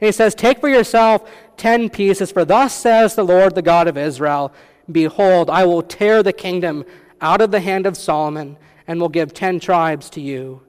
And 0.00 0.06
he 0.08 0.10
says, 0.10 0.34
Take 0.34 0.58
for 0.58 0.68
yourself 0.68 1.30
10 1.56 1.90
pieces, 1.90 2.32
for 2.32 2.44
thus 2.44 2.74
says 2.74 3.14
the 3.14 3.24
Lord, 3.24 3.54
the 3.54 3.62
God 3.62 3.86
of 3.86 3.96
Israel 3.96 4.52
Behold, 4.90 5.50
I 5.50 5.64
will 5.66 5.82
tear 5.82 6.24
the 6.24 6.32
kingdom 6.32 6.84
out 7.20 7.40
of 7.40 7.52
the 7.52 7.60
hand 7.60 7.86
of 7.86 7.96
Solomon 7.96 8.56
and 8.88 9.00
will 9.00 9.08
give 9.08 9.34
10 9.34 9.60
tribes 9.60 10.10
to 10.10 10.20
you. 10.20 10.62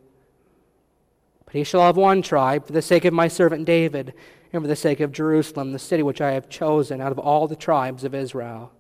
But 1.45 1.55
he 1.55 1.63
shall 1.63 1.82
have 1.82 1.97
one 1.97 2.21
tribe 2.21 2.67
for 2.67 2.73
the 2.73 2.84
sake 2.84 3.05
of 3.05 3.15
my 3.15 3.27
servant 3.27 3.65
David 3.65 4.13
and 4.51 4.63
for 4.63 4.67
the 4.67 4.75
sake 4.75 4.99
of 4.99 5.12
Jerusalem, 5.12 5.71
the 5.71 5.79
city 5.79 6.01
which 6.01 6.21
I 6.21 6.31
have 6.31 6.49
chosen 6.49 7.01
out 7.01 7.12
of 7.12 7.19
all 7.19 7.47
the 7.47 7.55
tribes 7.55 8.03
of 8.03 8.15
Israel. 8.15 8.71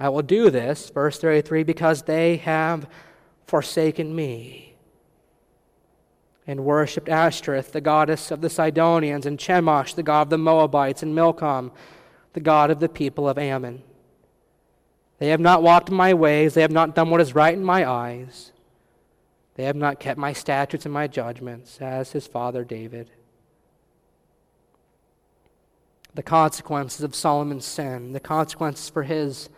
I 0.00 0.08
will 0.08 0.22
do 0.22 0.50
this, 0.50 0.90
verse 0.90 1.18
33, 1.18 1.62
because 1.62 2.02
they 2.02 2.38
have 2.38 2.88
forsaken 3.46 4.14
me 4.14 4.74
and 6.46 6.64
worshipped 6.64 7.08
Ashtoreth, 7.08 7.72
the 7.72 7.80
goddess 7.80 8.30
of 8.30 8.40
the 8.40 8.50
Sidonians, 8.50 9.26
and 9.26 9.38
Chemosh, 9.38 9.94
the 9.94 10.02
god 10.02 10.22
of 10.22 10.30
the 10.30 10.38
Moabites, 10.38 11.02
and 11.02 11.14
Milcom, 11.14 11.70
the 12.32 12.40
god 12.40 12.70
of 12.70 12.80
the 12.80 12.88
people 12.88 13.28
of 13.28 13.38
Ammon. 13.38 13.82
They 15.18 15.28
have 15.28 15.40
not 15.40 15.62
walked 15.62 15.90
my 15.90 16.14
ways, 16.14 16.54
they 16.54 16.62
have 16.62 16.70
not 16.70 16.94
done 16.94 17.10
what 17.10 17.20
is 17.20 17.34
right 17.34 17.54
in 17.54 17.62
my 17.62 17.88
eyes. 17.88 18.52
They 19.54 19.64
have 19.64 19.76
not 19.76 20.00
kept 20.00 20.18
my 20.18 20.32
statutes 20.32 20.86
and 20.86 20.94
my 20.94 21.06
judgments, 21.06 21.78
as 21.80 22.12
his 22.12 22.26
father 22.26 22.64
David 22.64 23.10
the 26.14 26.22
consequences 26.22 27.02
of 27.02 27.14
Solomon's 27.14 27.64
sin, 27.64 28.12
the 28.12 28.20
consequences 28.20 28.88
for 28.88 29.02
his 29.02 29.48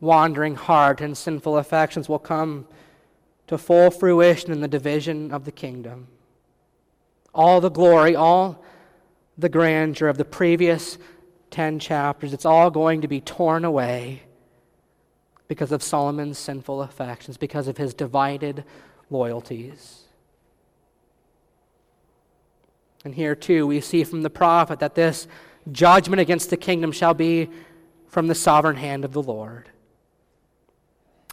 wandering 0.00 0.56
heart 0.56 1.00
and 1.00 1.16
sinful 1.16 1.56
affections 1.58 2.08
will 2.08 2.18
come 2.18 2.66
to 3.46 3.58
full 3.58 3.90
fruition 3.90 4.50
in 4.50 4.60
the 4.60 4.68
division 4.68 5.30
of 5.32 5.44
the 5.44 5.52
kingdom. 5.52 6.08
All 7.34 7.60
the 7.60 7.70
glory, 7.70 8.16
all 8.16 8.62
the 9.38 9.48
grandeur 9.48 10.08
of 10.08 10.18
the 10.18 10.24
previous 10.24 10.98
10 11.50 11.78
chapters, 11.78 12.32
it's 12.32 12.44
all 12.44 12.70
going 12.70 13.00
to 13.02 13.08
be 13.08 13.20
torn 13.20 13.64
away 13.64 14.22
because 15.48 15.72
of 15.72 15.82
Solomon's 15.82 16.38
sinful 16.38 16.82
affections, 16.82 17.36
because 17.36 17.68
of 17.68 17.76
his 17.76 17.92
divided 17.92 18.64
loyalties. 19.10 20.04
And 23.04 23.14
here, 23.14 23.34
too, 23.34 23.66
we 23.66 23.80
see 23.80 24.04
from 24.04 24.22
the 24.22 24.30
prophet 24.30 24.78
that 24.78 24.94
this 24.94 25.26
judgment 25.70 26.20
against 26.20 26.50
the 26.50 26.56
kingdom 26.56 26.90
shall 26.92 27.14
be 27.14 27.48
from 28.08 28.26
the 28.26 28.34
sovereign 28.34 28.76
hand 28.76 29.04
of 29.04 29.12
the 29.12 29.22
Lord. 29.22 29.68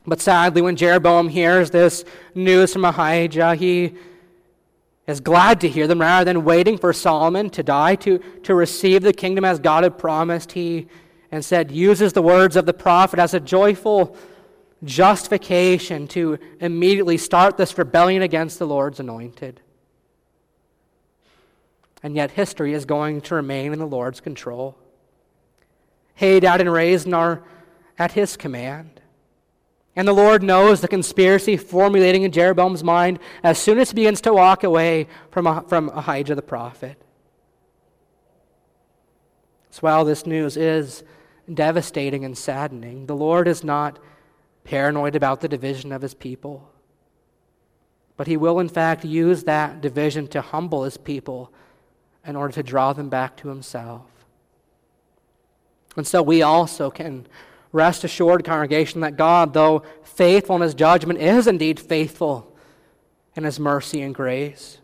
But 0.05 0.21
sadly, 0.21 0.61
when 0.61 0.75
Jeroboam 0.75 1.27
hears 1.29 1.71
this 1.71 2.05
news 2.33 2.73
from 2.73 2.85
Ahijah, 2.85 3.55
he 3.55 3.93
is 5.07 5.19
glad 5.19 5.59
to 5.61 5.69
hear 5.69 5.87
them 5.87 5.99
rather 5.99 6.25
than 6.25 6.43
waiting 6.43 6.77
for 6.77 6.93
Solomon 6.93 7.49
to 7.51 7.63
die 7.63 7.95
to, 7.95 8.19
to 8.43 8.55
receive 8.55 9.01
the 9.01 9.13
kingdom 9.13 9.43
as 9.43 9.59
God 9.59 9.83
had 9.83 9.97
promised. 9.97 10.51
He 10.51 10.87
instead 11.31 11.71
uses 11.71 12.13
the 12.13 12.21
words 12.21 12.55
of 12.55 12.65
the 12.65 12.73
prophet 12.73 13.19
as 13.19 13.33
a 13.33 13.39
joyful 13.39 14.15
justification 14.83 16.07
to 16.07 16.39
immediately 16.59 17.17
start 17.17 17.57
this 17.57 17.77
rebellion 17.77 18.21
against 18.21 18.59
the 18.59 18.67
Lord's 18.67 18.99
anointed. 18.99 19.61
And 22.01 22.15
yet, 22.15 22.31
history 22.31 22.73
is 22.73 22.85
going 22.85 23.21
to 23.21 23.35
remain 23.35 23.73
in 23.73 23.79
the 23.79 23.85
Lord's 23.85 24.21
control. 24.21 24.77
Hadad 26.15 26.61
and 26.61 26.69
Rezon 26.69 27.13
are 27.13 27.43
at 27.97 28.13
his 28.13 28.37
command. 28.37 29.01
And 29.95 30.07
the 30.07 30.13
Lord 30.13 30.43
knows 30.43 30.79
the 30.79 30.87
conspiracy 30.87 31.57
formulating 31.57 32.23
in 32.23 32.31
Jeroboam's 32.31 32.83
mind 32.83 33.19
as 33.43 33.57
soon 33.57 33.79
as 33.79 33.89
he 33.89 33.95
begins 33.95 34.21
to 34.21 34.33
walk 34.33 34.63
away 34.63 35.07
from, 35.31 35.65
from 35.67 35.89
Ahijah 35.89 36.35
the 36.35 36.41
prophet. 36.41 37.01
So 39.71 39.81
while 39.81 40.05
this 40.05 40.25
news 40.25 40.57
is 40.57 41.03
devastating 41.53 42.23
and 42.23 42.37
saddening, 42.37 43.07
the 43.07 43.15
Lord 43.15 43.47
is 43.47 43.63
not 43.63 43.99
paranoid 44.63 45.15
about 45.15 45.41
the 45.41 45.47
division 45.47 45.91
of 45.91 46.01
his 46.01 46.13
people. 46.13 46.69
But 48.17 48.27
he 48.27 48.37
will, 48.37 48.59
in 48.59 48.69
fact, 48.69 49.05
use 49.05 49.43
that 49.43 49.81
division 49.81 50.27
to 50.27 50.41
humble 50.41 50.83
his 50.83 50.97
people 50.97 51.51
in 52.29 52.35
order 52.35 52.53
to 52.53 52.61
draw 52.61 52.93
them 52.93 53.09
back 53.09 53.35
to 53.35 53.47
himself. 53.49 54.05
And 55.97 56.05
so 56.05 56.21
we 56.21 56.43
also 56.43 56.91
can 56.91 57.25
rest 57.71 58.03
assured, 58.03 58.45
congregation, 58.45 59.01
that 59.01 59.17
God, 59.17 59.53
though 59.53 59.81
faithful 60.03 60.55
in 60.55 60.61
his 60.61 60.75
judgment, 60.75 61.19
is 61.19 61.47
indeed 61.47 61.79
faithful 61.79 62.55
in 63.35 63.43
his 63.45 63.59
mercy 63.59 64.01
and 64.01 64.13
grace. 64.13 64.77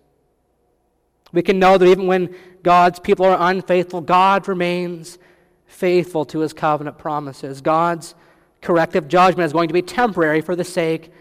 We 1.32 1.44
can 1.44 1.60
know 1.60 1.78
that 1.78 1.86
even 1.86 2.08
when 2.08 2.36
God's 2.64 3.00
people 3.00 3.28
are 3.28 3.38
unfaithful, 3.52 4.02
God 4.02 4.48
remains 4.48 5.20
faithful 5.68 6.26
to 6.26 6.40
his 6.40 6.52
covenant 6.52 6.98
promises. 6.98 7.62
God's 7.62 8.16
corrective 8.62 9.08
judgment 9.08 9.46
is 9.46 9.54
going 9.54 9.68
to 9.68 9.74
be 9.74 9.84
temporary 9.84 10.42
for 10.42 10.56
the 10.56 10.64
sake 10.64 11.12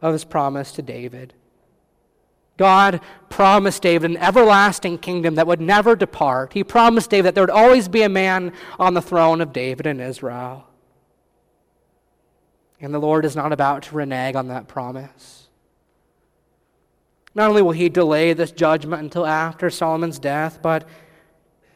of 0.00 0.12
his 0.12 0.24
promise 0.24 0.70
to 0.72 0.82
David. 0.82 1.34
God 2.56 3.00
promised 3.28 3.82
David 3.82 4.12
an 4.12 4.16
everlasting 4.18 4.98
kingdom 4.98 5.34
that 5.34 5.46
would 5.46 5.60
never 5.60 5.96
depart. 5.96 6.52
He 6.52 6.62
promised 6.62 7.10
David 7.10 7.26
that 7.26 7.34
there 7.34 7.42
would 7.42 7.50
always 7.50 7.88
be 7.88 8.02
a 8.02 8.08
man 8.08 8.52
on 8.78 8.94
the 8.94 9.02
throne 9.02 9.40
of 9.40 9.52
David 9.52 9.86
and 9.86 10.00
Israel. 10.00 10.66
And 12.80 12.94
the 12.94 13.00
Lord 13.00 13.24
is 13.24 13.34
not 13.34 13.52
about 13.52 13.84
to 13.84 13.96
renege 13.96 14.36
on 14.36 14.48
that 14.48 14.68
promise. 14.68 15.48
Not 17.34 17.48
only 17.48 17.62
will 17.62 17.72
he 17.72 17.88
delay 17.88 18.32
this 18.32 18.52
judgment 18.52 19.02
until 19.02 19.26
after 19.26 19.68
Solomon's 19.68 20.20
death, 20.20 20.60
but 20.62 20.86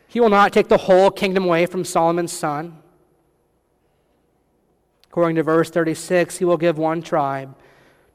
he 0.06 0.20
will 0.20 0.28
not 0.28 0.52
take 0.52 0.68
the 0.68 0.76
whole 0.76 1.10
kingdom 1.10 1.44
away 1.44 1.66
from 1.66 1.84
Solomon's 1.84 2.32
son. 2.32 2.78
According 5.08 5.36
to 5.36 5.42
verse 5.42 5.70
36, 5.70 6.38
he 6.38 6.44
will 6.44 6.56
give 6.56 6.78
one 6.78 7.02
tribe 7.02 7.56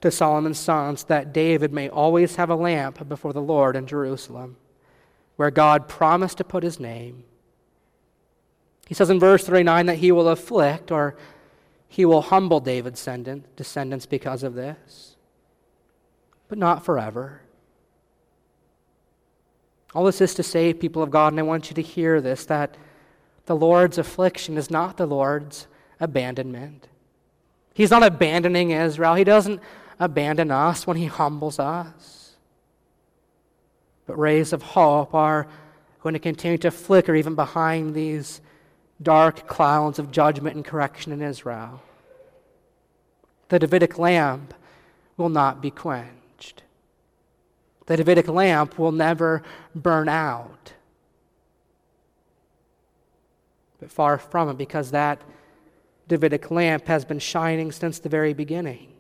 to 0.04 0.12
Solomon's 0.12 0.60
sons 0.60 1.06
that 1.06 1.32
David 1.32 1.72
may 1.72 1.88
always 1.88 2.36
have 2.36 2.50
a 2.50 2.56
lamp 2.56 3.08
before 3.08 3.32
the 3.32 3.42
Lord 3.42 3.78
in 3.78 3.88
Jerusalem, 3.88 4.58
where 5.38 5.50
God 5.50 5.88
promised 5.88 6.40
to 6.40 6.44
put 6.44 6.62
his 6.62 6.78
name. 6.78 7.24
He 8.86 8.94
says 8.94 9.10
in 9.10 9.18
verse 9.18 9.46
39 9.46 9.86
that 9.86 10.00
he 10.00 10.12
will 10.12 10.28
afflict 10.28 10.92
or 10.92 11.16
he 11.88 12.04
will 12.04 12.22
humble 12.22 12.60
David's 12.60 13.08
descendants 13.56 14.06
because 14.06 14.44
of 14.44 14.56
this, 14.56 15.16
but 16.50 16.58
not 16.58 16.84
forever. 16.84 17.40
All 19.96 20.04
this 20.04 20.20
is 20.20 20.34
to 20.34 20.44
say, 20.44 20.74
people 20.74 21.02
of 21.02 21.12
God, 21.12 21.32
and 21.32 21.40
I 21.40 21.44
want 21.44 21.70
you 21.70 21.76
to 21.76 21.82
hear 21.82 22.20
this 22.20 22.44
that 22.48 22.76
the 23.46 23.56
Lord's 23.56 23.98
affliction 23.98 24.58
is 24.58 24.70
not 24.70 24.98
the 24.98 25.06
Lord's 25.06 25.68
abandonment. 26.02 26.90
He's 27.74 27.92
not 27.92 28.04
abandoning 28.04 28.72
Israel, 28.72 29.16
He 29.16 29.24
doesn't 29.24 29.62
abandon 30.00 30.52
us 30.52 30.86
when 30.88 30.98
He 30.98 31.06
humbles 31.06 31.60
us. 31.60 32.36
But 34.06 34.18
rays 34.20 34.54
of 34.54 34.62
hope 34.62 35.14
are 35.14 35.48
going 36.02 36.14
to 36.14 36.20
continue 36.20 36.58
to 36.60 36.72
flicker 36.72 37.16
even 37.16 37.36
behind 37.36 37.96
these 37.96 38.42
dark 39.02 39.48
clouds 39.48 40.00
of 40.00 40.12
judgment 40.12 40.56
and 40.56 40.66
correction 40.66 41.12
in 41.12 41.22
Israel. 41.22 41.82
The 43.50 43.60
Davidic 43.60 43.98
lamp 43.98 44.54
will 45.18 45.30
not 45.30 45.62
be 45.62 45.72
quenched. 45.72 46.64
The 47.86 47.98
Davidic 47.98 48.28
lamp 48.28 48.80
will 48.80 48.92
never 48.92 49.44
burn 49.76 50.10
out. 50.10 50.74
But 53.80 53.92
far 53.92 54.18
from 54.18 54.50
it, 54.50 54.58
because 54.58 54.92
that 54.92 55.22
Davidic 56.08 56.50
lamp 56.50 56.88
has 56.88 57.06
been 57.06 57.20
shining 57.20 57.72
since 57.72 58.00
the 58.00 58.10
very 58.10 58.34
beginning. 58.34 58.93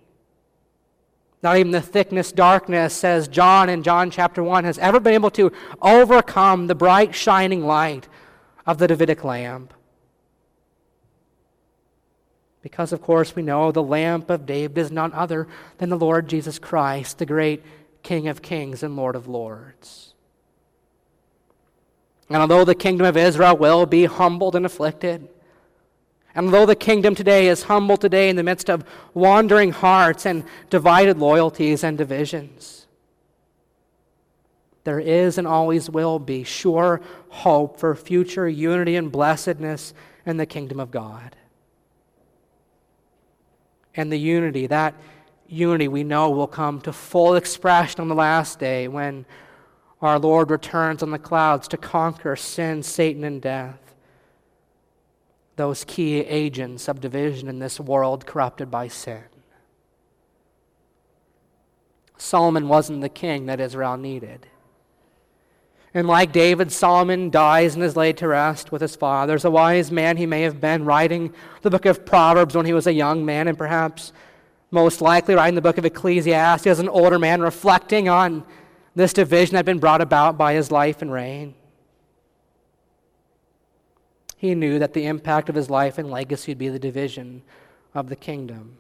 Not 1.44 1.58
even 1.58 1.74
the 1.74 1.82
thickness, 1.82 2.32
darkness, 2.32 2.94
says 2.94 3.28
John 3.28 3.68
in 3.68 3.84
John 3.84 4.10
chapter 4.10 4.41
1, 4.41 4.64
has 4.64 4.80
ever 4.80 5.02
been 5.02 5.14
able 5.14 5.30
to 5.32 5.52
overcome 5.82 6.68
the 6.68 6.76
bright, 6.76 7.14
shining 7.14 7.66
light 7.66 8.08
of 8.66 8.78
the 8.78 8.88
Davidic 8.88 9.26
lamp. 9.26 9.74
Because, 12.62 12.94
of 12.94 13.02
course, 13.02 13.36
we 13.36 13.44
know 13.44 13.74
the 13.74 13.84
lamp 13.84 14.30
of 14.30 14.46
David 14.46 14.78
is 14.78 14.89
none 14.89 15.12
other 15.12 15.50
than 15.80 15.89
the 15.89 15.98
Lord 15.98 16.30
Jesus 16.30 16.58
Christ, 16.58 17.18
the 17.18 17.26
great 17.26 17.62
King 18.04 18.30
of 18.30 18.41
kings 18.41 18.82
and 18.82 18.96
Lord 18.96 19.18
of 19.18 19.28
lords. 19.28 20.14
And 22.30 22.38
although 22.38 22.64
the 22.64 22.74
kingdom 22.74 23.06
of 23.06 23.18
Israel 23.18 23.58
will 23.58 23.86
be 23.86 24.06
humbled 24.06 24.56
and 24.56 24.66
afflicted, 24.66 25.28
and 26.36 26.54
though 26.54 26.66
the 26.66 26.76
kingdom 26.76 27.16
today 27.16 27.48
is 27.48 27.64
humble 27.64 27.98
today 27.98 28.30
in 28.30 28.36
the 28.36 28.44
midst 28.44 28.70
of 28.70 28.84
wandering 29.14 29.72
hearts 29.72 30.26
and 30.26 30.44
divided 30.70 31.20
loyalties 31.20 31.84
and 31.84 31.98
divisions, 31.98 32.88
there 34.84 35.00
is 35.00 35.38
and 35.38 35.48
always 35.48 35.90
will 35.90 36.20
be 36.20 36.44
sure 36.44 37.02
hope 37.30 37.80
for 37.80 37.96
future 37.96 38.50
unity 38.50 38.96
and 38.96 39.12
blessedness 39.12 39.94
in 40.26 40.38
the 40.38 40.46
kingdom 40.46 40.80
of 40.80 40.92
God 40.92 41.36
and 43.96 44.12
the 44.12 44.18
unity. 44.18 44.68
That 44.68 44.96
unity 45.48 45.88
we 45.88 46.04
know 46.04 46.30
will 46.32 46.48
come 46.48 46.82
to 46.82 46.94
full 46.94 47.36
expression 47.36 48.02
on 48.02 48.08
the 48.08 48.16
last 48.16 48.60
day 48.60 48.88
when 48.88 49.26
our 50.02 50.20
Lord 50.20 50.52
returns 50.52 51.02
on 51.02 51.12
the 51.12 51.20
clouds 51.20 51.68
to 51.70 51.78
conquer 51.78 52.36
sin, 52.36 52.84
Satan, 52.84 53.24
and 53.24 53.42
death. 53.42 53.80
Those 55.56 55.84
key 55.84 56.20
agents 56.20 56.88
of 56.88 56.99
division 56.99 57.47
in 57.47 57.60
this 57.60 57.80
world 57.80 58.26
corrupted 58.26 58.72
by 58.72 58.88
sin. 58.88 59.24
Solomon 62.18 62.68
wasn't 62.68 63.01
the 63.01 63.10
king 63.10 63.45
that 63.47 63.60
Israel 63.60 63.97
needed. 63.97 64.47
And 65.93 66.08
like 66.08 66.32
David, 66.32 66.72
Solomon 66.72 67.30
dies 67.30 67.76
and 67.76 67.84
is 67.84 67.95
laid 67.95 68.18
to 68.18 68.28
rest 68.28 68.72
with 68.72 68.82
his 68.82 68.95
fathers. 68.95 69.45
A 69.45 69.51
wise 69.51 69.91
man 69.91 70.18
he 70.18 70.26
may 70.26 70.41
have 70.41 70.60
been, 70.60 70.86
writing 70.86 71.34
the 71.62 71.70
book 71.70 71.86
of 71.86 72.06
Proverbs 72.06 72.56
when 72.56 72.66
he 72.66 72.74
was 72.74 72.88
a 72.88 72.93
young 72.93 73.24
man, 73.24 73.47
and 73.47 73.58
perhaps 73.58 74.12
most 74.72 75.01
likely 75.01 75.36
writing 75.36 75.54
the 75.54 75.62
book 75.62 75.78
of 75.78 75.86
Ecclesiastes 75.86 76.66
as 76.66 76.80
an 76.80 76.89
older 76.89 77.20
man, 77.20 77.41
reflecting 77.41 78.10
on 78.10 78.43
this 78.95 79.14
division 79.14 79.54
that 79.54 79.60
had 79.60 79.66
been 79.68 79.80
brought 79.80 80.01
about 80.01 80.36
by 80.36 80.54
his 80.54 80.72
life 80.72 81.04
and 81.04 81.12
reign. 81.12 81.54
He 84.44 84.56
knew 84.56 84.78
that 84.78 84.91
the 84.91 85.06
impact 85.06 85.48
of 85.48 85.56
his 85.56 85.70
life 85.70 85.98
and 85.98 86.12
legacy 86.12 86.52
would 86.52 86.58
be 86.58 86.68
the 86.68 86.78
division 86.78 87.44
of 87.96 88.10
the 88.10 88.16
kingdom. 88.18 88.76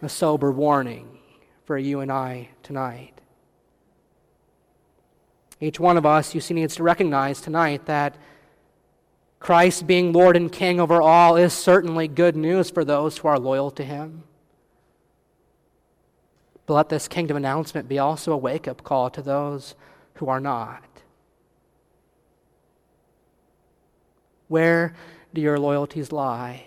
A 0.00 0.08
sober 0.08 0.50
warning 0.50 1.18
for 1.66 1.76
you 1.76 2.00
and 2.00 2.10
I 2.10 2.48
tonight. 2.62 3.20
Each 5.60 5.78
one 5.78 5.98
of 5.98 6.06
us, 6.06 6.34
you 6.34 6.40
see, 6.40 6.54
needs 6.54 6.76
to 6.76 6.82
recognize 6.82 7.42
tonight 7.42 7.84
that 7.84 8.16
Christ 9.40 9.86
being 9.86 10.14
Lord 10.14 10.38
and 10.38 10.50
King 10.50 10.80
over 10.80 11.02
all 11.02 11.36
is 11.36 11.52
certainly 11.52 12.08
good 12.08 12.34
news 12.34 12.70
for 12.70 12.86
those 12.86 13.18
who 13.18 13.28
are 13.28 13.38
loyal 13.38 13.70
to 13.72 13.84
Him. 13.84 14.22
But 16.64 16.72
let 16.72 16.88
this 16.88 17.08
kingdom 17.08 17.36
announcement 17.36 17.90
be 17.90 17.98
also 17.98 18.32
a 18.32 18.38
wake 18.38 18.66
up 18.66 18.82
call 18.84 19.10
to 19.10 19.20
those 19.20 19.74
who 20.14 20.30
are 20.30 20.40
not. 20.40 20.82
Where 24.48 24.94
do 25.32 25.40
your 25.40 25.58
loyalties 25.58 26.10
lie? 26.10 26.64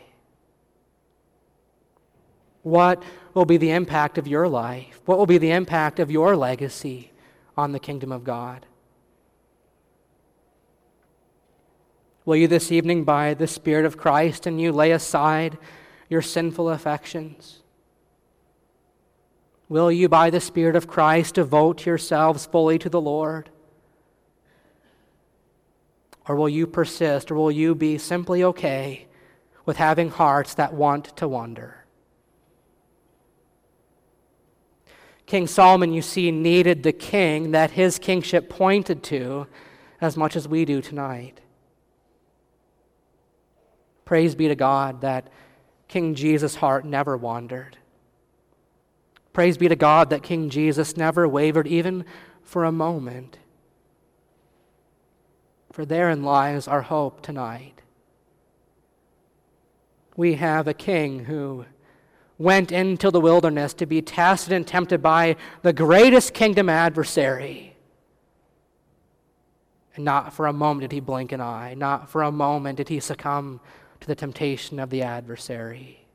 What 2.63 3.03
will 3.33 3.45
be 3.45 3.57
the 3.57 3.71
impact 3.71 4.17
of 4.17 4.27
your 4.27 4.47
life? 4.47 5.01
What 5.05 5.17
will 5.17 5.25
be 5.25 5.39
the 5.39 5.51
impact 5.51 5.99
of 5.99 6.11
your 6.11 6.35
legacy 6.35 7.11
on 7.57 7.71
the 7.71 7.79
kingdom 7.79 8.11
of 8.11 8.23
God? 8.23 8.65
Will 12.23 12.35
you 12.35 12.47
this 12.47 12.71
evening, 12.71 13.03
by 13.03 13.33
the 13.33 13.47
Spirit 13.47 13.85
of 13.85 13.97
Christ, 13.97 14.45
and 14.45 14.61
you 14.61 14.71
lay 14.71 14.91
aside 14.91 15.57
your 16.07 16.21
sinful 16.21 16.69
affections? 16.69 17.63
Will 19.67 19.91
you, 19.91 20.07
by 20.07 20.29
the 20.29 20.41
Spirit 20.41 20.75
of 20.75 20.87
Christ, 20.87 21.35
devote 21.35 21.85
yourselves 21.85 22.45
fully 22.45 22.77
to 22.77 22.89
the 22.89 23.01
Lord? 23.01 23.49
Or 26.27 26.35
will 26.35 26.49
you 26.49 26.67
persist, 26.67 27.31
or 27.31 27.35
will 27.35 27.51
you 27.51 27.73
be 27.75 27.97
simply 27.97 28.43
okay 28.43 29.07
with 29.65 29.77
having 29.77 30.09
hearts 30.09 30.53
that 30.55 30.73
want 30.73 31.15
to 31.17 31.27
wander? 31.27 31.85
King 35.25 35.47
Solomon, 35.47 35.93
you 35.93 36.01
see, 36.01 36.29
needed 36.29 36.83
the 36.83 36.91
king 36.91 37.51
that 37.51 37.71
his 37.71 37.97
kingship 37.97 38.49
pointed 38.49 39.01
to 39.03 39.47
as 40.01 40.17
much 40.17 40.35
as 40.35 40.47
we 40.47 40.65
do 40.65 40.81
tonight. 40.81 41.39
Praise 44.03 44.35
be 44.35 44.49
to 44.49 44.55
God 44.55 45.01
that 45.01 45.31
King 45.87 46.15
Jesus' 46.15 46.55
heart 46.55 46.83
never 46.83 47.15
wandered. 47.15 47.77
Praise 49.31 49.57
be 49.57 49.69
to 49.69 49.75
God 49.75 50.09
that 50.09 50.23
King 50.23 50.49
Jesus 50.49 50.97
never 50.97 51.27
wavered 51.27 51.67
even 51.67 52.03
for 52.43 52.65
a 52.65 52.71
moment. 52.71 53.37
For 55.71 55.85
therein 55.85 56.23
lies 56.23 56.67
our 56.67 56.81
hope 56.81 57.21
tonight. 57.21 57.81
We 60.17 60.35
have 60.35 60.67
a 60.67 60.73
king 60.73 61.25
who 61.25 61.65
went 62.37 62.71
into 62.71 63.09
the 63.09 63.21
wilderness 63.21 63.73
to 63.75 63.85
be 63.85 64.01
tested 64.01 64.51
and 64.51 64.67
tempted 64.67 65.01
by 65.01 65.37
the 65.61 65.71
greatest 65.71 66.33
kingdom 66.33 66.67
adversary. 66.67 67.77
And 69.95 70.03
not 70.03 70.33
for 70.33 70.47
a 70.47 70.53
moment 70.53 70.81
did 70.81 70.91
he 70.91 70.99
blink 70.99 71.31
an 71.31 71.39
eye, 71.39 71.73
not 71.75 72.09
for 72.09 72.23
a 72.23 72.31
moment 72.31 72.77
did 72.77 72.89
he 72.89 72.99
succumb 72.99 73.61
to 74.01 74.07
the 74.07 74.15
temptation 74.15 74.79
of 74.79 74.89
the 74.89 75.03
adversary. 75.03 76.05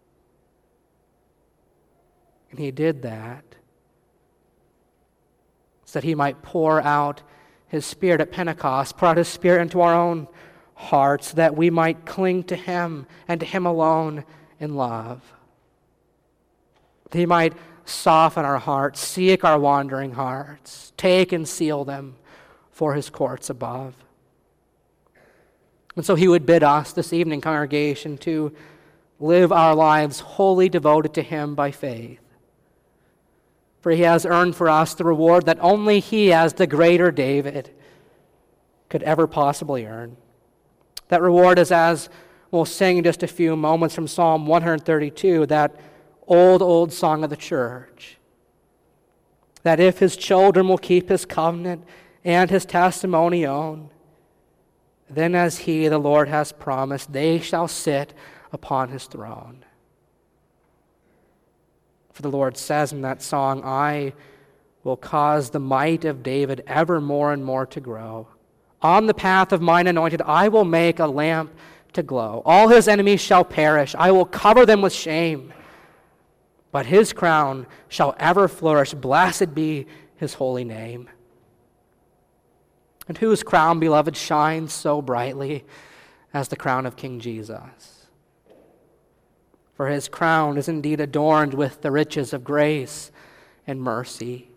And 2.51 2.59
he 2.59 2.71
did 2.71 3.03
that 3.03 3.45
so 5.85 6.01
that 6.01 6.05
he 6.05 6.15
might 6.15 6.43
pour 6.43 6.81
out 6.83 7.23
his 7.69 7.85
Spirit 7.85 8.21
at 8.21 8.33
Pentecost, 8.33 9.03
out 9.03 9.17
his 9.17 9.29
Spirit 9.29 9.63
into 9.63 9.81
our 9.81 9.95
own 9.95 10.29
hearts, 10.75 11.33
that 11.33 11.57
we 11.57 11.71
might 11.71 12.07
cling 12.07 12.45
to 12.45 12.57
him 12.57 13.07
and 13.27 13.41
to 13.41 13.47
him 13.47 13.67
alone 13.67 14.25
in 14.61 14.75
love. 14.75 15.23
That 17.11 17.19
he 17.19 17.27
might 17.27 17.55
soften 17.85 18.45
our 18.45 18.59
hearts, 18.59 19.01
seek 19.01 19.45
our 19.45 19.59
wandering 19.59 20.13
hearts, 20.13 20.93
take 20.97 21.33
and 21.33 21.49
seal 21.49 21.85
them 21.85 22.17
for 22.71 22.95
his 22.95 23.11
courts 23.11 23.49
above. 23.49 23.95
And 25.95 26.05
so 26.05 26.15
he 26.15 26.29
would 26.29 26.45
bid 26.45 26.63
us 26.63 26.93
this 26.93 27.13
evening, 27.13 27.41
congregation, 27.41 28.19
to 28.19 28.55
live 29.19 29.51
our 29.51 29.75
lives 29.75 30.21
wholly 30.21 30.69
devoted 30.69 31.15
to 31.15 31.23
him 31.23 31.55
by 31.55 31.71
faith. 31.71 32.21
For 33.87 33.93
he 33.93 34.03
has 34.03 34.27
earned 34.27 34.57
for 34.57 34.69
us 34.69 34.95
the 34.95 35.05
reward 35.05 35.47
that 35.47 35.59
only 35.61 36.01
he, 36.01 36.33
as 36.33 36.55
the 36.55 36.67
greater 36.67 37.13
David, 37.13 37.71
could 38.89 39.05
ever 39.05 39.29
possibly 39.29 39.87
earn. 39.87 40.17
That 41.07 41.23
reward 41.23 41.61
is, 41.61 41.71
as 41.71 42.09
we'll 42.51 42.65
sing 42.65 42.99
in 42.99 43.05
just 43.05 43.23
a 43.23 43.29
few 43.29 43.55
moments 43.55 43.95
from 43.95 44.09
Psalm 44.09 44.49
132, 44.49 45.47
that 45.47 45.77
old, 46.27 46.63
old 46.63 46.93
song 46.93 47.23
of 47.23 47.31
the 47.31 47.37
church. 47.37 48.19
That 49.63 49.79
if 49.79 50.01
his 50.01 50.17
children 50.17 50.67
will 50.67 50.79
keep 50.79 51.09
his 51.09 51.25
covenant 51.25 51.85
and 52.25 52.51
his 52.51 52.65
testimony 52.65 53.47
own, 53.47 53.91
then, 55.09 55.37
as 55.37 55.59
he, 55.59 55.87
the 55.87 55.99
Lord, 55.99 56.27
has 56.27 56.51
promised, 56.51 57.13
they 57.13 57.39
shall 57.39 57.69
sit 57.69 58.15
upon 58.53 58.89
his 58.89 59.05
throne. 59.05 59.65
For 62.17 62.23
the 62.23 62.31
Lord 62.31 62.57
says 62.57 62.93
in 62.95 63.03
that 63.03 63.21
song, 63.21 63.61
I 63.63 64.15
will 64.85 64.97
cause 64.97 65.51
the 65.51 65.59
might 65.59 66.07
of 66.07 66.23
David 66.23 66.65
ever 66.67 66.99
more 66.99 67.31
and 67.35 67.45
more 67.45 67.67
to 67.67 67.79
grow. 67.79 68.29
On 68.81 69.05
the 69.05 69.13
path 69.13 69.53
of 69.53 69.61
mine 69.61 69.87
anointed, 69.87 70.23
I 70.23 70.49
will 70.49 70.65
make 70.65 70.99
a 70.99 71.07
lamp 71.07 71.53
to 71.93 72.03
glow. 72.03 72.41
All 72.47 72.69
his 72.69 72.89
enemies 72.89 73.21
shall 73.21 73.45
perish. 73.45 73.95
I 73.99 74.13
will 74.13 74.25
cover 74.25 74.65
them 74.65 74.81
with 74.81 74.95
shame. 74.95 75.53
But 76.73 76.87
his 76.87 77.13
crown 77.13 77.67
shall 77.89 78.15
ever 78.19 78.49
flourish. 78.49 78.95
Blessed 78.95 79.55
be 79.55 79.87
his 80.17 80.33
holy 80.33 80.65
name 80.65 81.11
and 83.09 83.19
whose 83.19 83.43
crown, 83.43 83.79
beloved, 83.79 84.17
shines 84.17 84.73
so 84.73 85.01
brightly 85.01 85.65
as 86.35 86.49
the 86.49 86.57
crown 86.57 86.87
of 86.87 86.97
King 86.97 87.21
Jesus. 87.21 87.96
For 89.77 89.89
his 89.89 90.09
crown 90.09 90.57
is 90.57 90.69
indeed 90.69 91.01
adorned 91.01 91.53
with 91.53 91.83
the 91.83 91.91
riches 91.91 92.33
of 92.33 92.45
grace 92.45 93.13
and 93.67 93.81
mercy. 93.81 94.49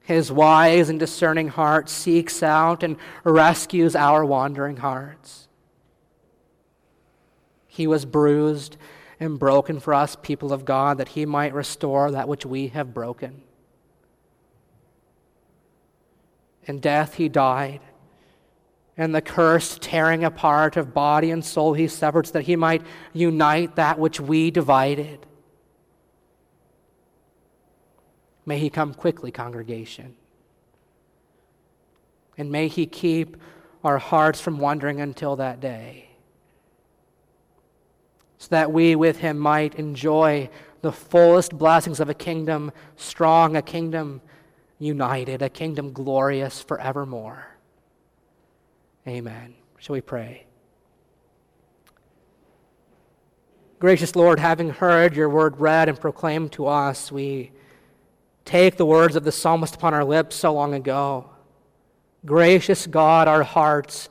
His 0.00 0.30
wise 0.30 0.90
and 0.90 0.98
discerning 0.98 1.48
heart 1.48 1.88
seeks 1.88 2.42
out 2.42 2.82
and 2.82 2.96
rescues 3.22 3.94
our 3.94 4.24
wandering 4.24 4.78
hearts. 4.78 5.48
He 7.68 7.86
was 7.86 8.04
bruised 8.04 8.76
and 9.20 9.38
broken 9.38 9.80
for 9.80 9.94
us, 9.94 10.16
people 10.20 10.52
of 10.52 10.64
God, 10.64 10.98
that 10.98 11.08
he 11.08 11.24
might 11.24 11.54
restore 11.54 12.10
that 12.10 12.28
which 12.28 12.44
we 12.44 12.68
have 12.68 12.92
broken. 12.92 13.42
In 16.64 16.80
death, 16.80 17.14
he 17.14 17.28
died. 17.28 17.80
And 18.96 19.14
the 19.14 19.20
curse 19.20 19.76
tearing 19.80 20.24
apart 20.24 20.76
of 20.76 20.94
body 20.94 21.30
and 21.30 21.44
soul 21.44 21.74
he 21.74 21.88
suffered 21.88 22.28
so 22.28 22.34
that 22.34 22.42
he 22.42 22.54
might 22.54 22.82
unite 23.12 23.76
that 23.76 23.98
which 23.98 24.20
we 24.20 24.50
divided. 24.50 25.26
May 28.46 28.58
he 28.58 28.70
come 28.70 28.94
quickly, 28.94 29.32
congregation. 29.32 30.14
And 32.36 32.52
may 32.52 32.68
he 32.68 32.86
keep 32.86 33.36
our 33.82 33.98
hearts 33.98 34.40
from 34.40 34.58
wandering 34.58 35.00
until 35.00 35.36
that 35.36 35.60
day. 35.60 36.08
So 38.38 38.48
that 38.50 38.72
we 38.72 38.94
with 38.94 39.18
him 39.18 39.38
might 39.38 39.74
enjoy 39.76 40.50
the 40.82 40.92
fullest 40.92 41.56
blessings 41.56 41.98
of 41.98 42.10
a 42.10 42.14
kingdom 42.14 42.70
strong, 42.96 43.56
a 43.56 43.62
kingdom 43.62 44.20
united, 44.78 45.40
a 45.40 45.48
kingdom 45.48 45.92
glorious 45.92 46.60
forevermore. 46.60 47.53
Amen. 49.06 49.54
Shall 49.78 49.94
we 49.94 50.00
pray? 50.00 50.46
Gracious 53.78 54.16
Lord, 54.16 54.40
having 54.40 54.70
heard 54.70 55.14
your 55.14 55.28
word 55.28 55.60
read 55.60 55.88
and 55.88 56.00
proclaimed 56.00 56.52
to 56.52 56.66
us, 56.66 57.12
we 57.12 57.52
take 58.44 58.76
the 58.76 58.86
words 58.86 59.16
of 59.16 59.24
the 59.24 59.32
psalmist 59.32 59.74
upon 59.74 59.92
our 59.92 60.04
lips 60.04 60.36
so 60.36 60.54
long 60.54 60.74
ago. 60.74 61.30
Gracious 62.24 62.86
God, 62.86 63.28
our 63.28 63.42
hearts 63.42 64.08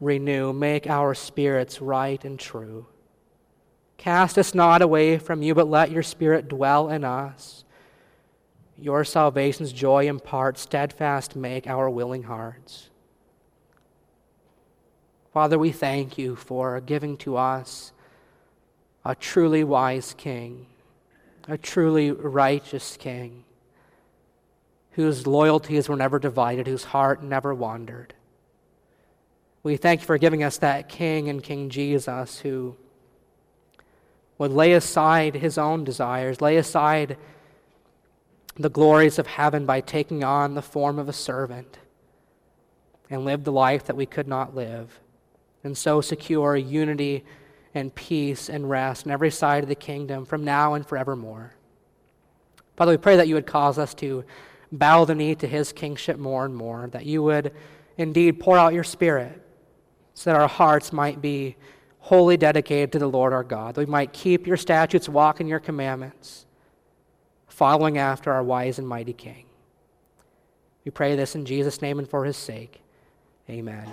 renew, 0.00 0.52
make 0.52 0.86
our 0.86 1.14
spirits 1.14 1.82
right 1.82 2.24
and 2.24 2.38
true. 2.38 2.86
Cast 3.98 4.38
us 4.38 4.54
not 4.54 4.80
away 4.80 5.18
from 5.18 5.42
you, 5.42 5.54
but 5.54 5.68
let 5.68 5.90
your 5.90 6.02
spirit 6.02 6.48
dwell 6.48 6.88
in 6.88 7.04
us 7.04 7.64
your 8.80 9.04
salvation's 9.04 9.72
joy 9.72 10.08
impart, 10.08 10.58
steadfast 10.58 11.36
make 11.36 11.66
our 11.66 11.90
willing 11.90 12.22
hearts. 12.24 12.89
Father, 15.32 15.58
we 15.58 15.70
thank 15.70 16.18
you 16.18 16.34
for 16.34 16.80
giving 16.80 17.16
to 17.18 17.36
us 17.36 17.92
a 19.04 19.14
truly 19.14 19.62
wise 19.62 20.14
king, 20.18 20.66
a 21.46 21.56
truly 21.56 22.10
righteous 22.10 22.96
king, 22.96 23.44
whose 24.92 25.26
loyalties 25.26 25.88
were 25.88 25.96
never 25.96 26.18
divided, 26.18 26.66
whose 26.66 26.84
heart 26.84 27.22
never 27.22 27.54
wandered. 27.54 28.12
We 29.62 29.76
thank 29.76 30.00
you 30.00 30.06
for 30.06 30.18
giving 30.18 30.42
us 30.42 30.58
that 30.58 30.88
king 30.88 31.28
and 31.28 31.42
King 31.42 31.68
Jesus 31.68 32.40
who 32.40 32.76
would 34.38 34.50
lay 34.50 34.72
aside 34.72 35.34
his 35.34 35.58
own 35.58 35.84
desires, 35.84 36.40
lay 36.40 36.56
aside 36.56 37.18
the 38.56 38.70
glories 38.70 39.18
of 39.18 39.26
heaven 39.26 39.64
by 39.64 39.80
taking 39.80 40.24
on 40.24 40.54
the 40.54 40.62
form 40.62 40.98
of 40.98 41.08
a 41.08 41.12
servant 41.12 41.78
and 43.08 43.24
live 43.24 43.44
the 43.44 43.52
life 43.52 43.84
that 43.84 43.96
we 43.96 44.06
could 44.06 44.26
not 44.26 44.54
live, 44.54 44.98
and 45.64 45.76
so 45.76 46.00
secure 46.00 46.56
unity 46.56 47.24
and 47.74 47.94
peace 47.94 48.48
and 48.48 48.68
rest 48.68 49.06
in 49.06 49.12
every 49.12 49.30
side 49.30 49.62
of 49.62 49.68
the 49.68 49.74
kingdom 49.74 50.24
from 50.24 50.44
now 50.44 50.74
and 50.74 50.86
forevermore. 50.86 51.54
Father, 52.76 52.92
we 52.92 52.96
pray 52.96 53.16
that 53.16 53.28
you 53.28 53.34
would 53.34 53.46
cause 53.46 53.78
us 53.78 53.94
to 53.94 54.24
bow 54.72 55.04
the 55.04 55.14
knee 55.14 55.34
to 55.34 55.46
his 55.46 55.72
kingship 55.72 56.18
more 56.18 56.44
and 56.44 56.54
more, 56.54 56.88
that 56.92 57.04
you 57.06 57.22
would 57.22 57.52
indeed 57.96 58.40
pour 58.40 58.56
out 58.56 58.72
your 58.72 58.84
spirit 58.84 59.40
so 60.14 60.30
that 60.30 60.40
our 60.40 60.48
hearts 60.48 60.92
might 60.92 61.20
be 61.20 61.56
wholly 61.98 62.36
dedicated 62.36 62.92
to 62.92 62.98
the 62.98 63.06
Lord 63.06 63.32
our 63.32 63.44
God, 63.44 63.74
that 63.74 63.80
we 63.80 63.86
might 63.86 64.12
keep 64.12 64.46
your 64.46 64.56
statutes, 64.56 65.08
walk 65.08 65.40
in 65.40 65.46
your 65.46 65.60
commandments, 65.60 66.46
following 67.48 67.98
after 67.98 68.32
our 68.32 68.42
wise 68.42 68.78
and 68.78 68.88
mighty 68.88 69.12
King. 69.12 69.44
We 70.84 70.90
pray 70.90 71.14
this 71.14 71.34
in 71.34 71.44
Jesus' 71.44 71.82
name 71.82 71.98
and 71.98 72.08
for 72.08 72.24
his 72.24 72.36
sake. 72.36 72.80
Amen. 73.48 73.86